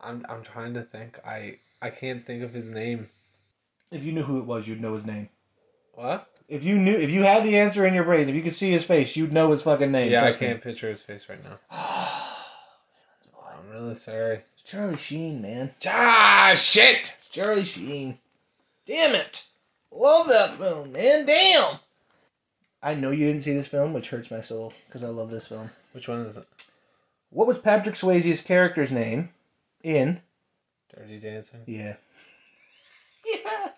I'm 0.00 0.24
I'm 0.26 0.42
trying 0.42 0.72
to 0.72 0.82
think. 0.82 1.18
I 1.22 1.58
I 1.82 1.90
can't 1.90 2.24
think 2.24 2.42
of 2.42 2.54
his 2.54 2.70
name. 2.70 3.10
If 3.90 4.02
you 4.02 4.12
knew 4.12 4.22
who 4.22 4.38
it 4.38 4.46
was, 4.46 4.66
you'd 4.66 4.80
know 4.80 4.94
his 4.94 5.04
name. 5.04 5.28
What? 5.92 6.30
If 6.48 6.64
you 6.64 6.78
knew, 6.78 6.96
if 6.96 7.10
you 7.10 7.24
had 7.24 7.44
the 7.44 7.58
answer 7.58 7.84
in 7.84 7.92
your 7.92 8.04
brain, 8.04 8.30
if 8.30 8.34
you 8.34 8.42
could 8.42 8.56
see 8.56 8.70
his 8.70 8.86
face, 8.86 9.16
you'd 9.16 9.34
know 9.34 9.50
his 9.50 9.60
fucking 9.60 9.92
name. 9.92 10.10
Yeah, 10.10 10.24
I 10.24 10.32
can't 10.32 10.62
picture 10.62 10.88
his 10.88 11.02
face 11.02 11.28
right 11.28 11.44
now. 11.44 11.58
I'm 11.70 13.68
really 13.70 13.96
sorry. 13.96 14.44
Charlie 14.70 14.96
Sheen, 14.98 15.42
man. 15.42 15.74
Ah, 15.84 16.52
shit! 16.54 17.12
It's 17.18 17.26
Charlie 17.26 17.64
Sheen. 17.64 18.18
Damn 18.86 19.16
it! 19.16 19.46
Love 19.90 20.28
that 20.28 20.54
film, 20.54 20.92
man. 20.92 21.26
Damn. 21.26 21.80
I 22.80 22.94
know 22.94 23.10
you 23.10 23.26
didn't 23.26 23.42
see 23.42 23.52
this 23.52 23.66
film, 23.66 23.92
which 23.92 24.10
hurts 24.10 24.30
my 24.30 24.42
soul 24.42 24.72
because 24.86 25.02
I 25.02 25.08
love 25.08 25.28
this 25.28 25.48
film. 25.48 25.70
Which 25.90 26.06
one 26.06 26.20
is 26.20 26.36
it? 26.36 26.46
What 27.30 27.48
was 27.48 27.58
Patrick 27.58 27.96
Swayze's 27.96 28.42
character's 28.42 28.92
name 28.92 29.30
in? 29.82 30.20
Dirty 30.94 31.18
Dancing. 31.18 31.62
Yeah. 31.66 31.96
Yeah. 33.26 33.70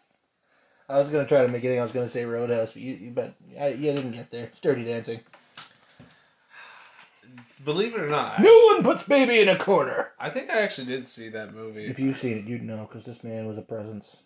I 0.89 0.99
was 0.99 1.09
gonna 1.09 1.27
try 1.27 1.43
to 1.43 1.49
make 1.49 1.65
it. 1.65 1.77
I 1.77 1.83
was 1.83 1.91
gonna 1.91 2.09
say 2.09 2.25
Roadhouse, 2.25 2.71
but 2.73 2.83
you, 2.83 2.95
you 2.95 3.11
but 3.11 3.35
I, 3.59 3.69
you 3.69 3.93
didn't 3.93 4.13
get 4.13 4.31
there. 4.31 4.45
It's 4.45 4.61
Dirty 4.61 4.85
Dancing. 4.85 5.21
Believe 7.65 7.95
it 7.95 8.01
or 8.01 8.09
not, 8.09 8.39
I, 8.39 8.43
No 8.43 8.65
one 8.67 8.83
puts 8.83 9.05
baby 9.05 9.41
in 9.41 9.49
a 9.49 9.57
corner. 9.57 10.11
I 10.19 10.31
think 10.31 10.51
I 10.51 10.61
actually 10.63 10.87
did 10.89 11.07
see 11.07 11.29
that 11.31 11.55
movie. 11.55 11.87
If 11.87 11.99
you've 11.99 12.19
seen 12.19 12.39
it, 12.39 12.45
you'd 12.47 12.63
know 12.63 12.89
because 12.89 13.05
this 13.05 13.23
man 13.23 13.47
was 13.47 13.59
a 13.59 13.63
presence. 13.63 14.17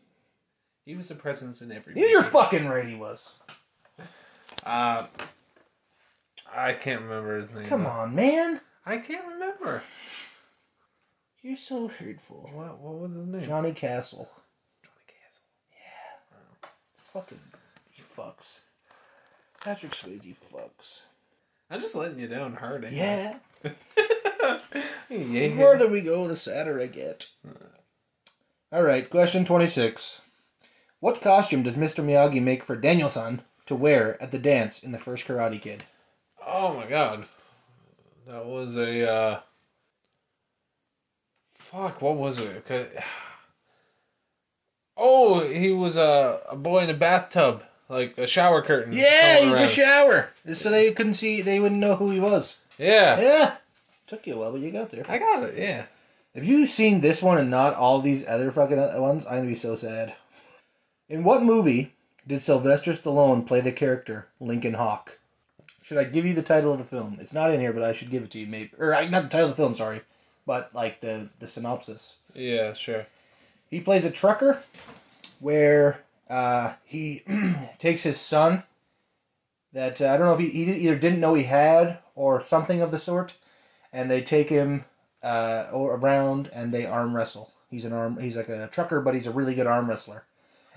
He 0.85 0.97
was 0.97 1.11
a 1.11 1.14
presence 1.14 1.62
in 1.62 1.73
every. 1.73 1.95
Yeah, 1.97 2.07
you're 2.07 2.23
fucking 2.23 2.66
right. 2.66 2.87
He 2.87 2.95
was. 2.95 3.33
Uh, 4.64 5.07
I 6.55 6.73
can't 6.73 7.03
remember 7.03 7.38
his 7.38 7.53
name. 7.53 7.66
Come 7.66 7.87
on, 7.87 8.14
man. 8.14 8.61
I 8.85 8.99
can't 8.99 9.27
remember. 9.27 9.83
You're 11.42 11.57
so 11.57 11.88
hurtful. 11.88 12.49
What 12.53 12.79
What 12.79 12.95
was 12.95 13.14
his 13.14 13.27
name? 13.27 13.47
Johnny 13.47 13.73
Castle. 13.73 14.29
Johnny 14.83 15.07
Castle. 15.07 15.45
Yeah. 15.73 16.69
Fucking 17.12 17.40
he 17.90 18.03
fucks. 18.16 18.61
Patrick 19.61 19.92
Swayze 19.92 20.37
fucks. 20.53 21.01
I'm 21.70 21.81
just 21.81 21.96
letting 21.96 22.18
you 22.18 22.29
down 22.29 22.55
hard. 22.55 22.85
ain't 22.85 22.94
I? 22.94 22.96
Yeah. 22.96 23.37
yeah. 25.11 25.48
The 25.48 25.57
further 25.57 25.88
we 25.88 26.00
go, 26.00 26.29
the 26.29 26.37
sadder 26.37 26.81
I 26.81 26.87
get. 26.87 27.29
All 28.72 28.83
right, 28.83 29.09
question 29.09 29.44
26. 29.44 30.20
What 31.00 31.20
costume 31.20 31.62
does 31.62 31.74
Mr. 31.74 32.05
Miyagi 32.05 32.42
make 32.42 32.64
for 32.64 32.76
Daniel-san 32.76 33.42
to 33.66 33.74
wear 33.74 34.20
at 34.22 34.31
the 34.31 34.38
dance 34.38 34.79
in 34.81 34.92
the 34.92 34.98
first 34.98 35.26
Karate 35.26 35.61
Kid? 35.61 35.85
Oh 36.46 36.74
my 36.74 36.87
god. 36.87 37.26
That 38.26 38.46
was 38.46 38.76
a 38.76 39.09
uh 39.11 39.40
Fuck, 41.55 42.00
what 42.00 42.16
was 42.16 42.38
it? 42.38 42.64
Oh, 44.98 45.46
he 45.46 45.72
was 45.72 45.98
a, 45.98 46.40
a 46.48 46.57
boy 46.57 46.85
in 46.85 46.88
a 46.88 46.94
bathtub, 46.94 47.62
like 47.88 48.16
a 48.18 48.27
shower 48.27 48.62
curtain. 48.62 48.92
Yeah, 48.92 49.40
he's 49.40 49.55
a 49.55 49.66
shower. 49.66 50.31
So 50.55 50.70
they 50.70 50.92
couldn't 50.92 51.14
see, 51.14 51.42
they 51.42 51.61
wouldn't 51.61 51.81
know 51.81 51.96
who 51.96 52.11
he 52.11 52.20
was. 52.20 52.57
Yeah. 52.79 53.20
Yeah. 53.20 53.57
Took 54.07 54.27
you 54.27 54.35
a 54.35 54.38
while, 54.38 54.53
but 54.53 54.61
you 54.61 54.70
got 54.70 54.90
there. 54.90 55.05
I 55.09 55.18
got 55.18 55.42
it, 55.42 55.59
yeah. 55.59 55.87
If 56.35 56.44
you've 56.44 56.70
seen 56.70 57.01
this 57.01 57.22
one 57.22 57.38
and 57.38 57.51
not 57.51 57.75
all 57.75 58.01
these 58.01 58.25
other 58.27 58.53
fucking 58.53 58.77
ones, 59.01 59.25
I'm 59.27 59.38
gonna 59.38 59.49
be 59.49 59.57
so 59.57 59.75
sad. 59.75 60.14
In 61.09 61.25
what 61.25 61.42
movie 61.42 61.94
did 62.27 62.42
Sylvester 62.42 62.92
Stallone 62.92 63.46
play 63.46 63.61
the 63.61 63.72
character 63.72 64.27
Lincoln 64.40 64.75
Hawk? 64.75 65.18
Should 65.83 65.99
I 65.99 66.05
give 66.05 66.27
you 66.27 66.35
the 66.35 66.42
title 66.42 66.72
of 66.72 66.79
the 66.79 66.85
film? 66.85 67.18
It's 67.20 67.33
not 67.33 67.55
in 67.55 67.61
here, 67.61 67.72
but 67.72 67.85
I 67.85 67.92
should 67.92 68.11
give 68.11 68.25
it 68.25 68.33
to 68.33 68.38
you, 68.38 68.46
maybe. 68.46 68.72
Or 68.79 68.90
not 69.09 69.22
the 69.22 69.29
title 69.29 69.51
of 69.51 69.57
the 69.57 69.62
film, 69.62 69.75
sorry, 69.77 70.03
but 70.44 70.75
like 70.75 71.01
the 71.01 71.29
the 71.38 71.46
synopsis. 71.46 72.16
Yeah, 72.35 72.75
sure. 72.75 73.07
He 73.70 73.81
plays 73.81 74.05
a 74.05 74.11
trucker, 74.11 74.62
where 75.40 76.01
uh, 76.29 76.75
he 76.85 77.23
takes 77.79 78.03
his 78.03 78.21
son. 78.21 78.62
That 79.73 80.01
uh, 80.01 80.09
I 80.09 80.17
don't 80.17 80.27
know 80.27 80.35
if 80.35 80.41
he, 80.41 80.65
he 80.65 80.73
either 80.73 80.97
didn't 80.97 81.21
know 81.21 81.35
he 81.35 81.45
had 81.45 81.99
or 82.15 82.45
something 82.47 82.81
of 82.81 82.91
the 82.91 82.99
sort, 82.99 83.35
and 83.93 84.11
they 84.11 84.23
take 84.23 84.49
him 84.49 84.85
uh, 85.23 85.67
around 85.73 86.49
and 86.53 86.73
they 86.73 86.87
arm 86.87 87.15
wrestle. 87.15 87.53
He's 87.71 87.85
an 87.85 87.93
arm. 87.93 88.19
He's 88.19 88.37
like 88.37 88.49
a 88.49 88.69
trucker, 88.69 89.01
but 89.01 89.15
he's 89.15 89.27
a 89.27 89.33
really 89.33 89.55
good 89.55 89.67
arm 89.67 89.89
wrestler. 89.89 90.25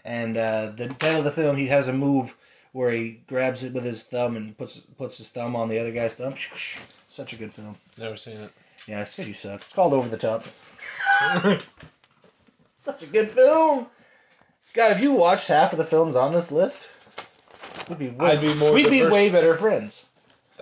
And 0.03 0.37
uh, 0.37 0.71
the 0.75 0.87
title 0.87 1.19
of 1.19 1.25
the 1.25 1.31
film, 1.31 1.55
he 1.57 1.67
has 1.67 1.87
a 1.87 1.93
move 1.93 2.35
where 2.71 2.91
he 2.91 3.21
grabs 3.27 3.63
it 3.63 3.73
with 3.73 3.83
his 3.83 4.03
thumb 4.03 4.35
and 4.35 4.57
puts 4.57 4.79
puts 4.79 5.17
his 5.17 5.29
thumb 5.29 5.55
on 5.55 5.69
the 5.69 5.79
other 5.79 5.91
guy's 5.91 6.13
thumb. 6.13 6.35
Such 7.09 7.33
a 7.33 7.35
good 7.35 7.53
film. 7.53 7.75
Never 7.97 8.15
seen 8.15 8.37
it. 8.37 8.51
Yeah, 8.87 9.01
it's 9.01 9.11
because 9.11 9.27
you 9.27 9.33
suck. 9.33 9.61
It's 9.61 9.73
called 9.73 9.93
Over 9.93 10.09
the 10.09 10.17
Top. 10.17 10.45
Such 12.81 13.03
a 13.03 13.07
good 13.07 13.31
film. 13.31 13.87
God, 14.73 14.91
if 14.91 15.01
you 15.01 15.11
watched 15.11 15.47
half 15.47 15.71
of 15.71 15.77
the 15.77 15.85
films 15.85 16.15
on 16.15 16.33
this 16.33 16.51
list, 16.51 16.77
we'd 17.89 17.99
be 17.99 18.09
way, 18.09 18.31
I'd 18.31 18.41
be 18.41 18.53
more 18.53 18.73
we'd 18.73 18.89
be 18.89 18.99
diverse. 18.99 19.13
way 19.13 19.29
better 19.29 19.55
friends. 19.55 20.05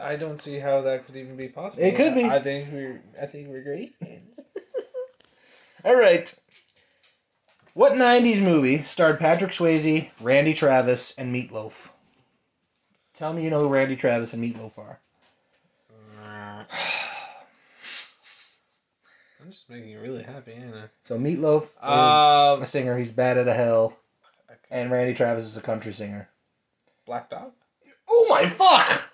I 0.01 0.15
don't 0.15 0.41
see 0.41 0.59
how 0.59 0.81
that 0.81 1.05
could 1.05 1.15
even 1.15 1.35
be 1.35 1.47
possible. 1.47 1.83
It 1.83 1.95
could 1.95 2.15
be. 2.15 2.23
I 2.25 2.41
think 2.41 2.71
we're 2.71 3.01
I 3.21 3.25
think 3.25 3.49
we're 3.49 3.63
great 3.63 3.97
friends. 3.97 4.39
All 5.83 5.95
right. 5.95 6.33
What 7.73 7.93
'90s 7.93 8.41
movie 8.41 8.83
starred 8.83 9.19
Patrick 9.19 9.51
Swayze, 9.51 10.09
Randy 10.21 10.53
Travis, 10.53 11.13
and 11.17 11.33
Meatloaf? 11.33 11.73
Tell 13.15 13.33
me 13.33 13.43
you 13.43 13.49
know 13.49 13.61
who 13.61 13.67
Randy 13.67 13.95
Travis 13.95 14.33
and 14.33 14.43
Meatloaf 14.43 14.77
are. 14.77 14.99
I'm 19.47 19.53
just 19.53 19.69
making 19.69 19.87
you 19.91 20.01
really 20.01 20.23
happy, 20.23 20.51
ain't 20.51 20.75
I? 20.75 20.89
So 21.07 21.17
Meatloaf 21.17 21.63
is 21.63 21.69
Um, 21.81 22.63
a 22.63 22.65
singer. 22.65 22.97
He's 22.97 23.07
Bat 23.07 23.37
Out 23.37 23.47
of 23.47 23.55
Hell, 23.55 23.93
and 24.69 24.91
Randy 24.91 25.13
Travis 25.13 25.45
is 25.45 25.55
a 25.55 25.61
country 25.61 25.93
singer. 25.93 26.27
Black 27.05 27.29
Dog. 27.29 27.53
Oh 28.09 28.25
my 28.29 28.49
fuck! 28.49 29.05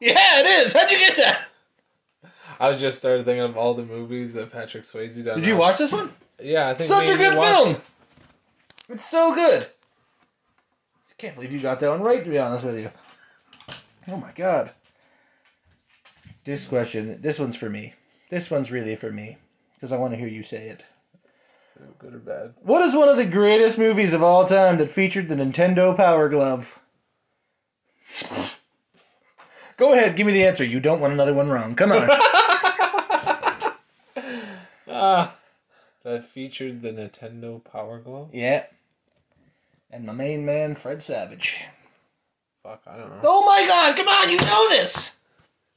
Yeah, 0.00 0.40
it 0.40 0.46
is. 0.46 0.72
How'd 0.72 0.90
you 0.90 0.96
get 0.98 1.16
that? 1.18 1.48
I 2.58 2.70
was 2.70 2.80
just 2.80 2.96
started 2.96 3.26
thinking 3.26 3.42
of 3.42 3.58
all 3.58 3.74
the 3.74 3.84
movies 3.84 4.32
that 4.32 4.50
Patrick 4.50 4.84
Swayze 4.84 5.22
done. 5.22 5.36
Did 5.36 5.46
you 5.46 5.58
watch 5.58 5.76
this 5.76 5.92
one? 5.92 6.14
Yeah, 6.40 6.70
I 6.70 6.74
think 6.74 6.88
Such 6.88 7.04
me 7.04 7.10
a 7.10 7.12
and 7.12 7.20
you 7.22 7.28
good 7.28 7.36
watched 7.38 7.62
film. 7.64 7.82
It's 8.88 9.04
so 9.04 9.34
good. 9.34 9.64
I 9.64 11.12
can't 11.18 11.34
believe 11.34 11.52
you 11.52 11.60
got 11.60 11.80
that 11.80 11.90
one 11.90 12.00
right. 12.00 12.24
To 12.24 12.30
be 12.30 12.38
honest 12.38 12.64
with 12.64 12.78
you. 12.78 12.90
Oh 14.08 14.16
my 14.16 14.32
god. 14.34 14.70
This 16.46 16.64
question, 16.64 17.18
this 17.20 17.38
one's 17.38 17.56
for 17.56 17.68
me. 17.68 17.92
This 18.30 18.50
one's 18.50 18.70
really 18.70 18.96
for 18.96 19.12
me 19.12 19.36
because 19.84 19.92
I 19.92 19.98
want 20.00 20.14
to 20.14 20.18
hear 20.18 20.28
you 20.28 20.42
say 20.42 20.68
it. 20.68 20.82
it. 21.76 21.98
Good 21.98 22.14
or 22.14 22.18
bad? 22.18 22.54
What 22.62 22.80
is 22.80 22.94
one 22.94 23.10
of 23.10 23.18
the 23.18 23.26
greatest 23.26 23.76
movies 23.76 24.14
of 24.14 24.22
all 24.22 24.46
time 24.46 24.78
that 24.78 24.90
featured 24.90 25.28
the 25.28 25.34
Nintendo 25.34 25.94
Power 25.94 26.30
Glove? 26.30 26.78
Go 29.76 29.92
ahead, 29.92 30.16
give 30.16 30.26
me 30.26 30.32
the 30.32 30.46
answer. 30.46 30.64
You 30.64 30.80
don't 30.80 31.00
want 31.00 31.12
another 31.12 31.34
one 31.34 31.50
wrong. 31.50 31.74
Come 31.74 31.92
on. 31.92 32.08
Ah, 34.86 35.34
that 36.04 36.30
featured 36.30 36.80
the 36.80 36.90
Nintendo 36.90 37.62
Power 37.62 37.98
Glove. 37.98 38.30
yeah. 38.32 38.64
And 39.90 40.06
my 40.06 40.12
main 40.12 40.46
man, 40.46 40.76
Fred 40.76 41.02
Savage. 41.02 41.58
Fuck, 42.62 42.82
I 42.86 42.96
don't 42.96 43.10
know. 43.10 43.20
Oh 43.24 43.44
my 43.44 43.66
god, 43.66 43.96
come 43.96 44.06
on, 44.06 44.30
you 44.30 44.36
know 44.38 44.68
this! 44.70 45.12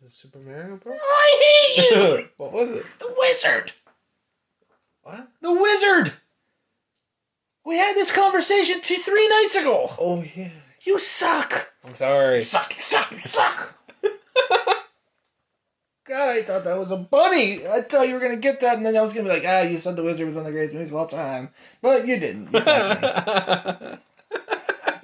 Is 0.03 0.12
it 0.12 0.16
Super 0.16 0.39
Mario 0.39 0.78
Bros? 0.78 0.99
I 1.01 1.74
hate 1.76 1.91
you! 1.91 2.28
what 2.38 2.53
was 2.53 2.72
it? 2.72 2.86
the 2.99 3.14
wizard! 3.18 3.74
What? 5.08 5.30
The 5.39 5.53
wizard! 5.53 6.12
We 7.66 7.78
had 7.78 7.95
this 7.95 8.12
conversation 8.12 8.82
two, 8.82 8.97
three 8.97 9.30
nights 9.30 9.55
ago! 9.55 9.89
Oh 9.97 10.22
yeah. 10.36 10.49
You 10.82 10.99
suck! 10.99 11.70
I'm 11.86 11.95
sorry. 11.95 12.39
You 12.39 12.45
suck, 12.45 12.76
you 12.76 12.82
suck, 12.82 13.12
you 13.14 13.20
suck! 13.20 13.74
God, 16.05 16.30
I 16.30 16.43
thought 16.43 16.66
that 16.66 16.78
was 16.78 16.91
a 16.91 16.97
bunny. 16.97 17.66
I 17.66 17.84
thought 17.84 18.10
you 18.10 18.16
were 18.16 18.20
gonna 18.20 18.36
get 18.36 18.60
that, 18.60 18.76
and 18.76 18.86
then 18.86 18.97
I 18.97 19.01
was 19.01 19.14
gonna 19.14 19.30
be 19.30 19.36
like, 19.36 19.45
ah, 19.45 19.62
you 19.62 19.78
said 19.78 19.95
the 19.95 20.03
wizard 20.03 20.28
was 20.28 20.36
one 20.36 20.45
of 20.45 20.51
the 20.51 20.58
greatest 20.58 20.74
movies 20.74 20.89
of 20.89 20.95
all 20.95 21.08
time. 21.08 21.51
But 21.82 22.05
you 22.05 22.20
didn't. 22.20 22.51
You 22.51 22.60
fucked 22.60 23.82
me. 23.82 23.97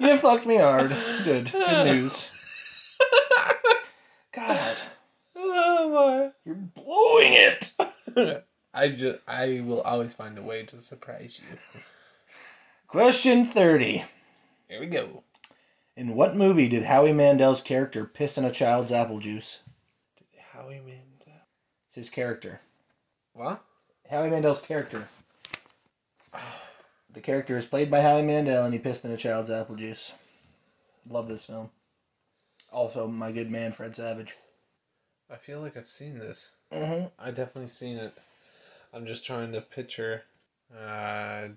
You 0.00 0.18
fucked 0.18 0.44
me 0.46 0.58
hard. 0.58 0.90
Good. 1.24 1.50
Good 1.50 1.84
news. 1.86 2.30
God, 4.34 4.76
oh 5.34 5.88
my! 5.90 6.30
you're 6.44 6.56
blowing 6.56 7.32
it! 7.32 8.43
I 8.74 8.88
just 8.88 9.20
I 9.28 9.62
will 9.64 9.80
always 9.82 10.12
find 10.12 10.36
a 10.36 10.42
way 10.42 10.64
to 10.64 10.78
surprise 10.78 11.40
you. 11.40 11.80
Question 12.88 13.46
30. 13.46 14.04
Here 14.68 14.80
we 14.80 14.86
go. 14.86 15.22
In 15.96 16.16
what 16.16 16.36
movie 16.36 16.68
did 16.68 16.84
Howie 16.84 17.12
Mandel's 17.12 17.60
character 17.60 18.04
piss 18.04 18.36
in 18.36 18.44
a 18.44 18.50
child's 18.50 18.90
apple 18.90 19.20
juice? 19.20 19.60
Howie 20.52 20.80
Mandel. 20.80 21.42
It's 21.88 21.96
his 21.96 22.10
character. 22.10 22.60
What? 23.32 23.62
Howie 24.10 24.30
Mandel's 24.30 24.60
character. 24.60 25.08
The 27.12 27.20
character 27.20 27.56
is 27.56 27.64
played 27.64 27.92
by 27.92 28.00
Howie 28.00 28.22
Mandel, 28.22 28.64
and 28.64 28.74
he 28.74 28.80
pissed 28.80 29.04
in 29.04 29.12
a 29.12 29.16
child's 29.16 29.50
apple 29.50 29.76
juice. 29.76 30.10
Love 31.08 31.28
this 31.28 31.44
film. 31.44 31.70
Also, 32.72 33.06
my 33.06 33.30
good 33.30 33.50
man 33.50 33.72
Fred 33.72 33.94
Savage. 33.94 34.34
I 35.30 35.36
feel 35.36 35.60
like 35.60 35.76
I've 35.76 35.86
seen 35.86 36.18
this. 36.18 36.50
Mm-hmm. 36.72 37.06
I 37.18 37.30
definitely 37.30 37.68
seen 37.68 37.98
it. 37.98 38.14
I'm 38.94 39.06
just 39.06 39.24
trying 39.24 39.52
to 39.52 39.60
picture. 39.60 40.22
I 40.78 41.50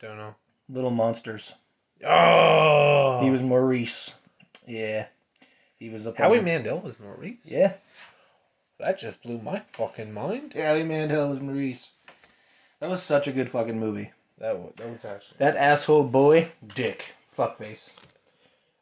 don't 0.00 0.16
know. 0.16 0.34
Little 0.70 0.90
Monsters. 0.90 1.52
Oh, 2.06 3.20
He 3.22 3.30
was 3.30 3.42
Maurice. 3.42 4.14
Yeah. 4.66 5.06
He 5.78 5.90
was 5.90 6.06
a 6.06 6.14
Howie 6.16 6.40
Mandel 6.40 6.80
was 6.80 6.98
Maurice. 6.98 7.44
Yeah. 7.44 7.74
That 8.80 8.98
just 8.98 9.22
blew 9.22 9.38
my 9.38 9.62
fucking 9.72 10.12
mind. 10.12 10.54
Howie 10.54 10.84
Mandel 10.84 11.30
was 11.30 11.40
Maurice. 11.40 11.90
That 12.80 12.90
was 12.90 13.02
such 13.02 13.26
a 13.26 13.32
good 13.32 13.50
fucking 13.50 13.78
movie. 13.78 14.10
That 14.38 14.58
was, 14.58 14.72
that 14.76 14.88
was 14.90 15.04
actually. 15.04 15.36
That 15.38 15.56
asshole 15.56 16.04
boy, 16.04 16.52
Dick. 16.74 17.04
Fuckface. 17.36 17.90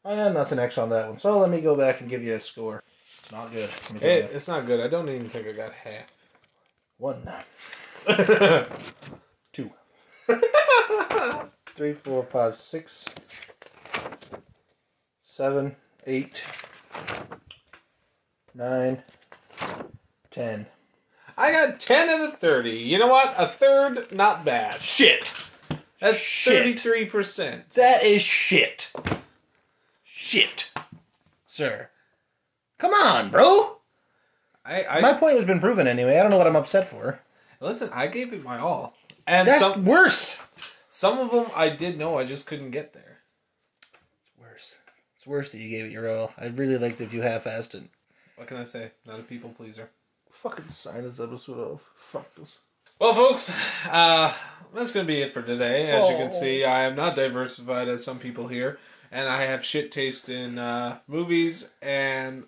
And 0.04 0.36
that's 0.36 0.52
an 0.52 0.58
X 0.58 0.78
on 0.78 0.90
that 0.90 1.08
one. 1.08 1.18
So 1.18 1.38
let 1.38 1.50
me 1.50 1.60
go 1.60 1.74
back 1.74 2.00
and 2.00 2.10
give 2.10 2.22
you 2.22 2.34
a 2.34 2.40
score. 2.40 2.82
It's 3.22 3.32
not 3.32 3.52
good. 3.52 3.70
Let 3.70 3.92
me 3.94 4.00
go 4.00 4.06
It, 4.06 4.30
it's 4.32 4.48
not 4.48 4.66
good. 4.66 4.80
I 4.80 4.88
don't 4.88 5.08
even 5.08 5.28
think 5.28 5.48
I 5.48 5.52
got 5.52 5.72
half. 5.72 6.06
One, 6.98 7.22
half. 7.26 7.46
two, 9.52 9.70
three, 11.76 11.94
four, 11.94 12.24
five, 12.30 12.56
six, 12.58 13.04
seven, 15.24 15.74
eight, 16.06 16.42
nine, 18.54 19.02
ten. 20.30 20.66
I 21.38 21.52
got 21.52 21.80
10 21.80 22.08
out 22.08 22.32
of 22.32 22.40
30. 22.40 22.70
You 22.70 22.98
know 22.98 23.08
what? 23.08 23.34
A 23.36 23.48
third, 23.48 24.10
not 24.12 24.44
bad. 24.44 24.80
Shit! 24.82 25.30
That's 26.00 26.18
Shit. 26.18 26.78
33%. 26.78 27.70
That 27.74 28.02
is 28.04 28.22
shit. 28.22 28.92
Shit. 30.04 30.70
Sir. 31.46 31.90
Come 32.78 32.94
on, 32.94 33.30
bro. 33.30 33.78
I, 34.64 34.84
I 34.84 35.00
My 35.00 35.12
point 35.12 35.36
has 35.36 35.44
been 35.44 35.60
proven 35.60 35.86
anyway. 35.86 36.18
I 36.18 36.22
don't 36.22 36.30
know 36.30 36.38
what 36.38 36.46
I'm 36.46 36.56
upset 36.56 36.88
for. 36.88 37.20
Listen, 37.60 37.90
I 37.92 38.06
gave 38.06 38.32
it 38.32 38.42
my 38.44 38.58
all. 38.58 38.94
And 39.26 39.48
That's 39.48 39.60
some, 39.60 39.84
worse. 39.84 40.36
some 40.88 41.18
of 41.18 41.30
them 41.30 41.50
I 41.56 41.68
did 41.70 41.98
know, 41.98 42.18
I 42.18 42.24
just 42.24 42.46
couldn't 42.46 42.70
get 42.70 42.92
there. 42.92 43.18
It's 43.82 44.30
worse. 44.40 44.76
It's 45.16 45.26
worse 45.26 45.48
that 45.50 45.58
you 45.58 45.68
gave 45.70 45.86
it 45.86 45.92
your 45.92 46.08
all. 46.14 46.32
I'd 46.38 46.58
really 46.58 46.78
liked 46.78 47.00
if 47.00 47.12
you 47.12 47.22
half-assed 47.22 47.74
it. 47.74 47.84
What 48.36 48.46
can 48.48 48.58
I 48.58 48.64
say? 48.64 48.90
Not 49.06 49.20
a 49.20 49.22
people 49.22 49.50
pleaser. 49.50 49.90
Fucking 50.30 50.70
sign 50.70 51.02
this 51.04 51.18
episode 51.18 51.58
off. 51.58 51.90
Fuck 51.96 52.34
this. 52.34 52.58
Well, 52.98 53.14
folks, 53.14 53.50
uh, 53.90 54.34
that's 54.74 54.92
going 54.92 55.06
to 55.06 55.12
be 55.12 55.22
it 55.22 55.32
for 55.34 55.42
today. 55.42 55.90
As 55.90 56.08
you 56.08 56.14
Oh. 56.14 56.18
can 56.18 56.32
see, 56.32 56.64
I 56.64 56.84
am 56.84 56.94
not 56.96 57.16
diversified 57.16 57.88
as 57.88 58.04
some 58.04 58.18
people 58.18 58.48
here, 58.48 58.78
and 59.10 59.28
I 59.28 59.44
have 59.44 59.64
shit 59.64 59.90
taste 59.92 60.28
in 60.28 60.58
uh, 60.58 60.98
movies 61.06 61.70
and 61.82 62.44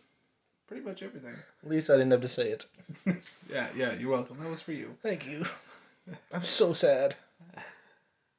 pretty 0.69 0.85
much 0.85 1.03
everything. 1.03 1.35
At 1.65 1.71
least 1.71 1.91
I 1.91 1.95
didn't 1.95 2.13
have 2.13 2.21
to 2.21 2.29
say 2.29 2.51
it. 2.51 2.67
Yeah, 3.51 3.69
yeah, 3.75 3.95
you're 3.95 4.11
welcome. 4.11 4.37
That 4.41 4.51
was 4.51 4.61
for 4.61 4.73
you. 4.73 4.91
Thank 5.03 5.27
you. 5.27 5.47
I'm 6.33 6.45
so 6.45 6.75
sad. 6.75 7.17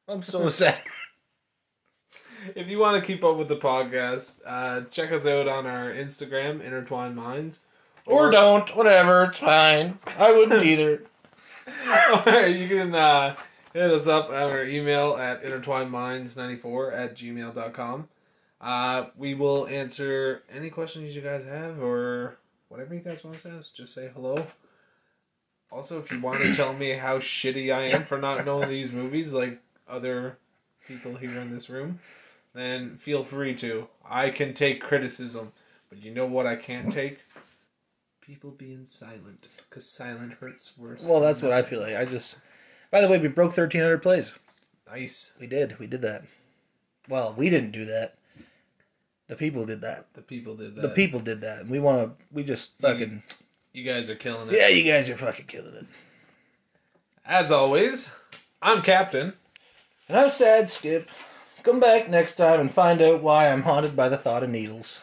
I'm 0.07 0.21
so 0.21 0.49
sad. 0.49 0.77
If 2.55 2.67
you 2.67 2.77
want 2.77 3.01
to 3.01 3.05
keep 3.07 3.23
up 3.23 3.36
with 3.38 3.47
the 3.47 3.57
podcast, 3.57 4.41
uh, 4.45 4.82
check 4.91 5.11
us 5.11 5.25
out 5.25 5.47
on 5.47 5.65
our 5.65 5.91
Instagram, 5.91 6.61
Intertwined 6.63 7.15
Minds. 7.15 7.59
Or 8.05 8.30
don't. 8.30 8.75
Whatever. 8.75 9.23
It's 9.25 9.39
fine. 9.39 9.97
I 10.05 10.32
wouldn't 10.32 10.63
either. 10.63 11.01
or 12.25 12.45
you 12.47 12.67
can 12.67 12.93
uh, 12.93 13.36
hit 13.73 13.91
us 13.91 14.05
up 14.07 14.30
at 14.30 14.43
our 14.43 14.63
email 14.63 15.15
at 15.17 15.43
intertwinedminds94 15.43 16.93
at 16.95 17.15
gmail.com. 17.15 18.07
Uh, 18.62 19.05
we 19.18 19.34
will 19.34 19.68
answer 19.68 20.43
any 20.53 20.70
questions 20.70 21.16
you 21.16 21.22
guys 21.22 21.45
have 21.45 21.82
or 21.82 22.38
whatever 22.68 22.93
you 22.93 22.99
guys 22.99 23.24
want 23.24 23.39
to 23.39 23.49
ask. 23.49 23.74
Just 23.76 23.93
say 23.93 24.10
hello. 24.14 24.45
Also, 25.72 25.99
if 25.99 26.12
you 26.12 26.20
want 26.20 26.43
to 26.43 26.53
tell 26.53 26.74
me 26.74 26.91
how 26.93 27.20
shitty 27.20 27.74
I 27.74 27.95
am 27.95 28.05
for 28.05 28.18
not 28.18 28.45
knowing 28.45 28.70
these 28.70 28.91
movies 28.91 29.34
like 29.34 29.62
other 29.88 30.38
people 30.88 31.16
here 31.16 31.39
in 31.39 31.53
this 31.53 31.70
room, 31.70 31.99
then 32.53 32.97
feel 32.97 33.24
free 33.24 33.55
to. 33.55 33.88
I 34.07 34.30
can 34.30 34.53
take 34.53 34.82
criticism, 34.82 35.53
but 35.89 36.01
you 36.03 36.14
know 36.14 36.26
what 36.26 36.47
I 36.47 36.55
can't 36.55 36.91
take? 36.91 37.20
People 38.22 38.51
being 38.51 38.86
silent, 38.86 39.47
because 39.70 39.89
silent 39.89 40.34
hurts 40.34 40.74
worse. 40.78 41.03
Well, 41.03 41.20
that's 41.20 41.41
what 41.41 41.51
I 41.51 41.64
feel 41.64 41.80
like. 41.80 41.95
I 41.95 42.05
just. 42.05 42.38
By 42.91 43.01
the 43.01 43.07
way, 43.07 43.20
we 43.20 43.28
broke 43.28 43.51
1,300 43.51 44.01
plays. 44.01 44.34
Nice. 44.88 45.32
We 45.39 45.47
did. 45.47 45.78
We 45.78 45.88
did 45.88 46.01
that. 46.01 46.24
Well, 47.07 47.34
we 47.38 47.49
didn't 47.49 47.72
do 47.72 47.86
that. 47.86 48.18
The 49.30 49.36
people 49.36 49.63
did 49.63 49.82
that. 49.82 50.07
The 50.13 50.21
people 50.21 50.55
did 50.55 50.75
that. 50.75 50.82
The 50.82 50.89
people 50.89 51.19
did 51.19 51.41
that. 51.41 51.59
And 51.59 51.69
we 51.69 51.80
want 51.80 52.19
to. 52.19 52.25
We 52.34 52.43
just 52.43 52.77
fucking. 52.80 53.23
You 53.71 53.84
guys 53.84 54.09
are 54.09 54.15
killing 54.15 54.49
it. 54.49 54.55
Yeah, 54.55 54.67
you 54.67 54.84
guys 54.84 55.07
are 55.07 55.15
fucking 55.15 55.45
killing 55.45 55.75
it. 55.75 55.86
As 57.25 57.51
always, 57.51 58.09
I'm 58.61 58.82
Captain. 58.82 59.34
And 60.07 60.17
I'm 60.17 60.32
sad, 60.32 60.67
Skip. 60.67 61.07
Come 61.61 61.80
back 61.80 62.09
next 62.09 62.36
time 62.38 62.59
and 62.59 62.73
find 62.73 63.01
out 63.03 63.21
why 63.21 63.51
I'm 63.51 63.61
haunted 63.61 63.95
by 63.95 64.09
the 64.09 64.17
thought 64.17 64.43
of 64.43 64.49
needles. 64.49 64.99